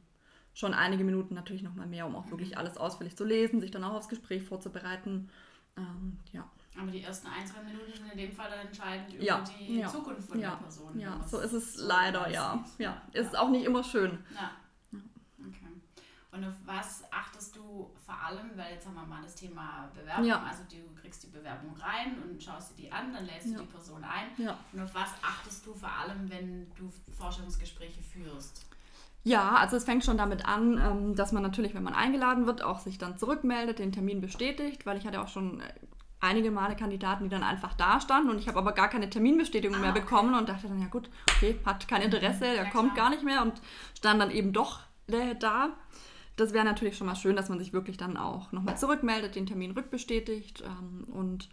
schon 0.54 0.74
einige 0.74 1.04
Minuten 1.04 1.36
natürlich 1.36 1.64
nochmal 1.64 1.88
mehr, 1.88 2.06
um 2.06 2.16
auch 2.16 2.30
wirklich 2.30 2.52
mhm. 2.52 2.58
alles 2.58 2.78
ausführlich 2.78 3.16
zu 3.16 3.24
lesen, 3.24 3.62
sich 3.62 3.72
dann 3.72 3.84
auch 3.84 3.94
aufs 3.94 4.10
Gespräch 4.10 4.44
vorzubereiten. 4.44 5.30
Ähm, 5.78 6.18
ja. 6.32 6.50
Aber 6.80 6.92
die 6.92 7.02
ersten 7.02 7.28
ein, 7.28 7.46
zwei 7.46 7.64
Minuten 7.64 7.92
sind 7.92 8.12
in 8.12 8.18
dem 8.18 8.32
Fall 8.32 8.50
dann 8.50 8.68
entscheidend 8.68 9.14
über 9.14 9.24
ja, 9.24 9.44
die 9.44 9.80
ja, 9.80 9.88
Zukunft 9.88 10.30
von 10.30 10.40
ja, 10.40 10.52
der 10.52 10.58
Person. 10.58 11.00
Ja, 11.00 11.24
so 11.26 11.40
ist 11.40 11.54
es 11.54 11.74
so 11.74 11.88
leider, 11.88 12.30
ja. 12.30 12.64
ja. 12.78 13.02
Ist 13.14 13.36
auch 13.38 13.50
nicht 13.50 13.66
immer 13.66 13.84
schön. 13.84 14.20
Ja. 14.36 14.52
Und 16.38 16.44
auf 16.44 16.54
was 16.66 17.04
achtest 17.12 17.56
du 17.56 17.90
vor 18.06 18.14
allem, 18.14 18.52
weil 18.56 18.74
jetzt 18.74 18.86
haben 18.86 18.94
wir 18.94 19.06
mal 19.06 19.24
das 19.24 19.34
Thema 19.34 19.90
Bewerbung, 19.96 20.32
also 20.32 20.64
du 20.70 21.02
kriegst 21.02 21.24
die 21.24 21.28
Bewerbung 21.28 21.76
rein 21.78 22.22
und 22.22 22.44
schaust 22.44 22.78
dir 22.78 22.84
die 22.84 22.92
an, 22.92 23.12
dann 23.12 23.26
lädst 23.26 23.48
du 23.48 23.58
die 23.58 23.66
Person 23.66 24.04
ein. 24.04 24.48
Und 24.72 24.82
auf 24.82 24.94
was 24.94 25.10
achtest 25.24 25.66
du 25.66 25.74
vor 25.74 25.90
allem, 25.90 26.30
wenn 26.30 26.72
du 26.76 26.92
Forschungsgespräche 27.18 28.04
führst? 28.04 28.68
Ja, 29.24 29.56
also 29.56 29.76
es 29.76 29.84
fängt 29.84 30.06
schon 30.06 30.18
damit 30.18 30.46
an, 30.46 30.80
ähm, 30.80 31.16
dass 31.16 31.32
man 31.32 31.44
natürlich, 31.44 31.74
wenn 31.76 31.84
man 31.84 31.94
eingeladen 31.94 32.46
wird, 32.46 32.62
auch 32.62 32.80
sich 32.80 32.98
dann 32.98 33.18
zurückmeldet, 33.18 33.80
den 33.80 33.92
Termin 33.92 34.22
bestätigt, 34.22 34.86
weil 34.86 34.98
ich 34.98 35.06
hatte 35.06 35.22
auch 35.22 35.28
schon 35.28 35.60
äh, 35.60 35.64
einige 36.22 36.50
Male 36.50 36.76
Kandidaten, 36.76 37.26
die 37.26 37.30
dann 37.30 37.44
einfach 37.44 37.74
da 37.74 38.00
standen 38.00 38.30
und 38.30 38.40
ich 38.40 38.48
habe 38.48 38.58
aber 38.58 38.72
gar 38.72 38.88
keine 38.88 39.10
Terminbestätigung 39.10 39.78
ah, 39.78 39.82
mehr 39.82 39.92
bekommen 39.92 40.30
okay. 40.30 40.40
und 40.40 40.50
dachte 40.50 40.68
dann, 40.68 40.82
ja 40.82 40.88
gut, 40.88 41.10
okay, 41.36 41.60
hat 41.66 41.88
kein 41.88 42.02
Interesse, 42.02 42.40
der 42.40 42.56
ja, 42.56 42.70
kommt 42.70 42.94
klar. 42.94 43.06
gar 43.06 43.10
nicht 43.10 43.24
mehr 43.24 43.42
und 43.42 43.62
stand 43.98 44.22
dann 44.22 44.32
eben 44.32 44.54
doch 44.54 44.80
äh, 45.08 45.36
da 45.36 45.74
das 46.38 46.54
wäre 46.54 46.64
natürlich 46.64 46.96
schon 46.96 47.08
mal 47.08 47.16
schön, 47.16 47.36
dass 47.36 47.50
man 47.50 47.60
sich 47.60 47.74
wirklich 47.74 47.98
dann 47.98 48.16
auch 48.16 48.52
nochmal 48.52 48.78
zurückmeldet, 48.78 49.36
den 49.36 49.48
Termin 49.48 49.72
rückbestätigt 49.72 50.64
ähm, 50.64 51.04
und 51.12 51.50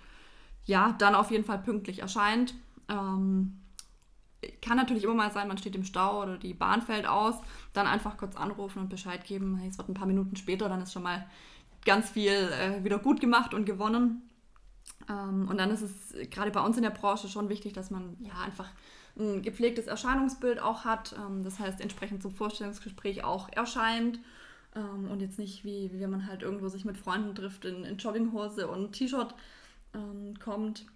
ja, 0.66 0.94
dann 0.98 1.14
auf 1.14 1.30
jeden 1.30 1.44
Fall 1.44 1.58
pünktlich 1.58 2.00
erscheint. 2.00 2.54
Ähm, 2.88 3.60
kann 4.62 4.76
natürlich 4.76 5.04
immer 5.04 5.14
mal 5.14 5.32
sein, 5.32 5.48
man 5.48 5.58
steht 5.58 5.76
im 5.76 5.84
Stau 5.84 6.22
oder 6.22 6.38
die 6.38 6.54
Bahn 6.54 6.82
fällt 6.82 7.06
aus, 7.06 7.36
dann 7.72 7.86
einfach 7.86 8.16
kurz 8.16 8.36
anrufen 8.36 8.80
und 8.80 8.88
Bescheid 8.88 9.24
geben, 9.24 9.56
hey, 9.56 9.68
es 9.68 9.78
wird 9.78 9.88
ein 9.88 9.94
paar 9.94 10.06
Minuten 10.06 10.36
später, 10.36 10.68
dann 10.68 10.82
ist 10.82 10.92
schon 10.92 11.02
mal 11.02 11.26
ganz 11.84 12.10
viel 12.10 12.32
äh, 12.32 12.82
wieder 12.84 12.98
gut 12.98 13.20
gemacht 13.20 13.54
und 13.54 13.64
gewonnen. 13.64 14.22
Ähm, 15.08 15.48
und 15.48 15.58
dann 15.58 15.70
ist 15.70 15.82
es 15.82 16.30
gerade 16.30 16.50
bei 16.50 16.60
uns 16.60 16.76
in 16.76 16.82
der 16.82 16.90
Branche 16.90 17.28
schon 17.28 17.48
wichtig, 17.48 17.72
dass 17.72 17.90
man 17.90 18.16
ja 18.20 18.34
einfach 18.42 18.70
ein 19.18 19.42
gepflegtes 19.42 19.86
Erscheinungsbild 19.86 20.60
auch 20.60 20.84
hat. 20.84 21.14
Ähm, 21.18 21.44
das 21.44 21.58
heißt, 21.58 21.80
entsprechend 21.80 22.22
zum 22.22 22.34
Vorstellungsgespräch 22.34 23.24
auch 23.24 23.48
erscheint 23.50 24.18
ähm, 24.74 25.10
und 25.10 25.20
jetzt 25.20 25.38
nicht 25.38 25.64
wie, 25.64 25.92
wie 25.92 26.00
wenn 26.00 26.10
man 26.10 26.26
halt 26.26 26.42
irgendwo 26.42 26.68
sich 26.68 26.84
mit 26.84 26.98
Freunden 26.98 27.34
trifft 27.34 27.64
in, 27.64 27.84
in 27.84 27.98
Jogginghose 27.98 28.68
und 28.68 28.92
T-Shirt 28.92 29.34
ähm, 29.94 30.34
kommt. 30.38 30.86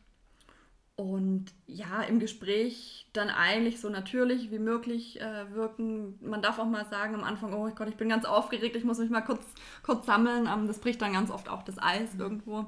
Und 0.98 1.54
ja, 1.68 2.02
im 2.02 2.18
Gespräch 2.18 3.08
dann 3.12 3.30
eigentlich 3.30 3.80
so 3.80 3.88
natürlich 3.88 4.50
wie 4.50 4.58
möglich 4.58 5.20
äh, 5.20 5.54
wirken. 5.54 6.18
Man 6.20 6.42
darf 6.42 6.58
auch 6.58 6.66
mal 6.66 6.86
sagen 6.86 7.14
am 7.14 7.22
Anfang, 7.22 7.54
oh 7.54 7.70
Gott, 7.70 7.88
ich 7.88 7.96
bin 7.96 8.08
ganz 8.08 8.24
aufgeregt, 8.24 8.74
ich 8.74 8.82
muss 8.82 8.98
mich 8.98 9.08
mal 9.08 9.20
kurz, 9.20 9.44
kurz 9.84 10.06
sammeln. 10.06 10.48
Ähm, 10.52 10.66
das 10.66 10.80
bricht 10.80 11.00
dann 11.00 11.12
ganz 11.12 11.30
oft 11.30 11.48
auch 11.48 11.62
das 11.62 11.80
Eis 11.80 12.14
mhm. 12.14 12.20
irgendwo. 12.20 12.66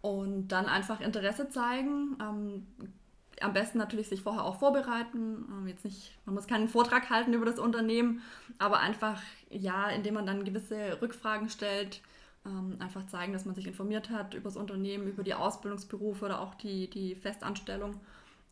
Und 0.00 0.48
dann 0.48 0.66
einfach 0.66 1.00
Interesse 1.00 1.50
zeigen. 1.50 2.16
Ähm, 2.20 2.66
am 3.40 3.52
besten 3.52 3.78
natürlich 3.78 4.08
sich 4.08 4.22
vorher 4.22 4.44
auch 4.44 4.58
vorbereiten. 4.58 5.46
Ähm, 5.48 5.68
jetzt 5.68 5.84
nicht, 5.84 6.18
man 6.26 6.34
muss 6.34 6.48
keinen 6.48 6.68
Vortrag 6.68 7.10
halten 7.10 7.32
über 7.32 7.46
das 7.46 7.60
Unternehmen, 7.60 8.22
aber 8.58 8.80
einfach, 8.80 9.22
ja, 9.50 9.88
indem 9.88 10.14
man 10.14 10.26
dann 10.26 10.44
gewisse 10.44 11.00
Rückfragen 11.00 11.48
stellt, 11.48 12.02
ähm, 12.44 12.76
einfach 12.80 13.06
zeigen, 13.06 13.32
dass 13.32 13.44
man 13.44 13.54
sich 13.54 13.66
informiert 13.66 14.10
hat 14.10 14.34
über 14.34 14.44
das 14.44 14.56
Unternehmen, 14.56 15.06
über 15.06 15.22
die 15.22 15.34
Ausbildungsberufe 15.34 16.24
oder 16.24 16.40
auch 16.40 16.54
die, 16.54 16.90
die 16.90 17.14
Festanstellung. 17.14 18.00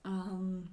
Ähm, 0.04 0.68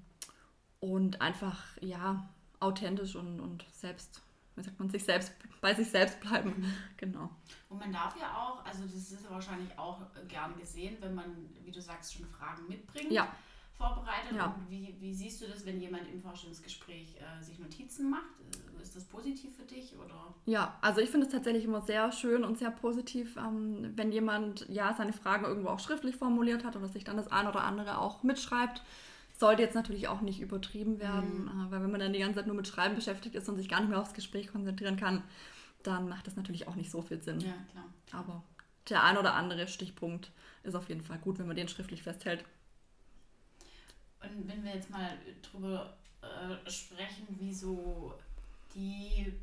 und 0.80 1.22
einfach, 1.22 1.64
ja, 1.82 2.30
authentisch 2.60 3.16
und, 3.16 3.40
und 3.40 3.66
selbst, 3.72 4.22
wie 4.56 4.64
sagt 4.64 4.80
man, 4.80 4.90
sich 4.90 5.04
selbst, 5.04 5.34
bei 5.62 5.74
sich 5.74 5.90
selbst 5.90 6.20
bleiben. 6.22 6.54
Mhm. 6.58 6.74
Genau. 6.98 7.30
Und 7.70 7.80
man 7.80 7.92
darf 7.92 8.16
ja 8.20 8.36
auch, 8.36 8.64
also 8.66 8.84
das 8.84 8.94
ist 8.94 9.24
ja 9.24 9.30
wahrscheinlich 9.32 9.78
auch 9.78 10.02
gern 10.28 10.58
gesehen, 10.58 10.98
wenn 11.00 11.16
man, 11.16 11.50
wie 11.64 11.72
du 11.72 11.82
sagst, 11.82 12.14
schon 12.14 12.26
Fragen 12.26 12.68
mitbringt. 12.68 13.12
Ja 13.12 13.32
vorbereitet. 13.78 14.36
Ja. 14.36 14.48
Und 14.48 14.70
wie, 14.70 14.96
wie 15.00 15.14
siehst 15.14 15.42
du 15.42 15.48
das, 15.48 15.66
wenn 15.66 15.80
jemand 15.80 16.08
im 16.12 16.22
Vorstellungsgespräch 16.22 17.16
äh, 17.18 17.44
sich 17.44 17.60
Notizen 17.60 18.10
macht? 18.10 18.40
Äh, 18.78 18.82
ist 18.82 18.96
das 18.96 19.06
positiv 19.06 19.56
für 19.56 19.66
dich? 19.66 19.96
Oder? 19.98 20.34
Ja, 20.46 20.78
also 20.82 21.02
ich 21.02 21.10
finde 21.10 21.28
es 21.28 21.32
tatsächlich 21.32 21.64
immer 21.64 21.82
sehr 21.82 22.12
schön 22.12 22.44
und 22.44 22.58
sehr 22.58 22.72
positiv, 22.72 23.38
ähm, 23.38 23.94
wenn 23.96 24.12
jemand 24.12 24.68
ja 24.70 24.94
seine 24.96 25.14
Fragen 25.14 25.46
irgendwo 25.46 25.70
auch 25.70 25.80
schriftlich 25.80 26.16
formuliert 26.16 26.64
hat 26.64 26.76
oder 26.76 26.88
sich 26.88 27.04
dann 27.04 27.18
das 27.18 27.32
eine 27.32 27.50
oder 27.50 27.64
andere 27.64 28.00
auch 28.00 28.24
mitschreibt. 28.24 28.82
Sollte 29.40 29.62
jetzt 29.62 29.76
natürlich 29.76 30.08
auch 30.08 30.22
nicht 30.22 30.42
übertrieben 30.42 31.00
werden, 31.00 31.44
mhm. 31.44 31.68
äh, 31.68 31.72
weil 31.72 31.84
wenn 31.84 31.92
man 31.92 32.00
dann 32.00 32.14
die 32.14 32.20
ganze 32.20 32.40
Zeit 32.40 32.48
nur 32.48 32.56
mit 32.56 32.68
Schreiben 32.68 32.96
beschäftigt 32.96 33.36
ist 33.36 33.48
und 33.48 33.58
sich 33.58 33.70
gar 33.70 33.80
nicht 33.80 33.90
mehr 33.90 34.02
aufs 34.02 34.14
Gespräch 34.14 34.52
konzentrieren 34.52 34.98
kann, 34.98 35.24
dann 35.84 36.10
macht 36.10 36.26
das 36.26 36.36
natürlich 36.36 36.68
auch 36.68 36.76
nicht 36.76 36.90
so 36.90 37.02
viel 37.04 37.22
Sinn. 37.22 37.40
Ja, 37.40 37.54
klar. 37.72 37.86
Aber 38.12 38.44
der 38.90 39.04
ein 39.04 39.18
oder 39.18 39.36
andere 39.36 39.68
Stichpunkt 39.68 40.32
ist 40.64 40.76
auf 40.76 40.90
jeden 40.90 41.02
Fall 41.02 41.20
gut, 41.20 41.40
wenn 41.40 41.48
man 41.48 41.56
den 41.56 41.68
schriftlich 41.68 42.04
festhält. 42.04 42.44
Und 44.22 44.48
wenn 44.48 44.64
wir 44.64 44.76
jetzt 44.76 44.90
mal 44.90 45.18
drüber 45.42 45.98
äh, 46.22 46.70
sprechen, 46.70 47.28
wie 47.40 47.54
so 47.54 48.14
die 48.74 49.34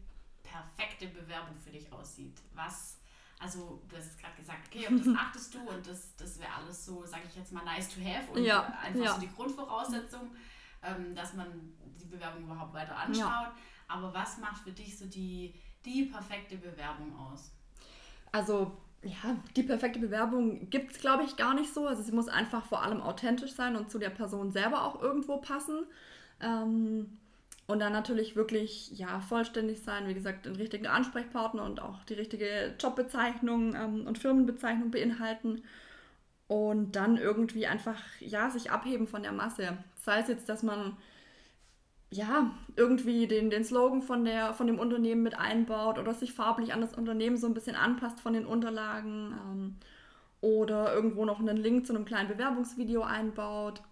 perfekte 0.42 1.08
Bewerbung 1.08 1.56
für 1.58 1.70
dich 1.70 1.90
aussieht, 1.92 2.36
was, 2.52 2.98
also 3.38 3.80
du 3.88 3.96
hast 3.96 4.18
gerade 4.18 4.36
gesagt, 4.36 4.68
okay, 4.68 4.86
auf 4.86 4.94
das 5.04 5.14
achtest 5.18 5.54
du 5.54 5.60
und 5.60 5.86
das, 5.86 6.14
das 6.16 6.38
wäre 6.38 6.52
alles 6.52 6.84
so, 6.84 7.04
sage 7.04 7.24
ich 7.28 7.36
jetzt 7.36 7.52
mal, 7.52 7.64
nice 7.64 7.88
to 7.88 8.00
have 8.00 8.30
und 8.32 8.44
ja, 8.44 8.66
einfach 8.82 9.04
ja. 9.04 9.14
so 9.14 9.20
die 9.20 9.32
Grundvoraussetzung, 9.32 10.30
ähm, 10.82 11.14
dass 11.14 11.34
man 11.34 11.46
die 11.98 12.06
Bewerbung 12.06 12.44
überhaupt 12.44 12.74
weiter 12.74 12.96
anschaut. 12.96 13.18
Ja. 13.18 13.54
Aber 13.88 14.12
was 14.12 14.38
macht 14.38 14.62
für 14.62 14.72
dich 14.72 14.98
so 14.98 15.06
die, 15.06 15.54
die 15.84 16.04
perfekte 16.04 16.56
Bewerbung 16.56 17.16
aus? 17.16 17.52
Also 18.32 18.76
ja, 19.04 19.36
die 19.56 19.62
perfekte 19.62 19.98
Bewerbung 19.98 20.70
gibt 20.70 20.92
es, 20.92 20.98
glaube 20.98 21.24
ich, 21.24 21.36
gar 21.36 21.54
nicht 21.54 21.72
so. 21.72 21.86
Also 21.86 22.02
sie 22.02 22.12
muss 22.12 22.28
einfach 22.28 22.64
vor 22.66 22.82
allem 22.82 23.00
authentisch 23.00 23.52
sein 23.52 23.76
und 23.76 23.90
zu 23.90 23.98
der 23.98 24.10
Person 24.10 24.50
selber 24.52 24.84
auch 24.84 25.00
irgendwo 25.02 25.38
passen. 25.38 25.86
Ähm, 26.40 27.18
und 27.66 27.78
dann 27.78 27.92
natürlich 27.92 28.36
wirklich 28.36 28.90
ja, 28.98 29.20
vollständig 29.20 29.82
sein, 29.82 30.06
wie 30.06 30.14
gesagt, 30.14 30.46
den 30.46 30.56
richtigen 30.56 30.86
Ansprechpartner 30.86 31.64
und 31.64 31.80
auch 31.80 32.04
die 32.04 32.14
richtige 32.14 32.74
Jobbezeichnung 32.78 33.74
ähm, 33.74 34.06
und 34.06 34.18
Firmenbezeichnung 34.18 34.90
beinhalten. 34.90 35.62
Und 36.46 36.92
dann 36.92 37.16
irgendwie 37.16 37.66
einfach 37.66 38.00
ja, 38.20 38.50
sich 38.50 38.70
abheben 38.70 39.06
von 39.06 39.22
der 39.22 39.32
Masse. 39.32 39.78
Sei 40.02 40.20
es 40.20 40.28
jetzt, 40.28 40.48
dass 40.48 40.62
man 40.62 40.96
ja, 42.14 42.52
irgendwie 42.76 43.26
den, 43.26 43.50
den 43.50 43.64
Slogan 43.64 44.00
von, 44.00 44.24
der, 44.24 44.54
von 44.54 44.68
dem 44.68 44.78
Unternehmen 44.78 45.24
mit 45.24 45.36
einbaut 45.36 45.98
oder 45.98 46.14
sich 46.14 46.32
farblich 46.32 46.72
an 46.72 46.80
das 46.80 46.94
Unternehmen 46.94 47.36
so 47.36 47.48
ein 47.48 47.54
bisschen 47.54 47.74
anpasst 47.74 48.20
von 48.20 48.34
den 48.34 48.46
Unterlagen 48.46 49.34
ähm, 49.42 49.76
oder 50.40 50.94
irgendwo 50.94 51.24
noch 51.24 51.40
einen 51.40 51.56
Link 51.56 51.86
zu 51.86 51.92
einem 51.92 52.04
kleinen 52.04 52.28
Bewerbungsvideo 52.28 53.02
einbaut. 53.02 53.82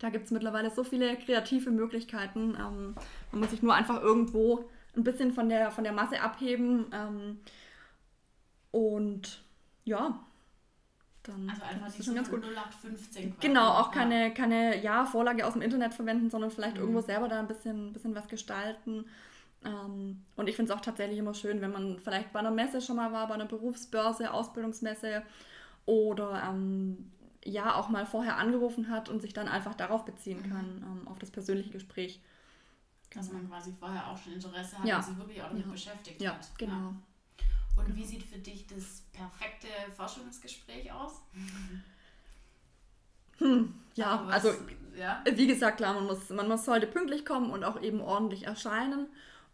Da 0.00 0.10
gibt 0.10 0.26
es 0.26 0.30
mittlerweile 0.30 0.70
so 0.70 0.84
viele 0.84 1.16
kreative 1.16 1.70
Möglichkeiten. 1.70 2.56
Ähm, 2.60 2.94
man 3.32 3.40
muss 3.40 3.50
sich 3.50 3.62
nur 3.62 3.74
einfach 3.74 4.02
irgendwo 4.02 4.68
ein 4.94 5.04
bisschen 5.04 5.32
von 5.32 5.48
der, 5.48 5.70
von 5.70 5.84
der 5.84 5.94
Masse 5.94 6.20
abheben. 6.20 6.90
Ähm, 6.92 7.38
und 8.70 9.42
ja, 9.84 10.26
dann 11.30 11.48
also 11.48 11.62
einfach 11.62 11.86
nicht 11.86 12.04
schon 12.04 12.14
ganz 12.14 12.30
gut. 12.30 12.42
0815 12.42 13.36
Genau, 13.40 13.68
auch 13.78 13.90
keine, 13.90 14.28
ja. 14.28 14.30
keine 14.30 14.82
ja, 14.82 15.04
Vorlage 15.06 15.46
aus 15.46 15.54
dem 15.54 15.62
Internet 15.62 15.94
verwenden, 15.94 16.30
sondern 16.30 16.50
vielleicht 16.50 16.74
mhm. 16.74 16.82
irgendwo 16.82 17.00
selber 17.00 17.28
da 17.28 17.38
ein 17.38 17.48
bisschen, 17.48 17.92
bisschen 17.92 18.14
was 18.14 18.28
gestalten. 18.28 19.06
Ähm, 19.64 20.22
und 20.36 20.48
ich 20.48 20.56
finde 20.56 20.72
es 20.72 20.78
auch 20.78 20.82
tatsächlich 20.82 21.18
immer 21.18 21.34
schön, 21.34 21.60
wenn 21.60 21.70
man 21.70 21.98
vielleicht 21.98 22.32
bei 22.32 22.40
einer 22.40 22.50
Messe 22.50 22.80
schon 22.80 22.96
mal 22.96 23.12
war, 23.12 23.28
bei 23.28 23.34
einer 23.34 23.46
Berufsbörse, 23.46 24.32
Ausbildungsmesse 24.32 25.22
oder 25.86 26.42
ähm, 26.48 27.10
ja 27.44 27.74
auch 27.74 27.88
mal 27.88 28.06
vorher 28.06 28.36
angerufen 28.36 28.88
hat 28.88 29.08
und 29.08 29.20
sich 29.20 29.32
dann 29.32 29.48
einfach 29.48 29.74
darauf 29.74 30.04
beziehen 30.04 30.42
mhm. 30.42 30.50
kann, 30.50 30.84
ähm, 30.84 31.08
auf 31.08 31.18
das 31.18 31.30
persönliche 31.30 31.70
Gespräch. 31.70 32.20
Dass 33.12 33.28
genau. 33.28 33.40
man 33.40 33.50
quasi 33.50 33.72
vorher 33.78 34.06
auch 34.08 34.16
schon 34.16 34.34
Interesse 34.34 34.78
hat 34.78 34.86
ja. 34.86 34.98
und 34.98 35.04
sich 35.04 35.16
wirklich 35.18 35.42
auch 35.42 35.48
damit 35.48 35.66
ja. 35.66 35.72
beschäftigt 35.72 36.22
ja, 36.22 36.32
hat. 36.34 36.48
Genau. 36.58 36.72
Ja, 36.72 36.78
genau. 36.78 36.94
Und 37.90 37.96
wie 37.96 38.04
sieht 38.04 38.22
für 38.22 38.38
dich 38.38 38.68
das 38.68 39.02
perfekte 39.12 39.66
Forschungsgespräch 39.96 40.92
aus? 40.92 41.22
Hm, 43.38 43.74
ja, 43.94 44.26
also, 44.28 44.50
was, 44.50 44.58
also 44.58 44.58
ja? 44.96 45.24
wie 45.32 45.48
gesagt, 45.48 45.78
klar, 45.78 45.94
man 45.94 46.06
muss, 46.06 46.28
man 46.30 46.46
muss 46.46 46.64
sollte 46.64 46.86
pünktlich 46.86 47.24
kommen 47.26 47.50
und 47.50 47.64
auch 47.64 47.82
eben 47.82 48.00
ordentlich 48.00 48.46
erscheinen. 48.46 49.08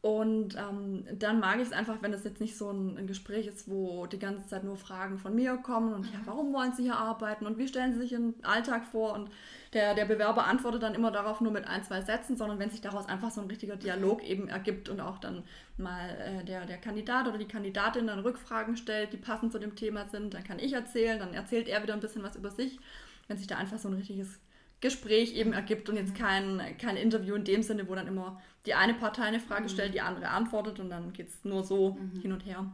Und 0.06 0.54
ähm, 0.54 1.04
dann 1.18 1.40
mag 1.40 1.56
ich 1.56 1.64
es 1.64 1.72
einfach, 1.72 2.00
wenn 2.00 2.12
es 2.12 2.22
jetzt 2.22 2.40
nicht 2.40 2.56
so 2.56 2.70
ein, 2.70 2.96
ein, 2.96 3.08
Gespräch 3.08 3.48
ist, 3.48 3.68
wo 3.68 4.06
die 4.06 4.20
ganze 4.20 4.46
Zeit 4.46 4.62
nur 4.62 4.76
Fragen 4.76 5.18
von 5.18 5.34
mir 5.34 5.56
kommen 5.56 5.92
und 5.92 6.04
ja, 6.12 6.20
mhm. 6.20 6.26
warum 6.26 6.52
wollen 6.52 6.72
Sie 6.74 6.84
hier 6.84 6.96
arbeiten 6.96 7.44
und 7.44 7.58
wie 7.58 7.66
stellen 7.66 7.92
Sie 7.92 7.98
sich 7.98 8.12
Ihren 8.12 8.34
Alltag 8.44 8.84
vor? 8.84 9.14
Und 9.14 9.30
der, 9.72 9.96
der 9.96 10.04
Bewerber 10.04 10.46
antwortet 10.46 10.84
dann 10.84 10.94
immer 10.94 11.10
darauf 11.10 11.40
nur 11.40 11.50
mit 11.50 11.66
ein, 11.66 11.82
zwei 11.82 12.02
Sätzen, 12.02 12.36
sondern 12.36 12.60
wenn 12.60 12.70
sich 12.70 12.80
daraus 12.80 13.08
einfach 13.08 13.32
so 13.32 13.40
ein 13.40 13.48
richtiger 13.48 13.74
Dialog 13.74 14.22
eben 14.22 14.46
ergibt 14.46 14.88
und 14.88 15.00
auch 15.00 15.18
dann 15.18 15.42
mal 15.76 16.08
äh, 16.20 16.44
der, 16.44 16.66
der 16.66 16.78
Kandidat 16.78 17.26
oder 17.26 17.38
die 17.38 17.48
Kandidatin 17.48 18.06
dann 18.06 18.20
Rückfragen 18.20 18.76
stellt, 18.76 19.12
die 19.12 19.16
passend 19.16 19.50
zu 19.50 19.58
dem 19.58 19.74
Thema 19.74 20.06
sind, 20.06 20.34
dann 20.34 20.44
kann 20.44 20.60
ich 20.60 20.72
erzählen, 20.72 21.18
dann 21.18 21.34
erzählt 21.34 21.66
er 21.66 21.82
wieder 21.82 21.94
ein 21.94 22.00
bisschen 22.00 22.22
was 22.22 22.36
über 22.36 22.52
sich. 22.52 22.78
Wenn 23.26 23.38
sich 23.38 23.48
da 23.48 23.56
einfach 23.56 23.78
so 23.78 23.88
ein 23.88 23.94
richtiges 23.94 24.38
Gespräch 24.80 25.34
eben 25.34 25.52
ergibt 25.52 25.88
und 25.88 25.96
jetzt 25.96 26.14
mhm. 26.14 26.18
kein, 26.18 26.78
kein 26.78 26.96
Interview 26.96 27.34
in 27.34 27.44
dem 27.44 27.62
Sinne, 27.62 27.88
wo 27.88 27.94
dann 27.94 28.06
immer 28.06 28.40
die 28.66 28.74
eine 28.74 28.94
Partei 28.94 29.22
eine 29.22 29.40
Frage 29.40 29.64
mhm. 29.64 29.68
stellt, 29.68 29.94
die 29.94 30.00
andere 30.00 30.28
antwortet 30.28 30.80
und 30.80 30.90
dann 30.90 31.12
geht 31.12 31.28
es 31.28 31.44
nur 31.44 31.64
so 31.64 31.94
mhm. 31.94 32.20
hin 32.20 32.32
und 32.32 32.44
her. 32.44 32.70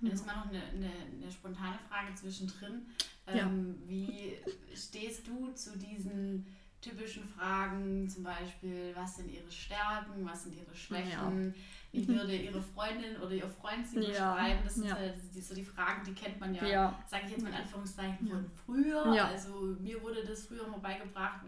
Jetzt 0.00 0.26
mal 0.26 0.36
noch 0.36 0.48
eine, 0.48 0.62
eine, 0.62 0.90
eine 1.20 1.32
spontane 1.32 1.78
Frage 1.88 2.14
zwischendrin. 2.14 2.86
Ähm, 3.26 3.36
ja. 3.36 3.50
Wie 3.88 4.36
stehst 4.74 5.26
du 5.26 5.50
zu 5.52 5.76
diesen 5.76 6.46
typischen 6.80 7.24
Fragen, 7.24 8.08
zum 8.08 8.22
Beispiel, 8.22 8.92
was 8.94 9.16
sind 9.16 9.30
ihre 9.30 9.50
Stärken, 9.50 10.24
was 10.24 10.44
sind 10.44 10.54
ihre 10.54 10.74
Schwächen? 10.74 11.10
Ja. 11.10 11.52
Wie 11.90 12.06
würde 12.06 12.36
ihre 12.36 12.62
Freundin 12.62 13.16
oder 13.16 13.32
ihr 13.32 13.48
Freund 13.48 13.86
sie 13.86 14.00
ja. 14.00 14.08
beschreiben? 14.08 14.60
Das 14.62 14.74
sind 14.76 14.86
ja. 14.86 14.96
so, 15.32 15.40
so 15.40 15.54
die 15.54 15.64
Fragen, 15.64 16.04
die 16.06 16.12
kennt 16.12 16.38
man 16.38 16.54
ja, 16.54 16.66
ja. 16.66 17.04
sage 17.06 17.24
ich 17.26 17.32
jetzt 17.32 17.42
mal 17.42 17.48
in 17.48 17.56
Anführungszeichen, 17.56 18.28
von 18.28 18.50
früher. 18.64 19.04
Also 19.04 19.76
mir 19.80 20.00
wurde 20.02 20.24
das 20.24 20.46
früher 20.46 20.68
mal 20.68 20.78
beigebracht. 20.78 21.40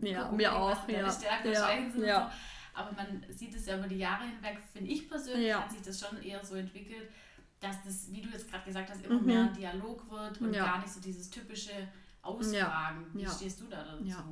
Ja, 0.00 0.22
Gucken, 0.22 0.36
mir 0.36 0.54
auch. 0.54 0.88
Ja. 0.88 1.10
Stärken 1.10 1.52
ja. 1.52 1.64
Schwächen 1.64 1.92
sind 1.92 2.04
ja. 2.04 2.30
So. 2.30 2.80
Aber 2.80 2.92
man 2.92 3.24
sieht 3.28 3.54
es 3.54 3.66
ja 3.66 3.78
über 3.78 3.86
die 3.86 3.98
Jahre 3.98 4.24
hinweg, 4.24 4.58
finde 4.72 4.90
ich 4.90 5.08
persönlich, 5.08 5.54
hat 5.54 5.70
sich 5.70 5.80
das 5.80 6.00
schon 6.00 6.20
eher 6.20 6.44
so 6.44 6.56
entwickelt, 6.56 7.08
dass 7.60 7.82
das, 7.84 8.12
wie 8.12 8.20
du 8.20 8.28
jetzt 8.30 8.50
gerade 8.50 8.64
gesagt 8.64 8.90
hast, 8.90 9.04
immer 9.04 9.20
mhm. 9.20 9.26
mehr 9.26 9.42
ein 9.42 9.52
Dialog 9.54 10.10
wird 10.10 10.40
und 10.40 10.52
gar 10.52 10.80
nicht 10.80 10.92
so 10.92 11.00
dieses 11.00 11.30
typische 11.30 11.88
ausfragen. 12.24 13.06
Ja. 13.12 13.14
Wie 13.14 13.22
ja. 13.22 13.30
stehst 13.30 13.60
du 13.60 13.64
da 13.64 13.84
dazu? 13.84 14.04
Ja. 14.04 14.24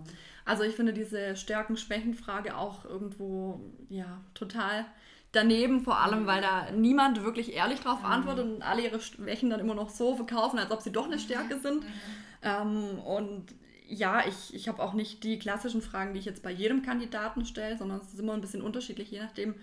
Also 0.44 0.64
ich 0.64 0.74
finde 0.74 0.92
diese 0.92 1.36
Stärken-Schwächen-Frage 1.36 2.56
auch 2.56 2.84
irgendwo 2.84 3.60
ja 3.88 4.20
total 4.34 4.86
daneben, 5.32 5.80
vor 5.80 5.98
allem, 5.98 6.22
mhm. 6.22 6.26
weil 6.26 6.42
da 6.42 6.70
niemand 6.72 7.22
wirklich 7.24 7.54
ehrlich 7.54 7.80
drauf 7.80 8.00
mhm. 8.00 8.06
antwortet 8.06 8.44
und 8.46 8.62
alle 8.62 8.82
ihre 8.82 9.00
Schwächen 9.00 9.50
dann 9.50 9.60
immer 9.60 9.74
noch 9.74 9.90
so 9.90 10.14
verkaufen, 10.14 10.58
als 10.58 10.70
ob 10.70 10.82
sie 10.82 10.92
doch 10.92 11.06
eine 11.06 11.18
Stärke 11.18 11.58
sind. 11.58 11.84
Mhm. 11.84 11.88
Ähm, 12.42 12.98
und 12.98 13.54
ja, 13.88 14.26
ich, 14.26 14.54
ich 14.54 14.68
habe 14.68 14.82
auch 14.82 14.94
nicht 14.94 15.24
die 15.24 15.38
klassischen 15.38 15.82
Fragen, 15.82 16.12
die 16.12 16.20
ich 16.20 16.24
jetzt 16.24 16.42
bei 16.42 16.50
jedem 16.50 16.82
Kandidaten 16.82 17.44
stelle, 17.44 17.76
sondern 17.76 18.00
es 18.00 18.12
ist 18.12 18.20
immer 18.20 18.34
ein 18.34 18.40
bisschen 18.40 18.62
unterschiedlich, 18.62 19.10
je 19.10 19.20
nachdem, 19.20 19.54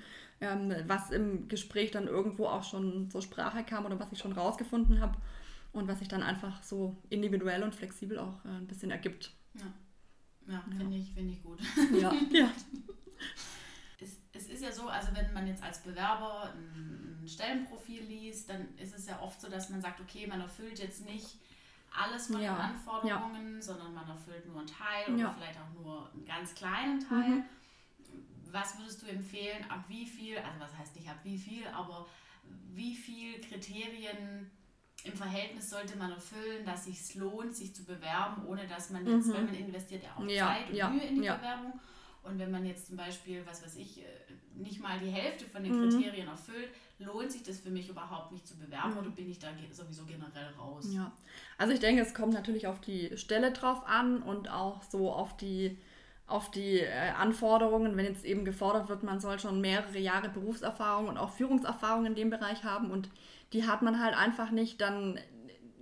ähm, 0.41 0.73
was 0.87 1.11
im 1.11 1.47
Gespräch 1.47 1.91
dann 1.91 2.07
irgendwo 2.07 2.47
auch 2.47 2.63
schon 2.63 3.09
zur 3.09 3.21
Sprache 3.21 3.63
kam 3.63 3.85
oder 3.85 3.99
was 3.99 4.11
ich 4.11 4.19
schon 4.19 4.31
rausgefunden 4.31 5.01
habe 5.01 5.17
und 5.71 5.87
was 5.87 5.99
sich 5.99 6.07
dann 6.07 6.23
einfach 6.23 6.63
so 6.63 6.95
individuell 7.09 7.63
und 7.63 7.75
flexibel 7.75 8.19
auch 8.19 8.43
äh, 8.45 8.49
ein 8.49 8.67
bisschen 8.67 8.91
ergibt. 8.91 9.31
Ja, 9.53 9.61
ja, 10.47 10.53
ja. 10.53 10.77
finde 10.77 10.97
ich, 10.97 11.13
find 11.13 11.31
ich 11.31 11.43
gut. 11.43 11.59
Ja. 11.99 12.11
ja. 12.31 12.51
Es, 13.99 14.17
es 14.31 14.49
ist 14.49 14.63
ja 14.63 14.71
so, 14.71 14.87
also 14.87 15.09
wenn 15.13 15.33
man 15.33 15.47
jetzt 15.47 15.61
als 15.61 15.83
Bewerber 15.83 16.53
ein, 16.53 17.19
ein 17.21 17.27
Stellenprofil 17.27 18.03
liest, 18.03 18.49
dann 18.49 18.75
ist 18.77 18.97
es 18.97 19.07
ja 19.07 19.21
oft 19.21 19.39
so, 19.39 19.49
dass 19.49 19.69
man 19.69 19.81
sagt, 19.81 19.99
okay, 19.99 20.25
man 20.25 20.41
erfüllt 20.41 20.79
jetzt 20.79 21.05
nicht 21.05 21.37
alles 21.91 22.27
von 22.27 22.41
ja. 22.41 22.53
den 22.53 22.61
Anforderungen, 22.61 23.55
ja. 23.55 23.61
sondern 23.61 23.93
man 23.93 24.07
erfüllt 24.07 24.45
nur 24.47 24.59
einen 24.59 24.67
Teil 24.67 25.13
oder 25.13 25.33
vielleicht 25.33 25.59
auch 25.59 25.81
nur 25.81 26.09
einen 26.13 26.25
ganz 26.25 26.55
kleinen 26.55 26.99
Teil. 26.99 27.29
Mhm. 27.29 27.43
Was 28.51 28.77
würdest 28.79 29.01
du 29.03 29.07
empfehlen, 29.07 29.69
ab 29.69 29.85
wie 29.87 30.05
viel, 30.05 30.37
also 30.37 30.59
was 30.59 30.75
heißt 30.77 30.95
nicht 30.95 31.09
ab 31.09 31.19
wie 31.23 31.37
viel, 31.37 31.67
aber 31.67 32.07
wie 32.73 32.95
viel 32.95 33.39
Kriterien 33.41 34.49
im 35.03 35.13
Verhältnis 35.13 35.69
sollte 35.69 35.97
man 35.97 36.11
erfüllen, 36.11 36.65
dass 36.65 36.87
es 36.87 37.07
sich 37.07 37.15
lohnt, 37.15 37.55
sich 37.55 37.73
zu 37.73 37.85
bewerben, 37.85 38.45
ohne 38.45 38.67
dass 38.67 38.89
man 38.89 39.05
jetzt, 39.05 39.27
mhm. 39.27 39.33
weil 39.33 39.43
man 39.45 39.55
investiert 39.55 40.03
ja 40.03 40.09
auch 40.17 40.27
ja, 40.27 40.47
Zeit 40.47 40.69
und 40.69 40.75
ja, 40.75 40.89
Mühe 40.89 41.03
in 41.03 41.15
die 41.15 41.25
ja. 41.25 41.35
Bewerbung. 41.35 41.79
Und 42.23 42.37
wenn 42.37 42.51
man 42.51 42.65
jetzt 42.65 42.87
zum 42.87 42.97
Beispiel, 42.97 43.41
was 43.45 43.63
weiß 43.63 43.77
ich, 43.77 44.01
äh, 44.01 44.03
nicht 44.55 44.81
mal 44.81 44.99
die 44.99 45.09
Hälfte 45.09 45.45
von 45.45 45.63
den 45.63 45.73
mhm. 45.73 45.89
Kriterien 45.89 46.27
erfüllt, 46.27 46.69
lohnt 46.99 47.31
sich 47.31 47.43
das 47.43 47.59
für 47.59 47.69
mich 47.69 47.87
überhaupt 47.87 48.31
nicht 48.31 48.45
zu 48.45 48.57
bewerben 48.57 48.91
mhm. 48.91 48.97
oder 48.99 49.09
bin 49.09 49.29
ich 49.29 49.39
da 49.39 49.47
sowieso 49.71 50.03
generell 50.05 50.53
raus? 50.59 50.85
Ja, 50.91 51.11
also 51.57 51.73
ich 51.73 51.79
denke, 51.79 52.01
es 52.01 52.13
kommt 52.13 52.33
natürlich 52.33 52.67
auf 52.67 52.81
die 52.81 53.17
Stelle 53.17 53.51
drauf 53.51 53.87
an 53.87 54.21
und 54.21 54.49
auch 54.49 54.83
so 54.83 55.11
auf 55.11 55.37
die 55.37 55.77
auf 56.27 56.51
die 56.51 56.81
äh, 56.81 57.09
Anforderungen, 57.17 57.97
wenn 57.97 58.05
jetzt 58.05 58.23
eben 58.23 58.45
gefordert 58.45 58.87
wird, 58.87 59.01
man 59.01 59.19
soll 59.19 59.39
schon 59.39 59.61
mehrere 59.61 59.97
Jahre 59.97 60.29
Berufserfahrung 60.29 61.07
und 61.07 61.17
auch 61.17 61.31
Führungserfahrung 61.31 62.05
in 62.05 62.13
dem 62.13 62.29
Bereich 62.29 62.63
haben 62.63 62.91
und 62.91 63.09
die 63.53 63.65
hat 63.65 63.81
man 63.81 63.99
halt 63.99 64.15
einfach 64.15 64.51
nicht, 64.51 64.81
dann 64.81 65.19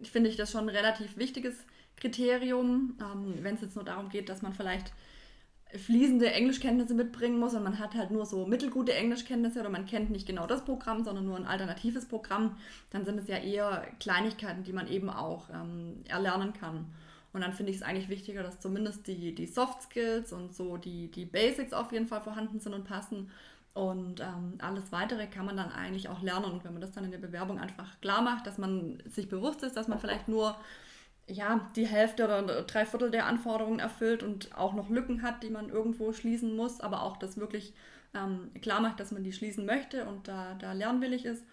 finde 0.04 0.30
ich 0.30 0.36
das 0.36 0.52
schon 0.52 0.70
ein 0.70 0.76
relativ 0.76 1.18
wichtiges 1.18 1.66
Kriterium. 1.96 2.98
Ähm, 3.02 3.36
wenn 3.42 3.56
es 3.56 3.62
jetzt 3.62 3.76
nur 3.76 3.86
darum 3.86 4.10
geht, 4.10 4.30
dass 4.30 4.42
man 4.42 4.54
vielleicht 4.54 4.94
fließende 5.74 6.32
Englischkenntnisse 6.32 6.94
mitbringen 6.94 7.40
muss 7.40 7.54
und 7.54 7.64
man 7.64 7.78
hat 7.80 7.94
halt 7.96 8.12
nur 8.12 8.26
so 8.26 8.46
mittelgute 8.46 8.94
Englischkenntnisse 8.94 9.60
oder 9.60 9.70
man 9.70 9.86
kennt 9.86 10.10
nicht 10.10 10.26
genau 10.26 10.48
das 10.48 10.64
Programm, 10.64 11.04
sondern 11.04 11.26
nur 11.26 11.36
ein 11.36 11.46
alternatives 11.46 12.06
Programm, 12.06 12.58
dann 12.90 13.04
sind 13.04 13.20
es 13.20 13.28
ja 13.28 13.38
eher 13.38 13.86
Kleinigkeiten, 14.00 14.64
die 14.64 14.72
man 14.72 14.88
eben 14.88 15.10
auch 15.10 15.50
ähm, 15.50 16.04
erlernen 16.08 16.54
kann. 16.54 16.94
Und 17.34 17.42
dann 17.42 17.54
finde 17.54 17.72
ich 17.72 17.78
es 17.78 17.84
eigentlich 17.84 18.10
wichtiger, 18.10 18.44
dass 18.44 18.60
zumindest 18.60 19.08
die, 19.08 19.36
die 19.36 19.46
Soft 19.46 19.82
Skills 19.82 20.32
und 20.32 20.56
so 20.56 20.78
die, 20.78 21.12
die 21.12 21.26
Basics 21.26 21.74
auf 21.74 21.92
jeden 21.92 22.08
Fall 22.08 22.22
vorhanden 22.22 22.60
sind 22.60 22.74
und 22.74 22.86
passen. 22.86 23.30
Und 23.78 24.22
ähm, 24.22 24.56
alles 24.58 24.92
Weitere 24.92 25.28
kann 25.28 25.46
man 25.46 25.56
dann 25.56 25.72
eigentlich 25.72 26.10
auch 26.10 26.24
lernen. 26.24 26.46
Und 26.46 26.64
wenn 26.64 26.74
man 26.74 26.82
das 26.82 26.94
dann 26.94 27.06
in 27.06 27.12
der 27.12 27.20
Bewerbung 27.20 27.60
einfach 27.60 28.02
klar 28.02 28.24
macht, 28.24 28.48
dass 28.48 28.58
man 28.58 29.04
sich 29.06 29.30
bewusst 29.30 29.62
ist, 29.62 29.78
dass 29.78 29.88
man 29.88 30.00
vielleicht 30.00 30.28
nur 30.28 30.56
ja, 31.28 31.70
die 31.76 31.86
Hälfte 31.86 32.24
oder 32.24 32.64
drei 32.64 32.88
Viertel 32.88 33.12
der 33.12 33.28
Anforderungen 33.28 33.78
erfüllt 33.80 34.24
und 34.24 34.56
auch 34.58 34.74
noch 34.74 34.90
Lücken 34.90 35.22
hat, 35.22 35.44
die 35.44 35.52
man 35.52 35.70
irgendwo 35.70 36.12
schließen 36.12 36.56
muss, 36.56 36.82
aber 36.82 37.04
auch 37.04 37.18
das 37.18 37.38
wirklich 37.38 37.76
ähm, 38.16 38.50
klar 38.62 38.82
macht, 38.82 39.00
dass 39.00 39.12
man 39.12 39.24
die 39.24 39.34
schließen 39.34 39.66
möchte 39.66 40.06
und 40.06 40.28
da, 40.28 40.56
da 40.56 40.74
lernwillig 40.74 41.26
ist, 41.26 41.46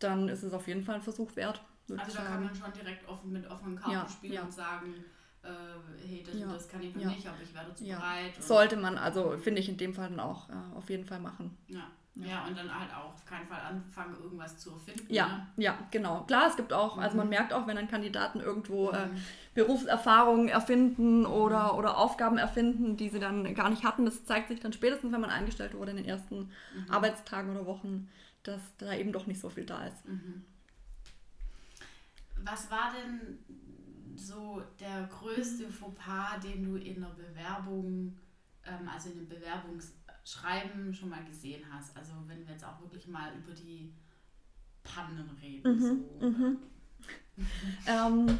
dann 0.00 0.28
ist 0.28 0.42
es 0.42 0.52
auf 0.52 0.68
jeden 0.68 0.82
Fall 0.82 0.96
ein 0.96 1.02
Versuch 1.02 1.34
wert. 1.36 1.62
Also 1.96 2.18
da 2.18 2.24
kann 2.24 2.44
man 2.44 2.54
schon 2.54 2.72
direkt 2.72 3.08
offen 3.08 3.32
mit 3.32 3.48
offenen 3.50 3.76
Karten 3.76 3.92
ja, 3.92 4.08
spielen 4.08 4.34
ja. 4.34 4.42
und 4.42 4.52
sagen, 4.52 4.94
äh, 5.42 6.06
hey, 6.06 6.22
das, 6.24 6.38
ja. 6.38 6.52
das 6.52 6.68
kann 6.68 6.82
ich 6.82 6.94
noch 6.94 7.02
ja. 7.02 7.08
nicht, 7.08 7.26
aber 7.26 7.36
ich 7.42 7.54
werde 7.54 7.74
zu 7.74 7.84
ja. 7.84 7.96
bereit. 7.96 8.42
Sollte 8.42 8.76
man, 8.76 8.98
also 8.98 9.36
finde 9.38 9.60
ich 9.60 9.68
in 9.68 9.76
dem 9.76 9.94
Fall 9.94 10.08
dann 10.10 10.20
auch 10.20 10.48
äh, 10.48 10.76
auf 10.76 10.90
jeden 10.90 11.06
Fall 11.06 11.20
machen. 11.20 11.56
Ja. 11.68 11.90
Ja. 12.16 12.44
und 12.46 12.58
dann 12.58 12.74
halt 12.74 12.92
auch 12.92 13.14
auf 13.14 13.24
keinen 13.24 13.46
Fall 13.46 13.60
anfangen, 13.60 14.16
irgendwas 14.20 14.58
zu 14.58 14.72
erfinden. 14.72 15.06
Ja, 15.08 15.28
ne? 15.28 15.46
ja, 15.56 15.78
genau. 15.90 16.24
Klar, 16.24 16.48
es 16.48 16.56
gibt 16.56 16.72
auch, 16.72 16.98
also 16.98 17.16
man 17.16 17.26
mhm. 17.26 17.30
merkt 17.30 17.52
auch, 17.52 17.66
wenn 17.66 17.76
dann 17.76 17.88
Kandidaten 17.88 18.40
irgendwo 18.40 18.90
äh, 18.90 19.06
mhm. 19.06 19.22
Berufserfahrungen 19.54 20.48
erfinden 20.48 21.24
oder, 21.24 21.72
mhm. 21.72 21.78
oder 21.78 21.96
Aufgaben 21.96 22.36
erfinden, 22.36 22.96
die 22.96 23.08
sie 23.08 23.20
dann 23.20 23.54
gar 23.54 23.70
nicht 23.70 23.84
hatten. 23.84 24.04
Das 24.04 24.24
zeigt 24.24 24.48
sich 24.48 24.60
dann 24.60 24.72
spätestens, 24.72 25.12
wenn 25.12 25.20
man 25.20 25.30
eingestellt 25.30 25.74
wurde 25.74 25.92
in 25.92 25.98
den 25.98 26.06
ersten 26.06 26.50
mhm. 26.74 26.90
Arbeitstagen 26.90 27.52
oder 27.52 27.64
Wochen, 27.64 28.10
dass 28.42 28.60
da 28.78 28.92
eben 28.92 29.12
doch 29.12 29.26
nicht 29.26 29.40
so 29.40 29.48
viel 29.48 29.64
da 29.64 29.86
ist. 29.86 30.04
Mhm. 30.04 30.44
Was 32.42 32.70
war 32.70 32.92
denn 32.92 33.38
so 34.16 34.62
der 34.78 35.08
größte 35.08 35.68
Fauxpas, 35.68 36.40
den 36.40 36.64
du 36.64 36.76
in 36.76 37.00
der 37.00 37.10
Bewerbung, 37.10 38.16
ähm, 38.64 38.88
also 38.88 39.10
in 39.10 39.18
dem 39.18 39.28
Bewerbungsschreiben 39.28 40.92
schon 40.94 41.08
mal 41.08 41.24
gesehen 41.24 41.64
hast? 41.70 41.96
Also 41.96 42.12
wenn 42.26 42.46
wir 42.46 42.52
jetzt 42.52 42.64
auch 42.64 42.80
wirklich 42.80 43.06
mal 43.06 43.32
über 43.36 43.52
die 43.52 43.92
Pannen 44.82 45.30
reden. 45.40 45.76
Mhm, 45.76 46.04
so. 46.20 46.26
mhm. 46.26 46.58
ähm, 47.86 48.38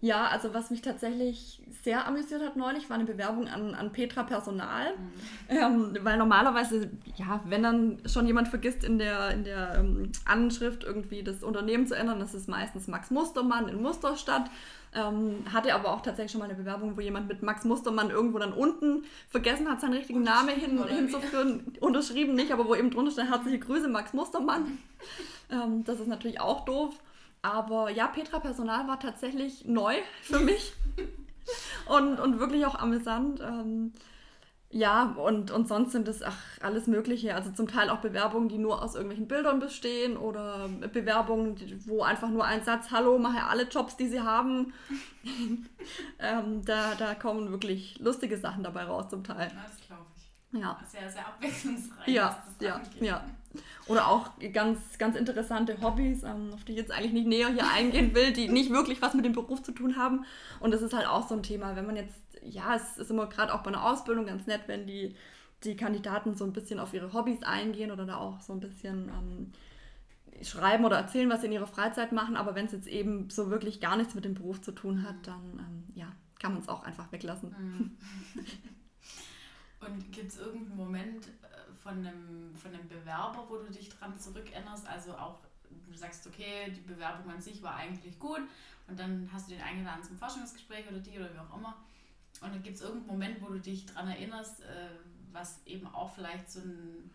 ja, 0.00 0.26
also 0.26 0.54
was 0.54 0.70
mich 0.70 0.80
tatsächlich 0.80 1.60
sehr 1.82 2.06
amüsiert 2.06 2.40
hat 2.42 2.54
neulich, 2.54 2.88
war 2.88 2.96
eine 2.96 3.04
Bewerbung 3.04 3.48
an, 3.48 3.74
an 3.74 3.90
Petra 3.90 4.22
Personal. 4.22 4.92
Mhm. 4.94 5.56
Ähm, 5.56 5.96
weil 6.02 6.16
normalerweise, 6.16 6.90
ja, 7.16 7.40
wenn 7.46 7.64
dann 7.64 7.98
schon 8.06 8.26
jemand 8.26 8.46
vergisst 8.46 8.84
in 8.84 8.98
der, 8.98 9.30
in 9.32 9.42
der 9.42 9.74
ähm, 9.76 10.12
Anschrift 10.24 10.84
irgendwie 10.84 11.24
das 11.24 11.42
Unternehmen 11.42 11.86
zu 11.86 11.96
ändern, 11.96 12.20
das 12.20 12.32
ist 12.34 12.48
meistens 12.48 12.86
Max 12.86 13.10
Mustermann 13.10 13.68
in 13.68 13.82
Musterstadt. 13.82 14.50
Ähm, 14.94 15.44
hatte 15.52 15.74
aber 15.74 15.92
auch 15.92 16.00
tatsächlich 16.00 16.32
schon 16.32 16.38
mal 16.38 16.46
eine 16.46 16.54
Bewerbung, 16.54 16.96
wo 16.96 17.00
jemand 17.00 17.28
mit 17.28 17.42
Max 17.42 17.64
Mustermann 17.64 18.10
irgendwo 18.10 18.38
dann 18.38 18.52
unten 18.52 19.04
vergessen 19.28 19.68
hat, 19.68 19.80
seinen 19.80 19.94
richtigen 19.94 20.22
Namen 20.22 20.48
hin, 20.50 20.82
hinzuführen. 20.86 21.76
Unterschrieben 21.80 22.34
nicht, 22.34 22.52
aber 22.52 22.66
wo 22.66 22.74
eben 22.74 22.90
drunter 22.90 23.10
steht, 23.10 23.28
herzliche 23.28 23.58
Grüße, 23.58 23.88
Max 23.88 24.12
Mustermann. 24.14 24.78
ähm, 25.50 25.84
das 25.84 25.98
ist 25.98 26.06
natürlich 26.06 26.40
auch 26.40 26.64
doof. 26.64 26.94
Aber 27.42 27.90
ja, 27.90 28.08
Petra 28.08 28.40
Personal 28.40 28.88
war 28.88 28.98
tatsächlich 28.98 29.64
neu 29.64 29.94
für 30.22 30.40
mich 30.40 30.72
und, 31.86 32.20
und 32.20 32.38
wirklich 32.38 32.66
auch 32.66 32.74
amüsant. 32.74 33.40
Ähm, 33.40 33.92
ja, 34.70 35.14
und, 35.16 35.50
und 35.50 35.66
sonst 35.66 35.92
sind 35.92 36.08
es 36.08 36.22
ach, 36.22 36.36
alles 36.60 36.86
Mögliche. 36.86 37.34
Also 37.34 37.50
zum 37.52 37.68
Teil 37.68 37.88
auch 37.88 38.00
Bewerbungen, 38.00 38.50
die 38.50 38.58
nur 38.58 38.82
aus 38.82 38.94
irgendwelchen 38.94 39.26
Bildern 39.26 39.60
bestehen 39.60 40.18
oder 40.18 40.68
Bewerbungen, 40.92 41.56
wo 41.86 42.02
einfach 42.02 42.28
nur 42.28 42.44
ein 42.44 42.62
Satz, 42.64 42.90
hallo, 42.90 43.18
mache 43.18 43.44
alle 43.44 43.62
Jobs, 43.62 43.96
die 43.96 44.08
sie 44.08 44.20
haben. 44.20 44.74
ähm, 46.18 46.64
da, 46.66 46.94
da 46.96 47.14
kommen 47.14 47.50
wirklich 47.50 47.98
lustige 47.98 48.36
Sachen 48.36 48.62
dabei 48.62 48.84
raus 48.84 49.08
zum 49.08 49.24
Teil. 49.24 49.50
Das 49.54 49.86
glaube 49.86 50.04
ich. 50.16 50.60
Ja. 50.60 50.78
Sehr, 50.86 51.10
sehr 51.10 51.26
abwechslungsreich. 51.26 52.08
Ja, 52.08 52.42
ja, 52.60 52.80
ja. 53.00 53.24
Oder 53.86 54.08
auch 54.08 54.30
ganz, 54.52 54.98
ganz 54.98 55.16
interessante 55.16 55.80
Hobbys, 55.80 56.22
ähm, 56.22 56.50
auf 56.52 56.64
die 56.64 56.72
ich 56.72 56.78
jetzt 56.78 56.92
eigentlich 56.92 57.12
nicht 57.12 57.26
näher 57.26 57.48
hier 57.48 57.70
eingehen 57.70 58.14
will, 58.14 58.32
die 58.32 58.48
nicht 58.48 58.70
wirklich 58.70 59.00
was 59.00 59.14
mit 59.14 59.24
dem 59.24 59.32
Beruf 59.32 59.62
zu 59.62 59.72
tun 59.72 59.96
haben. 59.96 60.24
Und 60.60 60.72
das 60.72 60.82
ist 60.82 60.92
halt 60.92 61.06
auch 61.06 61.26
so 61.26 61.34
ein 61.34 61.42
Thema, 61.42 61.74
wenn 61.74 61.86
man 61.86 61.96
jetzt, 61.96 62.14
ja, 62.42 62.74
es 62.74 62.98
ist 62.98 63.10
immer 63.10 63.26
gerade 63.26 63.54
auch 63.54 63.62
bei 63.62 63.68
einer 63.68 63.84
Ausbildung 63.84 64.26
ganz 64.26 64.46
nett, 64.46 64.62
wenn 64.66 64.86
die, 64.86 65.14
die 65.64 65.76
Kandidaten 65.76 66.36
so 66.36 66.44
ein 66.44 66.52
bisschen 66.52 66.78
auf 66.78 66.92
ihre 66.92 67.12
Hobbys 67.12 67.42
eingehen 67.42 67.90
oder 67.90 68.04
da 68.04 68.16
auch 68.16 68.40
so 68.40 68.52
ein 68.52 68.60
bisschen 68.60 69.08
ähm, 69.08 69.52
schreiben 70.44 70.84
oder 70.84 70.98
erzählen, 70.98 71.30
was 71.30 71.40
sie 71.40 71.46
in 71.46 71.52
ihrer 71.52 71.66
Freizeit 71.66 72.12
machen. 72.12 72.36
Aber 72.36 72.54
wenn 72.54 72.66
es 72.66 72.72
jetzt 72.72 72.86
eben 72.86 73.30
so 73.30 73.50
wirklich 73.50 73.80
gar 73.80 73.96
nichts 73.96 74.14
mit 74.14 74.24
dem 74.24 74.34
Beruf 74.34 74.60
zu 74.60 74.72
tun 74.72 75.02
hat, 75.02 75.26
dann 75.26 75.58
ähm, 75.58 75.84
ja, 75.94 76.12
kann 76.38 76.52
man 76.52 76.62
es 76.62 76.68
auch 76.68 76.82
einfach 76.82 77.10
weglassen. 77.10 77.54
Mhm. 77.58 77.96
Und 79.80 80.12
gibt 80.12 80.32
es 80.32 80.38
irgendeinen 80.38 80.76
Moment 80.76 81.28
von 81.88 82.06
einem, 82.06 82.54
von 82.54 82.74
einem 82.74 82.86
Bewerber, 82.86 83.46
wo 83.48 83.56
du 83.56 83.70
dich 83.70 83.88
dran 83.88 84.18
zurückerinnerst? 84.18 84.86
Also 84.86 85.12
auch, 85.12 85.38
du 85.90 85.96
sagst, 85.96 86.26
okay, 86.26 86.70
die 86.70 86.80
Bewerbung 86.80 87.30
an 87.30 87.40
sich 87.40 87.62
war 87.62 87.76
eigentlich 87.76 88.18
gut 88.18 88.42
und 88.88 88.98
dann 88.98 89.28
hast 89.32 89.48
du 89.48 89.54
den 89.54 89.62
eingeladen 89.62 90.04
zum 90.04 90.16
Forschungsgespräch 90.16 90.86
oder 90.88 90.98
die 90.98 91.18
oder 91.18 91.32
wie 91.32 91.38
auch 91.38 91.56
immer. 91.56 91.76
Und 92.42 92.54
dann 92.54 92.62
gibt 92.62 92.76
es 92.76 92.82
irgendeinen 92.82 93.06
Moment, 93.06 93.40
wo 93.40 93.46
du 93.48 93.58
dich 93.58 93.86
daran 93.86 94.08
erinnerst, 94.08 94.60
äh, 94.60 94.90
was 95.32 95.60
eben 95.66 95.86
auch 95.86 96.14
vielleicht 96.14 96.50
so 96.50 96.60
ein 96.60 97.10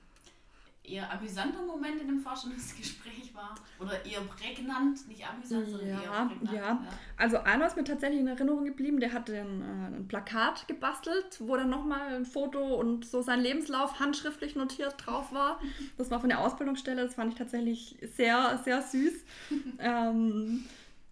eher 0.84 1.12
amüsanter 1.12 1.62
Moment 1.62 2.02
in 2.02 2.08
dem 2.08 2.20
Forschungsgespräch 2.20 3.34
war? 3.34 3.56
Oder 3.80 4.06
eher 4.06 4.22
prägnant, 4.22 5.08
nicht 5.08 5.26
amüsant, 5.28 5.70
sondern 5.70 5.90
ja, 5.90 6.02
eher 6.02 6.26
prägnant? 6.28 6.54
Ja. 6.54 6.62
ja, 6.62 6.88
also 7.18 7.38
einer 7.40 7.68
ist 7.68 7.78
mir 7.78 7.84
tatsächlich 7.84 8.20
in 8.20 8.28
Erinnerung 8.28 8.66
geblieben, 8.66 9.00
der 9.00 9.14
hat 9.14 9.30
ein, 9.30 9.62
äh, 9.62 9.96
ein 9.96 10.08
Plakat 10.08 10.68
gebastelt, 10.68 11.40
wo 11.40 11.56
dann 11.56 11.70
nochmal 11.70 12.16
ein 12.16 12.26
Foto 12.26 12.76
und 12.76 13.06
so 13.06 13.22
sein 13.22 13.40
Lebenslauf 13.40 14.00
handschriftlich 14.00 14.56
notiert 14.56 14.96
drauf 14.98 15.32
war. 15.34 15.60
Das 15.98 16.12
war 16.12 16.20
von 16.20 16.30
der 16.30 16.40
Ausbildungsstelle, 16.40 17.04
das 17.04 17.16
fand 17.16 17.34
ich 17.34 17.38
tatsächlich 17.38 17.98
sehr, 18.16 18.60
sehr 18.64 18.82
süß. 18.82 19.14
ähm, 19.80 20.66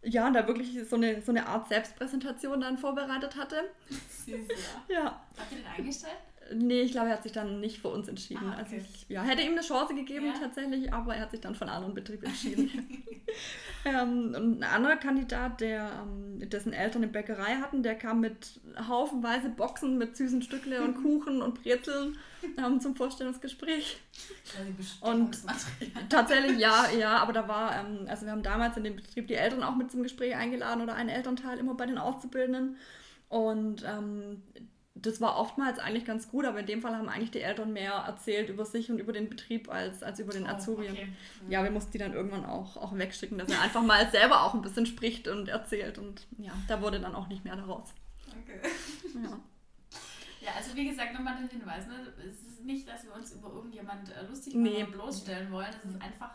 ja, 0.03 0.29
da 0.31 0.47
wirklich 0.47 0.77
so 0.89 0.95
eine, 0.95 1.21
so 1.21 1.31
eine 1.31 1.45
Art 1.45 1.69
Selbstpräsentation 1.69 2.59
dann 2.59 2.77
vorbereitet 2.77 3.35
hatte. 3.35 3.63
Süß, 3.89 4.47
ja. 4.89 4.95
ja. 4.95 5.21
Habt 5.37 5.51
ihr 5.51 5.57
den 5.59 5.67
eingestellt? 5.67 6.17
Nee, 6.53 6.81
ich 6.81 6.91
glaube, 6.91 7.09
er 7.09 7.15
hat 7.15 7.23
sich 7.23 7.31
dann 7.31 7.59
nicht 7.59 7.79
für 7.79 7.89
uns 7.89 8.07
entschieden. 8.07 8.43
Ah, 8.45 8.53
okay. 8.53 8.59
Also 8.59 8.75
ich 8.77 9.05
ja, 9.09 9.23
hätte 9.23 9.41
ihm 9.41 9.51
eine 9.51 9.61
Chance 9.61 9.95
gegeben 9.95 10.27
ja. 10.27 10.33
tatsächlich, 10.39 10.93
aber 10.93 11.15
er 11.15 11.23
hat 11.23 11.31
sich 11.31 11.41
dann 11.41 11.55
für 11.55 11.61
einen 11.61 11.71
anderen 11.71 11.93
Betrieb 11.93 12.23
entschieden. 12.23 12.69
ähm, 13.85 14.33
und 14.35 14.59
ein 14.59 14.63
anderer 14.63 14.97
Kandidat, 14.97 15.61
der, 15.61 15.91
ähm, 16.03 16.49
dessen 16.49 16.73
Eltern 16.73 17.03
eine 17.03 17.11
Bäckerei 17.11 17.55
hatten, 17.55 17.83
der 17.83 17.95
kam 17.95 18.21
mit 18.21 18.59
haufenweise 18.87 19.49
Boxen 19.49 19.97
mit 19.97 20.15
süßen 20.15 20.41
Stückle 20.41 20.81
und 20.83 20.95
Kuchen 21.03 21.41
und 21.41 21.61
Brezeln 21.61 22.17
ähm, 22.57 22.79
zum 22.79 22.95
Vorstellungsgespräch. 22.95 23.99
Und 25.01 25.37
tatsächlich, 26.09 26.59
ja, 26.59 26.89
ja, 26.97 27.17
aber 27.17 27.33
da 27.33 27.47
war, 27.47 27.75
ähm, 27.79 28.05
also 28.07 28.25
wir 28.25 28.31
haben 28.31 28.43
damals 28.43 28.77
in 28.77 28.83
dem 28.83 28.95
Betrieb 28.95 29.27
die 29.27 29.35
Eltern 29.35 29.63
auch 29.63 29.75
mit 29.75 29.91
zum 29.91 30.03
Gespräch 30.03 30.35
eingeladen 30.35 30.81
oder 30.81 30.95
einen 30.95 31.09
Elternteil 31.09 31.59
immer 31.59 31.75
bei 31.75 31.85
den 31.85 31.97
Auszubildenden. 31.97 32.77
Und 33.29 33.85
ähm, 33.87 34.41
das 35.01 35.21
war 35.21 35.37
oftmals 35.37 35.79
eigentlich 35.79 36.05
ganz 36.05 36.29
gut, 36.29 36.45
aber 36.45 36.59
in 36.59 36.65
dem 36.65 36.81
Fall 36.81 36.95
haben 36.95 37.09
eigentlich 37.09 37.31
die 37.31 37.41
Eltern 37.41 37.73
mehr 37.73 37.93
erzählt 37.93 38.49
über 38.49 38.65
sich 38.65 38.91
und 38.91 38.99
über 38.99 39.13
den 39.13 39.29
Betrieb 39.29 39.69
als, 39.69 40.03
als 40.03 40.19
über 40.19 40.33
den 40.33 40.43
oh, 40.43 40.49
Azubi. 40.49 40.89
Okay. 40.89 41.07
Ja, 41.49 41.63
wir 41.63 41.71
mussten 41.71 41.91
die 41.91 41.97
dann 41.97 42.13
irgendwann 42.13 42.45
auch, 42.45 42.77
auch 42.77 42.95
wegschicken, 42.97 43.37
dass 43.37 43.49
er 43.49 43.61
einfach 43.61 43.83
mal 43.83 44.09
selber 44.11 44.43
auch 44.43 44.53
ein 44.53 44.61
bisschen 44.61 44.85
spricht 44.85 45.27
und 45.27 45.49
erzählt. 45.49 45.97
Und 45.97 46.27
ja, 46.37 46.51
da 46.67 46.81
wurde 46.81 46.99
dann 46.99 47.15
auch 47.15 47.27
nicht 47.27 47.43
mehr 47.43 47.55
daraus. 47.55 47.93
Okay. 48.27 48.59
Ja. 49.23 49.39
Ja, 50.41 50.51
also 50.57 50.75
wie 50.75 50.89
gesagt, 50.89 51.13
nochmal 51.13 51.37
den 51.37 51.49
Hinweis, 51.49 51.85
ne? 51.85 52.13
es 52.17 52.41
ist 52.41 52.65
nicht, 52.65 52.87
dass 52.87 53.03
wir 53.03 53.13
uns 53.13 53.31
über 53.31 53.49
irgendjemand 53.49 54.09
äh, 54.09 54.25
lustig 54.27 54.55
machen 54.55 54.73
nee. 54.73 54.83
bloßstellen 54.83 55.51
wollen. 55.51 55.69
Es 55.83 55.91
ist 55.91 56.01
einfach, 56.01 56.31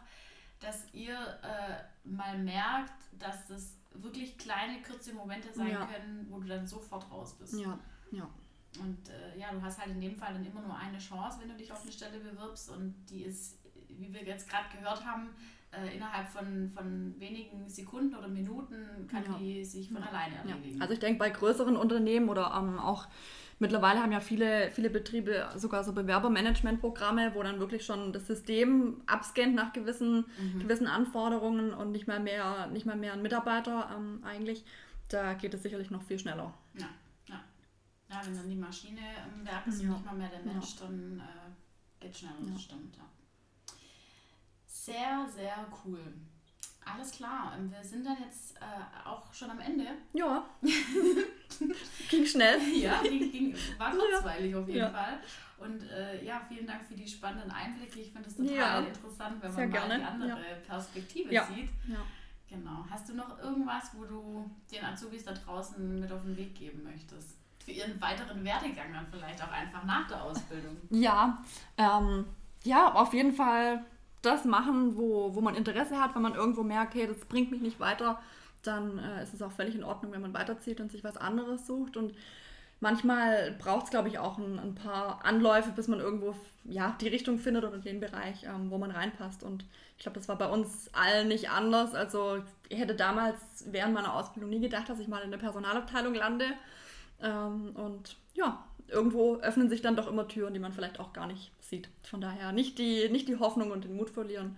dass 0.61 0.85
ihr 0.93 1.17
äh, 1.43 2.09
mal 2.09 2.39
merkt, 2.39 2.95
dass 3.19 3.49
das 3.49 3.77
wirklich 3.95 4.39
kleine, 4.39 4.81
kurze 4.83 5.13
Momente 5.13 5.53
sein 5.53 5.71
ja. 5.71 5.87
können, 5.87 6.27
wo 6.31 6.39
du 6.39 6.47
dann 6.47 6.67
sofort 6.67 7.11
raus 7.11 7.37
bist. 7.37 7.59
Ja, 7.59 7.79
ja. 8.13 8.29
Und 8.81 9.09
äh, 9.09 9.39
ja, 9.39 9.53
du 9.53 9.63
hast 9.63 9.79
halt 9.79 9.91
in 9.91 10.01
dem 10.01 10.17
Fall 10.17 10.33
dann 10.33 10.45
immer 10.45 10.61
nur 10.61 10.77
eine 10.77 10.99
Chance, 10.99 11.39
wenn 11.41 11.49
du 11.49 11.57
dich 11.57 11.73
auf 11.73 11.83
eine 11.83 11.93
Stelle 11.93 12.19
bewirbst 12.19 12.71
und 12.71 12.95
die 13.11 13.23
ist, 13.23 13.59
wie 13.89 14.13
wir 14.13 14.23
jetzt 14.23 14.49
gerade 14.49 14.67
gehört 14.77 15.05
haben, 15.05 15.31
äh, 15.73 15.97
innerhalb 15.97 16.29
von, 16.29 16.71
von 16.75 17.15
wenigen 17.19 17.69
Sekunden 17.69 18.15
oder 18.15 18.29
Minuten 18.29 19.07
kann 19.11 19.25
ja. 19.25 19.37
die 19.39 19.65
sich 19.65 19.91
von 19.91 20.03
alleine 20.03 20.37
erledigen. 20.37 20.77
Ja. 20.77 20.83
Also 20.83 20.95
ich 20.95 21.01
denke, 21.01 21.19
bei 21.19 21.31
größeren 21.31 21.77
Unternehmen 21.77 22.29
oder 22.29 22.55
ähm, 22.57 22.79
auch 22.79 23.09
mittlerweile 23.59 24.01
haben 24.03 24.13
ja 24.13 24.21
viele, 24.21 24.71
viele 24.71 24.91
Betriebe 24.91 25.49
sogar 25.57 25.85
so 25.85 25.93
Bewerbermanagementprogramme, 25.93 27.35
wo 27.35 27.43
dann 27.43 27.59
wirklich 27.59 27.85
schon 27.85 28.13
das 28.13 28.27
System 28.27 29.03
abscannt 29.07 29.55
nach 29.55 29.73
gewissen, 29.73 30.25
mhm. 30.41 30.61
gewissen 30.61 30.87
Anforderungen 30.87 31.73
und 31.73 31.93
nicht 31.93 32.07
mal 32.07 32.21
mehr, 32.21 32.69
nicht 32.69 32.87
mal 32.87 32.97
mehr 32.97 33.13
ein 33.13 33.23
Mitarbeiter 33.23 33.91
ähm, 33.97 34.23
eigentlich. 34.25 34.65
Da 35.09 35.35
geht 35.35 35.55
es 35.55 35.63
sicherlich 35.63 35.91
noch 35.91 36.03
viel 36.03 36.19
schneller. 36.19 36.53
Ja. 38.09 38.17
Ja, 38.17 38.27
wenn 38.27 38.37
dann 38.37 38.49
die 38.49 38.57
Maschine 38.57 39.01
im 39.35 39.45
Werk 39.45 39.67
ist 39.67 39.83
ja. 39.83 39.89
und 39.89 39.95
nicht 39.95 40.05
mal 40.05 40.15
mehr 40.15 40.29
der 40.29 40.43
Mensch, 40.43 40.75
ja. 40.77 40.87
dann 40.87 41.21
äh, 41.21 42.05
geht 42.05 42.17
schneller, 42.17 42.53
das 42.53 42.63
stimmt, 42.63 42.97
ja. 42.97 43.05
Sehr, 44.67 45.27
sehr 45.29 45.67
cool. 45.85 46.01
Alles 46.85 47.11
klar, 47.11 47.53
ähm, 47.59 47.71
wir 47.73 47.83
sind 47.83 48.07
dann 48.07 48.17
jetzt 48.23 48.57
äh, 48.59 49.09
auch 49.09 49.33
schon 49.35 49.51
am 49.51 49.59
Ende. 49.59 49.87
Ja. 50.13 50.49
ging 52.09 52.25
schnell. 52.25 52.61
Ja, 52.77 53.03
ging, 53.03 53.33
ging, 53.33 53.57
war 53.77 53.91
kurzweilig 53.91 54.55
auf 54.55 54.69
jeden 54.69 54.93
Fall. 54.93 55.19
Und 55.59 55.83
äh, 55.91 56.25
ja, 56.25 56.41
vielen 56.49 56.67
Dank 56.67 56.85
für 56.85 56.95
die 56.95 57.09
spannenden 57.09 57.51
Einblicke. 57.51 57.99
Ich 57.99 58.13
finde 58.13 58.29
es 58.29 58.37
total 58.37 58.55
ja, 58.55 58.79
interessant, 58.79 59.43
wenn 59.43 59.53
man 59.53 59.71
mal 59.71 59.71
gerne. 59.71 59.99
die 59.99 60.05
andere 60.05 60.29
ja. 60.29 60.57
Perspektive 60.65 61.35
ja. 61.35 61.45
sieht. 61.47 61.71
Ja. 61.89 61.99
Genau. 62.49 62.87
Hast 62.89 63.09
du 63.09 63.15
noch 63.15 63.37
irgendwas, 63.41 63.91
wo 63.95 64.05
du 64.05 64.49
den 64.71 64.85
Azubis 64.85 65.25
da 65.25 65.33
draußen 65.33 65.99
mit 65.99 66.13
auf 66.13 66.23
den 66.23 66.37
Weg 66.37 66.55
geben 66.55 66.85
möchtest? 66.85 67.37
Für 67.67 67.73
ihren 67.73 68.01
weiteren 68.01 68.45
Werdegang 68.45 68.93
dann 68.93 69.07
vielleicht 69.11 69.43
auch 69.43 69.51
einfach 69.51 69.85
nach 69.85 70.07
der 70.07 70.23
Ausbildung. 70.23 70.77
Ja, 70.91 71.43
ähm, 71.77 72.25
ja, 72.63 72.93
auf 72.95 73.13
jeden 73.13 73.33
Fall 73.33 73.85
das 74.23 74.45
machen, 74.45 74.97
wo, 74.97 75.35
wo 75.35 75.41
man 75.41 75.57
Interesse 75.57 76.01
hat, 76.01 76.15
wenn 76.15 76.23
man 76.23 76.37
irgendwo 76.37 76.63
merkt, 76.63 76.95
hey, 76.95 77.09
das 77.09 77.25
bringt 77.25 77.51
mich 77.51 77.61
nicht 77.61 77.81
weiter, 77.81 78.21
dann 78.63 78.99
äh, 78.99 79.23
ist 79.23 79.35
es 79.35 79.43
auch 79.43 79.51
völlig 79.51 79.75
in 79.75 79.83
Ordnung, 79.83 80.13
wenn 80.13 80.23
man 80.23 80.33
weiterzieht 80.33 80.81
und 80.81 80.93
sich 80.93 81.03
was 81.03 81.17
anderes 81.17 81.67
sucht. 81.67 81.97
Und 81.97 82.15
manchmal 82.79 83.57
braucht 83.59 83.87
es, 83.87 83.91
glaube 83.91 84.09
ich, 84.09 84.19
auch 84.21 84.39
ein, 84.39 84.61
ein, 84.61 84.75
paar 84.77 85.25
Anläufe, 85.25 85.71
bis 85.71 85.89
man 85.89 85.99
irgendwo 85.99 86.37
ja, 86.65 86.97
die 87.01 87.09
Richtung 87.09 87.39
findet 87.39 87.65
oder 87.65 87.79
den 87.79 87.99
Bereich, 87.99 88.45
ähm, 88.45 88.71
wo 88.71 88.79
man 88.79 88.93
reinpasst. 88.93 89.43
Und 89.43 89.65
ich 89.97 90.05
glaube, 90.05 90.19
das 90.19 90.29
war 90.29 90.39
bei 90.39 90.49
uns 90.49 90.89
allen 90.95 91.27
nicht 91.29 91.51
anders. 91.51 91.95
Also 91.95 92.43
ich 92.69 92.79
hätte 92.79 92.95
damals 92.95 93.39
während 93.67 93.95
meiner 93.95 94.15
Ausbildung 94.15 94.51
nie 94.51 94.61
gedacht, 94.61 94.89
dass 94.89 95.01
ich 95.01 95.09
mal 95.09 95.23
in 95.23 95.33
der 95.33 95.39
Personalabteilung 95.39 96.15
lande. 96.15 96.47
Ähm, 97.21 97.75
und 97.75 98.17
ja, 98.35 98.65
irgendwo 98.89 99.37
öffnen 99.37 99.69
sich 99.69 99.83
dann 99.83 99.97
doch 99.97 100.07
immer 100.07 100.29
Türen, 100.29 100.55
die 100.55 100.61
man 100.61 100.73
vielleicht 100.73 101.01
auch 101.01 101.13
gar 101.13 101.27
nicht 101.27 101.51
sieht. 101.61 101.89
Von 102.03 102.21
daher 102.21 102.53
nicht 102.53 102.79
die, 102.79 103.09
nicht 103.09 103.29
die 103.29 103.39
Hoffnung 103.39 103.71
und 103.71 103.85
den 103.85 103.97
Mut 103.97 104.11
verlieren 104.11 104.57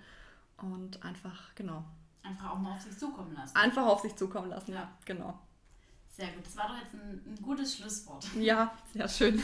und 0.58 1.02
einfach, 1.04 1.54
genau. 1.54 1.84
Einfach 2.22 2.50
auch 2.50 2.58
mal 2.58 2.74
auf 2.74 2.82
sich 2.82 2.96
zukommen 2.98 3.34
lassen. 3.34 3.56
Einfach 3.56 3.86
auf 3.86 4.00
sich 4.00 4.14
zukommen 4.16 4.50
lassen, 4.50 4.72
ja, 4.72 4.80
ja 4.80 4.90
genau. 5.04 5.38
Sehr 6.10 6.28
gut, 6.32 6.44
das 6.44 6.56
war 6.56 6.68
doch 6.68 6.78
jetzt 6.78 6.94
ein, 6.94 7.22
ein 7.26 7.42
gutes 7.42 7.76
Schlusswort. 7.76 8.26
Ja, 8.40 8.76
sehr 8.92 9.08
schön. 9.08 9.40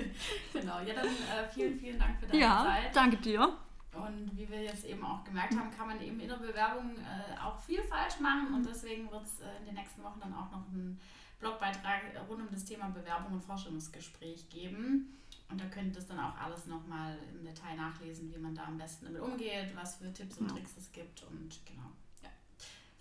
genau, 0.52 0.80
ja 0.80 0.94
dann 0.94 1.06
äh, 1.06 1.48
vielen, 1.52 1.78
vielen 1.78 1.98
Dank 1.98 2.18
für 2.18 2.26
deine 2.26 2.40
ja, 2.40 2.64
Zeit. 2.64 2.84
Ja, 2.84 2.90
danke 2.94 3.16
dir. 3.18 3.58
Und 3.92 4.36
wie 4.36 4.48
wir 4.48 4.62
jetzt 4.62 4.84
eben 4.86 5.04
auch 5.04 5.22
gemerkt 5.22 5.54
haben, 5.54 5.70
kann 5.70 5.86
man 5.86 6.00
eben 6.00 6.18
in 6.18 6.28
der 6.28 6.36
Bewerbung 6.36 6.96
äh, 6.96 7.38
auch 7.38 7.60
viel 7.60 7.80
falsch 7.82 8.18
machen 8.20 8.52
und 8.54 8.66
deswegen 8.66 9.10
wird 9.10 9.22
es 9.22 9.40
äh, 9.40 9.58
in 9.60 9.66
den 9.66 9.74
nächsten 9.74 10.02
Wochen 10.02 10.18
dann 10.18 10.34
auch 10.34 10.50
noch 10.50 10.66
ein 10.72 10.98
Blogbeitrag 11.40 12.02
rund 12.28 12.42
um 12.42 12.48
das 12.50 12.64
Thema 12.64 12.88
Bewerbung 12.88 13.34
und 13.34 13.42
Forschungsgespräch 13.42 14.48
geben. 14.48 15.18
Und 15.50 15.60
da 15.60 15.66
könnt 15.66 15.88
ihr 15.88 15.92
das 15.92 16.06
dann 16.06 16.18
auch 16.18 16.36
alles 16.36 16.66
nochmal 16.66 17.18
im 17.32 17.44
Detail 17.44 17.76
nachlesen, 17.76 18.32
wie 18.34 18.38
man 18.38 18.54
da 18.54 18.64
am 18.64 18.78
besten 18.78 19.06
damit 19.06 19.20
umgeht, 19.20 19.74
was 19.74 19.96
für 19.96 20.12
Tipps 20.12 20.38
und 20.38 20.48
Tricks 20.48 20.76
es 20.78 20.90
gibt. 20.92 21.22
Und 21.24 21.60
genau, 21.66 21.90
ja. 22.22 22.30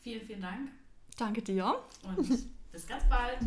Vielen, 0.02 0.26
vielen 0.26 0.42
Dank. 0.42 0.72
Danke 1.18 1.42
dir. 1.42 1.80
Und 2.04 2.28
bis 2.72 2.88
ganz 2.88 3.04
bald. 3.08 3.40